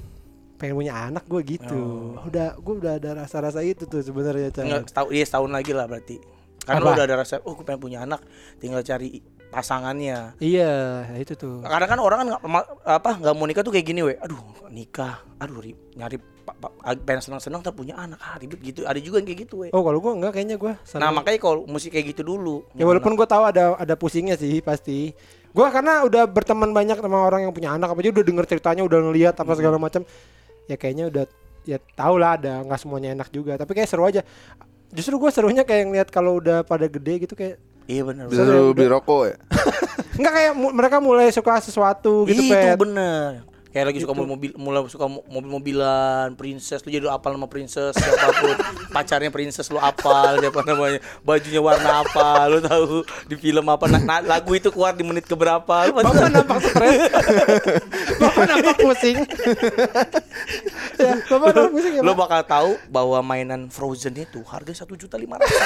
pengen 0.62 0.78
punya 0.78 0.94
anak 0.94 1.26
gue 1.26 1.42
gitu. 1.58 1.80
Udah 2.22 2.54
gue 2.54 2.74
udah 2.78 2.92
ada 3.02 3.10
rasa-rasa 3.26 3.66
itu 3.66 3.82
tuh 3.90 3.98
sebenarnya. 3.98 4.54
Enggak, 4.54 4.94
setahun, 4.94 5.10
iya 5.10 5.24
setahun 5.26 5.50
lagi 5.50 5.74
lah 5.74 5.90
berarti. 5.90 6.22
Karena 6.62 6.78
Apa? 6.78 6.86
lu 6.86 6.94
udah 6.94 7.06
ada 7.10 7.16
rasa, 7.18 7.42
oh 7.42 7.58
gue 7.58 7.66
pengen 7.66 7.82
punya 7.82 7.98
anak, 8.06 8.22
tinggal 8.62 8.86
cari 8.86 9.18
pasangannya. 9.50 10.38
Iya, 10.38 11.04
itu 11.18 11.34
tuh. 11.34 11.58
Kadang 11.66 11.90
kan 11.90 11.98
orang 11.98 12.18
kan 12.22 12.28
ma- 12.46 12.68
apa 12.86 13.18
nggak 13.18 13.34
mau 13.34 13.50
nikah 13.50 13.66
tuh 13.66 13.74
kayak 13.74 13.86
gini, 13.90 14.06
we. 14.06 14.14
Aduh, 14.22 14.38
nikah. 14.70 15.26
Aduh, 15.42 15.58
ri- 15.58 15.76
nyari 15.98 16.22
pa- 16.46 16.54
pa- 16.54 16.72
pengen 17.02 17.18
senang-senang 17.20 17.66
tapi 17.66 17.82
punya 17.82 17.98
anak, 17.98 18.22
ah, 18.22 18.38
ribet 18.38 18.62
gitu. 18.62 18.86
Ada 18.86 19.02
juga 19.02 19.18
yang 19.18 19.26
kayak 19.26 19.40
gitu, 19.50 19.66
we. 19.66 19.68
Oh 19.74 19.82
kalau 19.82 19.98
gue 19.98 20.12
enggak 20.14 20.32
kayaknya 20.38 20.56
gue. 20.56 20.72
Nah, 21.02 21.10
makanya 21.10 21.38
kalau 21.42 21.66
musik 21.66 21.90
kayak 21.90 22.14
gitu 22.14 22.22
dulu. 22.22 22.62
Ya 22.78 22.86
walaupun 22.86 23.18
gue 23.18 23.26
tahu 23.26 23.42
ada 23.42 23.74
ada 23.74 23.94
pusingnya 23.98 24.38
sih 24.38 24.62
pasti. 24.62 25.10
Gue 25.52 25.66
karena 25.68 26.00
udah 26.06 26.24
berteman 26.30 26.72
banyak 26.72 26.96
sama 26.96 27.28
orang 27.28 27.44
yang 27.44 27.52
punya 27.52 27.76
anak 27.76 27.92
apa 27.92 28.00
aja 28.00 28.08
udah 28.08 28.24
denger 28.24 28.44
ceritanya, 28.48 28.82
udah 28.88 28.98
ngeliat 29.04 29.34
apa 29.36 29.52
segala 29.52 29.76
macam. 29.76 30.06
Ya 30.72 30.76
kayaknya 30.76 31.04
udah 31.06 31.24
ya 31.62 31.76
tau 31.92 32.16
lah 32.16 32.34
ada 32.34 32.64
nggak 32.64 32.80
semuanya 32.80 33.12
enak 33.12 33.28
juga. 33.28 33.54
Tapi 33.54 33.72
kayak 33.72 33.86
seru 33.86 34.02
aja. 34.02 34.24
Justru 34.88 35.16
gue 35.16 35.28
serunya 35.28 35.62
kayak 35.62 35.84
ngeliat 35.86 36.08
kalau 36.08 36.36
udah 36.36 36.64
pada 36.64 36.84
gede 36.84 37.22
gitu 37.22 37.36
kayak 37.36 37.60
Iya 37.84 38.02
benar. 38.06 38.30
Bisa 38.30 38.46
lu 38.46 38.72
beli 38.72 38.86
rokok 38.86 39.20
ya? 39.26 39.36
Enggak 40.18 40.32
kayak 40.32 40.52
mu- 40.54 40.70
mereka 40.70 40.96
mulai 40.98 41.28
suka 41.28 41.58
sesuatu 41.58 42.24
gitu 42.24 42.40
itu 42.40 42.52
Pet. 42.52 42.78
bener. 42.78 43.42
Kayak 43.72 43.86
lagi 43.88 43.98
suka 44.04 44.12
mobil 44.12 44.52
mulai 44.60 44.84
suka 44.92 45.08
mo- 45.08 45.24
mobil-mobilan, 45.32 46.36
princess 46.36 46.84
lu 46.84 46.92
jadi 46.92 47.08
apal 47.08 47.32
nama 47.32 47.48
princess 47.48 47.96
siapa 47.96 48.28
pun. 48.36 48.56
Pacarnya 48.94 49.32
princess 49.32 49.72
lu 49.72 49.80
apal, 49.80 50.44
siapa 50.44 50.60
namanya, 50.60 51.00
bajunya 51.24 51.56
warna 51.56 52.04
apa, 52.04 52.52
lu 52.52 52.60
tahu 52.60 53.00
di 53.24 53.36
film 53.40 53.64
apa 53.72 53.88
nah, 53.88 54.00
nah, 54.04 54.20
lagu 54.20 54.52
itu 54.52 54.68
keluar 54.68 54.92
di 54.92 55.00
menit 55.00 55.24
keberapa. 55.24 55.88
Lu 55.88 55.96
Bapak 55.96 56.28
nampak 56.28 56.58
stres. 56.60 57.00
Bapak 58.20 58.44
nampak 58.44 58.76
pusing. 58.76 59.16
ya, 61.00 61.12
Bapak 61.32 61.48
nampak 61.56 61.72
pusing 61.72 61.92
ya, 61.96 62.02
lu 62.04 62.12
bakal 62.12 62.40
tahu 62.44 62.70
bahwa 62.92 63.24
mainan 63.24 63.72
Frozen 63.72 64.20
itu 64.20 64.44
harga 64.44 64.84
satu 64.84 65.00
juta 65.00 65.16
lima 65.16 65.40
ratus. 65.40 65.56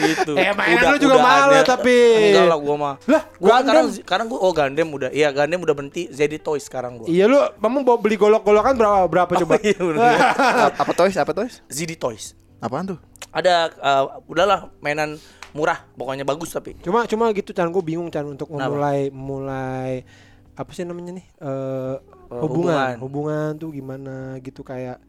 itu. 0.00 0.32
Eh, 0.40 0.56
mainan 0.56 0.96
lu 0.96 0.98
juga 1.04 1.20
mahal 1.20 1.52
tapi. 1.68 2.32
enggak 2.32 2.48
lah 2.48 2.56
gua 2.56 2.74
mah. 2.80 2.94
Lah, 3.04 3.22
gua 3.36 3.60
sekarang 3.60 3.86
sekarang 3.92 4.26
gua 4.32 4.40
oh 4.40 4.52
Gundam 4.56 4.88
udah. 4.88 5.12
Iya, 5.12 5.28
Gundam 5.36 5.60
udah 5.60 5.74
berhenti 5.76 6.08
jadi 6.08 6.40
Toys 6.40 6.64
sekarang 6.64 6.96
gua. 6.96 7.09
Iya 7.10 7.24
lu 7.26 7.38
memang 7.58 7.82
bawa 7.82 7.98
beli 7.98 8.14
golok-golokan 8.14 8.74
berapa 8.74 9.04
berapa 9.04 9.32
coba? 9.36 9.58
iya, 9.60 9.74
bener. 9.76 10.00
Apa 10.82 10.92
toys? 10.92 11.16
Apa 11.16 11.32
toys? 11.32 11.58
ZD 11.66 11.94
Toys. 11.94 12.38
Apaan 12.58 12.94
tuh? 12.94 12.98
Ada 13.30 13.54
eh, 13.68 14.04
udahlah 14.24 14.70
mainan 14.78 15.18
murah, 15.50 15.82
pokoknya 15.92 16.22
bagus 16.22 16.50
tapi. 16.50 16.78
Cuma 16.78 17.04
cuma 17.04 17.28
gitu 17.30 17.50
Chan 17.50 17.66
gue 17.66 17.82
bingung 17.82 18.06
Chan 18.08 18.22
untuk 18.22 18.46
Kenapa? 18.46 18.70
memulai 18.70 19.00
mulai 19.10 19.90
apa 20.54 20.70
sih 20.70 20.84
namanya 20.84 21.12
nih? 21.12 21.26
Eh 21.36 21.96
Eh, 22.30 22.38
hubungan. 22.38 22.94
hubungan. 22.94 22.94
hubungan. 23.02 23.50
tuh 23.58 23.70
gimana 23.74 24.14
gitu 24.38 24.62
kayak 24.62 25.02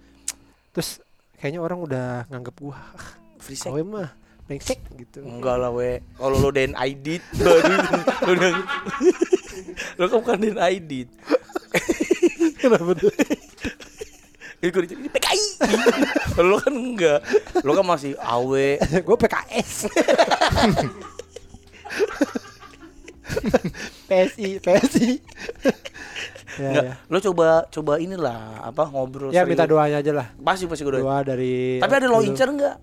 terus 0.73 0.97
kayaknya 1.37 1.61
orang 1.61 1.77
udah 1.77 2.25
nganggep 2.27 2.57
gua 2.57 2.81
Free 3.37 3.53
sex. 3.53 3.69
mah 3.69 4.09
brengsek 4.41 4.81
gitu. 4.97 5.21
Enggak 5.21 5.61
lah 5.61 5.69
we. 5.69 6.01
Kalau 6.17 6.37
lo 6.37 6.49
den 6.49 6.73
ID 6.73 7.21
baru 7.37 7.77
lo 8.25 8.31
udah 8.33 8.49
lo 9.97 10.05
kan 10.07 10.17
bukan 10.17 10.37
den 10.39 10.57
ID. 10.57 10.91
Kenapa 12.61 12.91
tuh? 12.95 13.11
Ini 14.61 14.69
gue 14.69 14.93
ini 14.93 15.09
PKI. 15.09 15.41
Lo 16.45 16.61
kan 16.61 16.69
enggak. 16.69 17.25
Lo 17.65 17.73
kan 17.73 17.81
masih 17.81 18.13
AW. 18.13 18.77
gue 18.77 19.17
PKS. 19.17 19.89
PSI, 24.05 24.59
PSI. 24.59 25.09
ya, 26.59 26.61
Enggak. 26.61 26.83
ya. 26.83 26.93
Lo 27.07 27.17
coba 27.17 27.47
coba 27.69 27.93
inilah 27.97 28.61
apa 28.61 28.83
ngobrol 28.85 29.31
Ya 29.31 29.41
serius. 29.41 29.49
minta 29.49 29.65
doanya 29.65 29.97
aja 29.97 30.11
lah. 30.13 30.27
Pasti 30.37 30.69
pasti 30.69 30.83
gue. 30.83 30.93
Doa 30.93 31.23
dari 31.23 31.79
Tapi 31.79 31.93
ada 31.95 32.05
lo 32.05 32.21
incer 32.21 32.45
enggak? 32.45 32.77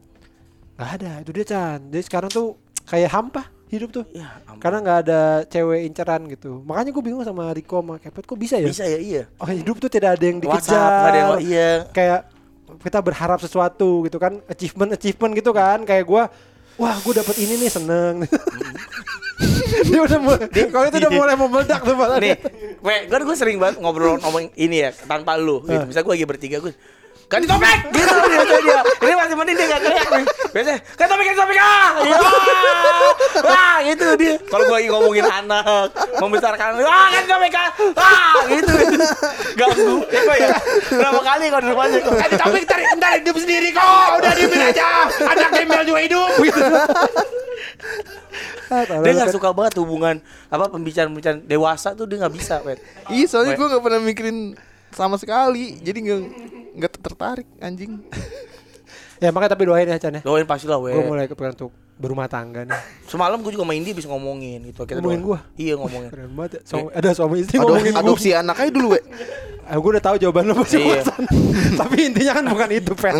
Nggak 0.75 0.91
ada, 0.99 1.11
itu 1.23 1.31
dia 1.31 1.47
Chan. 1.47 1.79
Jadi 1.91 2.03
sekarang 2.03 2.31
tuh 2.33 2.59
kayak 2.87 3.11
hampa 3.13 3.47
hidup 3.69 3.89
tuh. 3.93 4.05
Ya, 4.17 4.41
ampun. 4.49 4.61
Karena 4.61 4.79
nggak 4.85 4.99
ada 5.07 5.21
cewek 5.49 5.81
inceran 5.89 6.23
gitu. 6.29 6.65
Makanya 6.65 6.91
gue 6.93 7.03
bingung 7.05 7.25
sama 7.25 7.53
Riko 7.53 7.85
sama 7.85 7.95
Kepet 8.01 8.25
kok 8.25 8.39
bisa 8.41 8.57
ya? 8.57 8.69
bisa 8.69 8.85
ya 8.89 8.99
iya. 8.99 9.23
Oh 9.41 9.49
hidup 9.49 9.77
tuh 9.79 9.91
tidak 9.93 10.17
ada 10.17 10.25
yang 10.25 10.39
dikejar. 10.41 11.01
ada 11.13 11.19
yang 11.19 11.31
iya. 11.45 11.73
Kayak 11.93 12.33
kita 12.81 12.99
berharap 13.01 13.39
sesuatu 13.41 14.05
gitu 14.05 14.19
kan, 14.21 14.41
achievement 14.49 14.91
achievement 14.97 15.33
gitu 15.37 15.51
kan. 15.53 15.85
Kayak 15.85 16.05
gue, 16.09 16.23
wah 16.81 16.97
gue 16.97 17.15
dapet 17.17 17.37
ini 17.41 17.55
nih 17.61 17.71
seneng. 17.71 18.25
dia 19.89 20.01
udah 20.03 20.19
mulai, 20.19 20.49
kalau 20.51 20.87
itu 20.91 20.97
udah 20.99 21.13
mulai 21.15 21.35
memeledak 21.39 21.81
tuh 21.85 21.95
Pak. 21.95 22.09
Nih, 22.19 22.37
we, 22.83 22.95
gue 23.07 23.19
gue 23.23 23.37
sering 23.39 23.57
banget 23.61 23.79
ngobrol 23.79 24.19
ngomong 24.19 24.51
ini 24.59 24.89
ya 24.89 24.91
tanpa 25.07 25.39
lu 25.39 25.63
gitu. 25.63 25.85
Misalnya 25.87 26.07
gue 26.09 26.15
lagi 26.19 26.27
bertiga 26.27 26.57
gue 26.59 26.75
ganti 27.29 27.45
topik 27.45 27.79
gitu 27.93 28.09
biasanya 28.09 28.61
dia. 28.65 28.81
Ini 29.05 29.15
masih 29.15 29.35
mending 29.37 29.57
dia 29.61 29.67
gak 29.69 29.81
teriak 29.85 30.09
nih. 30.09 30.25
Biasanya 30.49 30.79
ganti 30.97 31.11
topik 31.13 31.25
ganti 31.29 31.41
topik 31.45 31.59
ah. 31.61 31.89
Iya. 32.01 32.17
Wah, 33.45 33.77
gitu 33.85 34.07
dia. 34.17 34.35
Kalau 34.49 34.65
gue 34.65 34.77
lagi 34.81 34.89
ngomongin 34.89 35.25
anak, 35.29 35.89
membesarkan, 36.25 36.69
ah 36.81 37.09
ganti 37.13 37.29
topik 37.29 37.53
ah. 37.53 37.69
Ah, 38.01 38.33
gitu. 38.49 38.73
Ganggu. 39.61 39.95
Ya 40.09 40.21
gue 40.25 40.37
ya. 40.41 40.57
Berapa 40.89 41.21
kali 41.21 41.45
kalau 41.53 41.63
di 41.63 41.69
rumahnya 41.69 41.99
kok. 42.01 42.13
Ganti 42.17 42.37
topik 42.41 42.63
ntar, 42.65 42.79
ntar 42.97 43.11
hidup 43.21 43.37
sendiri 43.37 43.69
kok. 43.77 44.09
Udah 44.25 44.33
diemin 44.33 44.61
aja. 44.73 44.89
Anak 45.29 45.49
gembel 45.53 45.83
juga 45.85 46.01
hidup 46.01 46.33
gitu. 46.41 46.63
Ah, 48.69 48.85
Dia 48.85 49.13
gak 49.25 49.33
suka 49.33 49.49
banget 49.57 49.81
hubungan 49.81 50.21
apa 50.53 50.69
pembicaraan-pembicaraan 50.69 51.41
dewasa 51.49 51.97
tuh 51.97 52.05
dia 52.05 52.21
gak 52.21 52.35
bisa, 52.37 52.61
Pet. 52.61 52.77
Iya, 53.09 53.25
soalnya 53.25 53.57
gue 53.57 53.67
gak 53.69 53.81
pernah 53.85 54.01
mikirin 54.01 54.53
sama 54.91 55.17
sekali. 55.17 55.77
Jadi 55.79 55.99
nggak 56.01 56.21
nggak 56.75 56.93
tertarik 56.99 57.49
anjing. 57.59 57.99
Ya 59.19 59.35
makanya 59.35 59.59
tapi 59.59 59.67
doain 59.67 59.83
ya 59.83 59.99
Chan 59.99 60.15
ya. 60.15 60.23
Doain 60.23 60.47
pasti 60.47 60.71
lah, 60.71 60.79
we. 60.79 60.95
Gue 60.95 61.03
mulai 61.03 61.27
kepikiran 61.27 61.51
untuk 61.51 61.75
berumah 61.99 62.31
tangga 62.31 62.63
nih. 62.63 62.79
Semalam 63.03 63.43
gue 63.43 63.51
juga 63.51 63.67
main 63.67 63.83
dia 63.83 63.91
bisa 63.91 64.07
ngomongin 64.07 64.63
gitu. 64.63 64.87
Kita 64.87 65.03
Ngomongin 65.03 65.27
gua? 65.27 65.43
Iya 65.59 65.75
ngomongin. 65.75 66.07
Keren 66.07 66.31
banget 66.31 66.51
ya. 66.55 66.61
Suami- 66.63 66.95
ada 66.95 67.11
suami 67.11 67.43
istri 67.43 67.59
Ado- 67.59 67.67
ngomongin 67.67 67.93
gue. 67.93 67.99
adopsi 67.99 68.31
anak 68.31 68.57
aja 68.57 68.71
dulu, 68.71 68.95
we. 68.95 69.03
gue 69.75 69.91
udah 69.91 70.05
tahu 70.07 70.17
jawaban 70.17 70.47
lo 70.47 70.63
pasti 70.63 70.79
Iya. 70.79 71.03
Tapi 71.83 71.97
intinya 72.07 72.33
kan 72.33 72.45
bukan 72.47 72.69
itu, 72.71 72.93
Pet. 72.95 73.15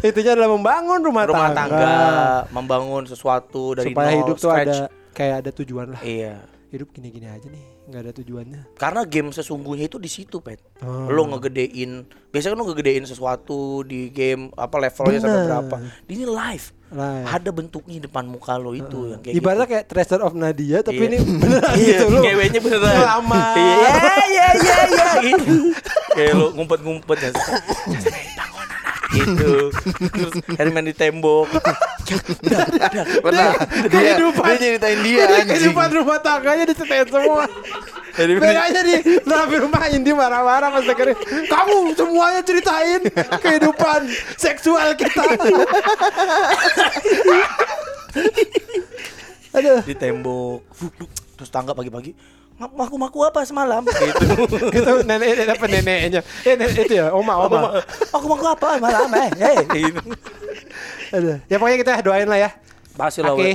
intinya 0.00 0.30
adalah 0.32 0.50
membangun 0.54 1.00
rumah, 1.02 1.24
Rumah 1.26 1.48
tangga. 1.50 1.58
tangga, 1.58 1.94
membangun 2.54 3.02
sesuatu 3.04 3.74
dari 3.74 3.90
supaya 3.90 4.14
nol, 4.14 4.18
hidup 4.22 4.36
tuh 4.38 4.46
scratch. 4.48 4.70
ada 4.70 4.78
kayak 5.10 5.34
ada 5.42 5.50
tujuan 5.52 5.86
lah. 5.90 6.00
Iya. 6.00 6.38
Hidup 6.70 6.94
gini-gini 6.94 7.26
aja 7.26 7.42
nih, 7.44 7.64
nggak 7.84 8.00
ada 8.00 8.12
tujuannya. 8.14 8.60
Karena 8.74 9.04
game 9.04 9.28
sesungguhnya 9.28 9.84
itu 9.84 9.96
di 9.96 10.08
situ, 10.08 10.38
Pet. 10.38 10.56
Oh. 10.80 11.06
Lo 11.06 11.24
ngegedein, 11.26 12.02
biasanya 12.28 12.52
kan 12.52 12.58
lo 12.58 12.66
ngegedein 12.66 13.04
sesuatu 13.04 13.58
di 13.82 14.08
game 14.08 14.48
apa 14.52 14.76
levelnya 14.78 15.18
sampai 15.18 15.36
Bener. 15.36 15.48
berapa. 15.50 15.76
Ini 16.06 16.24
live. 16.24 16.66
Live. 16.90 17.26
Ada 17.26 17.50
bentuknya 17.50 17.94
di 17.94 18.02
depan 18.02 18.24
muka 18.24 18.54
lo 18.54 18.70
itu 18.70 19.10
yang 19.10 19.18
kayak 19.18 19.34
Ibaratnya 19.34 19.64
gitu. 19.64 19.72
kayak 19.74 19.84
Treasure 19.86 20.22
of 20.22 20.32
Nadia 20.32 20.78
tapi 20.80 20.96
Iya. 20.96 21.08
ini 21.08 21.16
beneran 21.20 21.74
Iya, 21.76 21.86
gitu 21.90 22.04
loh. 22.08 22.22
ceweknya 22.22 22.60
beneran. 22.60 22.94
Ngelamar. 22.94 23.54
Iya, 23.54 23.92
iya, 24.24 24.46
iya, 24.54 24.76
iya 24.86 25.06
gitu. 25.20 25.54
Kayak 26.10 26.32
lo 26.34 26.46
ngumpet-ngumpet 26.54 27.18
ya. 27.18 27.30
Gitu. 29.14 29.70
Terus 30.10 30.34
Herman 30.58 30.84
di 30.90 30.94
tembok. 30.94 31.46
Pernah. 33.22 33.54
Dia, 33.86 34.18
kehidupan. 34.18 34.44
dia 34.44 34.58
nyeritain 34.60 34.98
dia 35.06 35.24
anjing. 35.24 35.48
kehidupan 35.54 35.88
rumah 35.94 36.18
tangganya 36.18 36.64
diceritain 36.66 37.06
semua. 37.06 37.46
Jadi 38.14 38.30
Bedanya 38.38 38.80
di 38.86 38.96
tapi 39.26 39.54
rumah 39.58 39.82
Indi 39.90 40.14
marah-marah 40.14 40.70
pas 40.70 40.86
dengerin 40.86 41.18
Kamu 41.50 41.98
semuanya 41.98 42.46
ceritain 42.46 43.02
kehidupan 43.42 44.06
seksual 44.38 44.94
kita 44.94 45.22
Aduh 49.54 49.82
di 49.86 49.94
tembok. 49.94 50.62
Terus 51.34 51.50
tangga 51.50 51.74
pagi-pagi. 51.74 52.14
Maku 52.54 52.94
maku 52.94 53.18
apa 53.20 53.42
semalam? 53.42 53.82
Gitu. 53.90 54.26
Itu 54.70 54.92
nenek 55.02 55.42
apa 55.50 55.66
neneknya 55.66 56.20
eh, 56.22 56.54
nenek, 56.54 56.86
Itu 56.86 56.94
ya 56.94 57.10
oma 57.10 57.34
oma 57.40 57.82
Aku 58.14 58.30
maku 58.30 58.46
apa 58.46 58.78
malam 58.78 59.10
eh? 59.10 59.28
Hey, 59.34 59.56
gitu. 59.66 60.00
Aduh. 61.14 61.38
Ya 61.46 61.56
pokoknya 61.58 61.78
kita 61.82 61.92
doain 62.00 62.26
lah 62.26 62.38
ya 62.38 62.50
Pasti 62.94 63.20
lah. 63.20 63.34
Oke 63.34 63.42
we. 63.42 63.52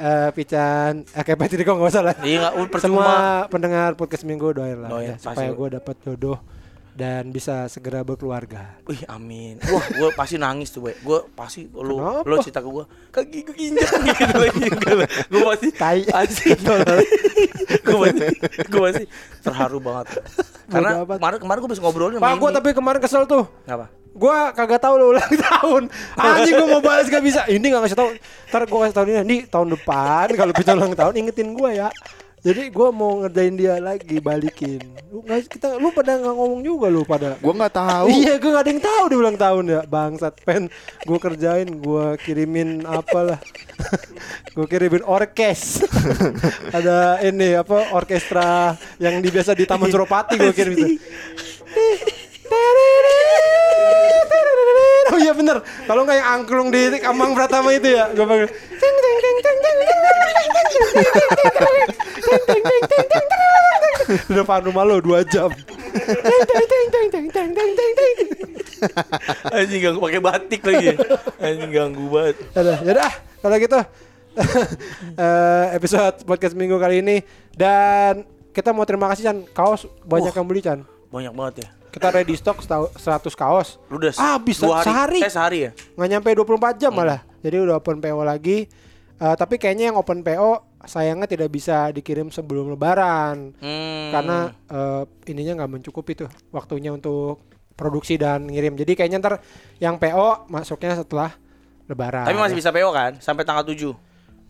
eh 0.00 0.28
Pican 0.32 1.04
Oke 1.12 1.36
Pak 1.36 1.46
Tiriko 1.46 1.76
gak 1.76 1.92
usah 1.92 2.02
lah 2.02 2.16
Iya 2.20 2.36
nggak 2.48 2.54
percuma. 2.72 3.04
Semua 3.04 3.12
pendengar 3.48 3.90
podcast 3.94 4.24
minggu 4.24 4.56
doain 4.56 4.80
lah 4.80 4.88
Doain, 4.88 5.12
ya. 5.12 5.16
Supaya 5.20 5.52
gue 5.52 5.68
dapat 5.76 5.96
jodoh 6.00 6.40
Dan 6.92 7.32
bisa 7.32 7.72
segera 7.72 8.04
berkeluarga 8.04 8.76
Wih 8.84 9.00
amin. 9.08 9.56
Wah 9.64 9.86
gue 9.88 10.08
pasti 10.12 10.36
nangis 10.36 10.68
tuh 10.68 10.84
we. 10.84 10.92
Gue 11.00 11.24
pasti 11.32 11.64
lu 11.72 11.96
Kenapa? 11.96 12.28
lu 12.28 12.34
cerita 12.44 12.60
ke 12.60 12.68
gue 12.68 12.84
kaki 13.08 13.38
gue 13.48 13.56
injek 13.56 13.88
gitu 14.12 14.36
lagi. 14.36 14.66
Gue 15.32 15.42
pasti 15.48 15.68
Tai. 15.72 16.00
gue 16.04 17.96
pasti 17.96 18.26
gue 18.72 18.80
pasti 18.80 19.04
terharu 19.40 19.78
banget. 19.80 20.20
Karena 20.72 21.04
kemarin 21.04 21.38
kemarin 21.40 21.58
gue 21.64 21.70
bisa 21.72 21.82
ngobrolin 21.82 22.20
Pak 22.20 22.32
gue 22.36 22.50
tapi 22.52 22.68
kemarin 22.76 23.00
kesel 23.00 23.24
tuh 23.24 23.48
apa? 23.64 23.88
Gua 24.12 24.52
kagak 24.52 24.84
tahu 24.84 25.00
lo 25.00 25.16
ulang 25.16 25.24
tahun. 25.24 25.88
Anjing 26.20 26.60
gua 26.60 26.68
mau 26.68 26.82
balas 26.84 27.08
gak 27.08 27.24
bisa. 27.24 27.48
Ini 27.48 27.64
gak 27.64 27.80
ngasih 27.80 27.96
tahu. 27.96 28.08
Ntar 28.52 28.62
gua 28.68 28.78
kasih 28.84 28.96
tahu 29.00 29.04
ini 29.08 29.24
nih 29.24 29.40
tahun 29.48 29.72
depan 29.72 30.26
kalau 30.36 30.52
bisa 30.52 30.76
ulang 30.76 30.92
tahun 30.92 31.14
ingetin 31.16 31.56
gua 31.56 31.72
ya. 31.72 31.88
Jadi 32.42 32.74
gue 32.74 32.88
mau 32.90 33.22
ngerjain 33.22 33.54
dia 33.54 33.78
lagi 33.78 34.18
balikin. 34.18 34.82
Lu 35.14 35.22
nggak 35.22 35.46
kita 35.46 35.78
lu 35.78 35.94
pada 35.94 36.18
nggak 36.18 36.34
ngomong 36.34 36.60
juga 36.66 36.90
lu 36.90 37.06
pada. 37.06 37.38
Gua 37.38 37.54
nggak 37.54 37.74
tahu. 37.78 38.06
Iya 38.18 38.34
gue 38.42 38.50
gak 38.50 38.64
ada 38.66 38.70
yang 38.74 38.82
tahu 38.82 39.04
di 39.06 39.16
ulang 39.18 39.38
tahun 39.38 39.64
ya 39.66 39.80
Bangsat 39.86 40.34
pen 40.42 40.66
Gue 41.06 41.18
kerjain 41.18 41.68
Gue 41.78 42.18
kirimin 42.22 42.82
apalah 42.86 43.38
Gue 44.54 44.66
kirimin 44.66 45.02
orkes 45.06 45.82
Ada 46.76 47.22
ini 47.26 47.58
apa 47.58 47.94
Orkestra 47.94 48.78
Yang 48.98 49.30
biasa 49.30 49.50
di 49.58 49.64
Taman 49.66 49.90
Suropati 49.90 50.38
Gue 50.38 50.54
kirim 50.54 50.74
itu 50.74 50.86
Oh 55.10 55.18
iya 55.18 55.32
bener. 55.34 55.58
Kalau 55.88 56.06
nggak 56.06 56.16
yang 56.22 56.28
angklung 56.38 56.68
di 56.70 57.02
Amang 57.02 57.34
Pratama 57.34 57.74
itu 57.74 57.90
ya, 57.90 58.06
gue 58.14 58.22
panggil. 58.22 58.48
Di 64.12 64.32
depan 64.36 64.60
rumah 64.68 64.84
lo 64.86 65.02
dua 65.02 65.26
jam. 65.26 65.50
Anjing 69.50 69.80
ganggu 69.82 70.00
pakai 70.02 70.20
batik 70.22 70.60
lagi. 70.62 70.94
Anjing 71.42 71.70
ganggu 71.74 72.04
banget. 72.06 72.36
Yaudah, 72.54 72.78
yaudah. 72.86 73.12
Kalau 73.42 73.56
gitu 73.58 73.80
episode 75.76 76.24
podcast 76.24 76.56
minggu 76.56 76.80
kali 76.80 77.04
ini 77.04 77.20
dan 77.52 78.24
kita 78.52 78.72
mau 78.72 78.84
terima 78.88 79.08
kasih 79.12 79.28
Chan 79.28 79.38
kaos 79.52 79.84
banyak 80.08 80.32
uh, 80.32 80.36
yang 80.40 80.46
beli 80.48 80.60
Chan 80.64 80.80
banyak 81.12 81.32
banget 81.36 81.54
ya 81.68 81.81
kita 81.92 82.08
ready 82.10 82.32
stock 82.32 82.58
setau- 82.58 82.88
100 82.90 83.28
kaos 83.32 83.76
Lu 83.86 84.00
udah 84.00 84.10
Ah, 84.16 84.40
sehari. 84.40 85.20
Eh 85.20 85.28
sehari 85.28 85.58
ya? 85.62 85.70
nggak 85.92 86.08
nyampe 86.10 86.28
24 86.32 86.80
jam 86.80 86.90
malah 86.90 87.20
jadi 87.38 87.60
udah 87.60 87.76
open 87.76 87.98
PO 87.98 88.22
lagi 88.22 88.66
Eh, 89.14 89.36
tapi 89.38 89.54
kayaknya 89.54 89.86
yang 89.86 89.96
open 89.96 90.18
PO 90.20 90.50
sayangnya 90.82 91.30
tidak 91.30 91.46
bisa 91.48 91.94
dikirim 91.94 92.26
sebelum 92.26 92.66
lebaran 92.68 93.54
Hmm. 93.54 94.10
karena 94.10 94.38
eh, 94.66 95.02
ininya 95.28 95.62
nggak 95.62 95.70
mencukupi 95.72 96.16
tuh 96.16 96.26
waktunya 96.50 96.90
untuk 96.90 97.38
produksi 97.72 98.16
dan 98.16 98.44
ngirim 98.44 98.74
jadi 98.74 98.92
kayaknya 98.92 99.22
ntar 99.22 99.34
yang 99.78 99.94
PO 99.94 100.48
masuknya 100.48 100.98
setelah 100.98 101.30
lebaran 101.84 102.24
Tapi 102.24 102.34
masih 102.34 102.56
bisa 102.56 102.70
PO 102.70 102.90
kan? 102.90 103.14
Sampai 103.16 103.44
tanggal 103.44 103.62
7. 103.62 103.94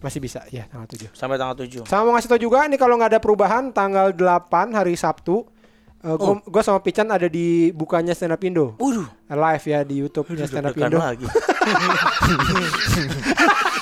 masih 0.01 0.19
bisa 0.19 0.41
ya 0.49 0.65
tanggal 0.67 0.89
7 0.89 1.13
Sampai 1.13 1.37
tanggal 1.37 1.55
7. 1.55 1.85
Sama 1.85 2.03
mau 2.03 2.17
ngasih 2.17 2.27
tau 2.27 2.41
juga 2.41 2.65
nih 2.65 2.75
kalau 2.77 2.97
nggak 2.97 3.13
ada 3.13 3.21
perubahan 3.21 3.71
tanggal 3.71 4.09
8 4.11 4.49
hari 4.73 4.97
Sabtu 4.97 5.45
uh, 6.05 6.17
gua, 6.19 6.35
gua 6.45 6.63
sama 6.63 6.81
Pican 6.83 7.09
ada 7.11 7.29
di 7.31 7.71
bukanya 7.73 8.15
stand 8.15 8.33
up 8.35 8.43
Indo 8.43 8.75
Waduh. 8.79 9.07
live 9.31 9.65
ya 9.67 9.81
di 9.87 9.95
YouTube-nya 10.03 10.47
stand 10.51 10.67
up 10.69 10.77
Indo. 10.77 10.99
lagi. 10.99 11.27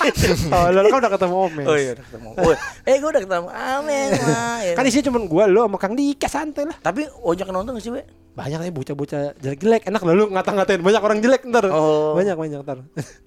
Oh, 0.01 0.67
lo 0.73 0.81
kan 0.89 0.99
udah 1.05 1.13
ketemu 1.13 1.35
Omes. 1.37 1.67
Oh 1.69 1.77
iya 1.77 1.91
udah 1.93 2.05
ketemu. 2.09 2.29
Oh, 2.33 2.55
eh 2.89 2.97
gue 2.97 3.11
udah 3.13 3.23
ketemu 3.23 3.49
Amin. 3.53 4.09
Wah, 4.25 4.59
ya. 4.65 4.75
Kan 4.75 4.85
isinya 4.89 5.05
cuma 5.13 5.19
gua 5.29 5.45
lo 5.45 5.69
sama 5.69 5.77
Kang 5.77 5.95
Dika 5.95 6.29
santai 6.29 6.65
lah. 6.65 6.77
Tapi 6.81 7.05
ojek 7.21 7.49
nonton 7.53 7.77
gak 7.77 7.85
sih, 7.85 7.93
We? 7.93 8.03
Banyak 8.31 8.59
nih 8.63 8.73
bocah-bocah 8.73 9.37
jelek-jelek. 9.43 9.83
Enak 9.91 10.01
lah 10.07 10.15
lu 10.17 10.25
ngata-ngatain 10.33 10.81
banyak 10.81 11.03
orang 11.03 11.19
jelek 11.21 11.43
ntar. 11.51 11.69
Oh. 11.69 12.17
Banyak 12.17 12.39
banyak 12.39 12.61
ntar. 12.65 12.79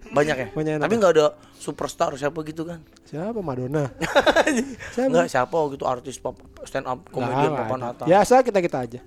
Banyak 0.10 0.36
ya? 0.38 0.48
Banyak 0.56 0.72
yang 0.80 0.82
Tapi 0.82 0.94
nggak 0.98 1.12
ada 1.20 1.26
superstar 1.60 2.16
siapa 2.18 2.40
gitu 2.48 2.66
kan? 2.66 2.82
Siapa 3.06 3.38
Madonna? 3.44 3.92
Siapa? 4.96 5.10
Enggak 5.12 5.28
siapa 5.30 5.58
gitu 5.76 5.84
artis 5.86 6.18
pop 6.18 6.40
stand 6.66 6.88
up 6.88 7.06
komedian 7.12 7.52
papan 7.54 7.94
atas. 7.94 8.08
Biasa 8.08 8.42
kita-kita 8.42 8.78
aja. 8.80 9.00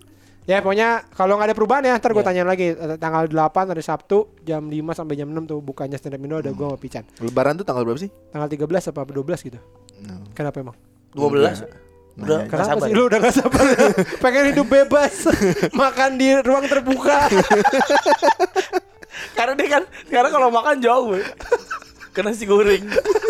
Ya 0.47 0.59
pokoknya 0.59 1.03
kalau 1.11 1.35
nggak 1.35 1.51
ada 1.51 1.55
perubahan 1.55 1.83
ya 1.83 1.95
ntar 1.95 2.09
gue 2.09 2.17
Iya. 2.17 2.25
tanya 2.25 2.43
lagi 2.45 2.71
Eh, 2.71 2.97
tanggal 2.97 3.27
8 3.27 3.67
hari 3.67 3.81
Sabtu 3.81 4.31
jam 4.41 4.65
5 4.65 4.95
sampai 4.95 5.15
jam 5.15 5.27
6 5.27 5.45
tuh 5.45 5.59
bukanya 5.59 5.95
stand 5.95 6.15
up 6.15 6.21
Indo 6.21 6.37
ada 6.37 6.51
gua 6.51 6.71
sama 6.71 6.79
Pican. 6.79 7.03
Lebaran 7.19 7.53
tuh 7.55 7.63
tanggal 7.63 7.83
berapa 7.83 7.99
sih? 7.99 8.09
Tanggal 8.31 8.47
13 8.47 8.87
apa 8.87 9.01
12 9.05 9.43
gitu. 9.43 9.59
Kenapa 10.33 10.57
emang? 10.61 10.75
12. 11.13 11.67
Udah 12.17 12.17
Nanya. 12.17 12.17
nggak 12.17 12.41
Kenapa 12.49 12.69
sabar. 12.71 12.81
sih 12.81 12.93
lu 12.93 13.03
udah 13.05 13.19
gak 13.19 13.35
sabar? 13.35 13.65
Pengen 14.25 14.45
hidup 14.49 14.67
bebas 14.67 15.13
Makan 15.77 16.11
di 16.15 16.29
ruang 16.39 16.65
terbuka 16.65 17.27
Karena 19.33 19.53
dia 19.53 19.69
kan 19.71 19.83
sekarang 20.07 20.31
kalau 20.31 20.49
makan 20.49 20.77
jauh, 20.79 21.05
We. 21.11 21.21
Ke 22.13 22.21
nasi 22.21 22.45
goreng. 22.45 22.83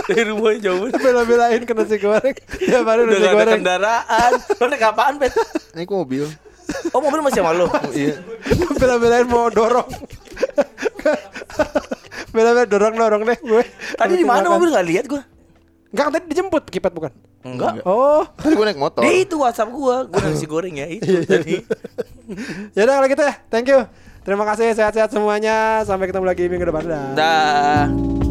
Dari 0.07 0.25
rumahnya 0.25 0.59
jauh. 0.65 0.89
Bela-belain 0.93 1.61
ke 1.61 1.73
nasi 1.73 1.97
goreng 1.97 2.35
Ya 2.61 2.81
baru 2.83 3.05
Udah 3.05 3.09
nasi 3.09 3.19
gak 3.19 3.25
ada 3.25 3.35
goreng 3.35 3.55
kendaraan. 3.57 4.31
Lo 4.53 4.65
naik 4.69 4.85
apaan, 4.85 5.15
Pet? 5.17 5.33
Naik 5.73 5.89
mobil. 5.89 6.25
Oh, 6.95 7.01
mobil 7.03 7.21
masih 7.23 7.41
sama 7.45 7.53
lo? 7.55 7.67
iya. 7.95 8.19
Bela-belain 8.77 9.27
mau 9.27 9.49
dorong 9.49 9.87
Bela-belain 12.35 12.69
dorong-dorong 12.69 13.23
deh 13.25 13.39
gue 13.41 13.63
Tadi 13.97 14.15
di 14.19 14.27
mana 14.27 14.51
mobil 14.51 14.73
gak 14.75 14.87
lihat 14.87 15.05
gua? 15.07 15.23
Enggak 15.95 16.07
tadi 16.13 16.27
dijemput 16.29 16.65
Kipet 16.69 16.93
bukan 16.93 17.13
Enggak. 17.47 17.87
Oh 17.87 18.27
Tadi 18.37 18.53
gue 18.59 18.67
naik 18.67 18.81
motor. 18.81 19.03
Dia 19.07 19.15
itu 19.23 19.39
WhatsApp 19.39 19.71
gua, 19.71 20.05
gua 20.05 20.21
nasi 20.27 20.47
goreng 20.51 20.75
ya 20.75 20.87
itu 20.91 21.23
tadi. 21.23 21.63
Ya 22.75 22.83
udah 22.85 22.95
kalau 22.99 23.09
gitu 23.09 23.23
ya 23.23 23.35
Thank 23.49 23.71
you 23.71 23.81
Terima 24.27 24.43
kasih 24.43 24.75
sehat-sehat 24.75 25.15
semuanya 25.15 25.87
Sampai 25.87 26.11
ketemu 26.11 26.27
lagi 26.27 26.51
minggu 26.51 26.67
depan 26.67 26.83
Dah. 26.91 27.07
Dah. 27.15 28.26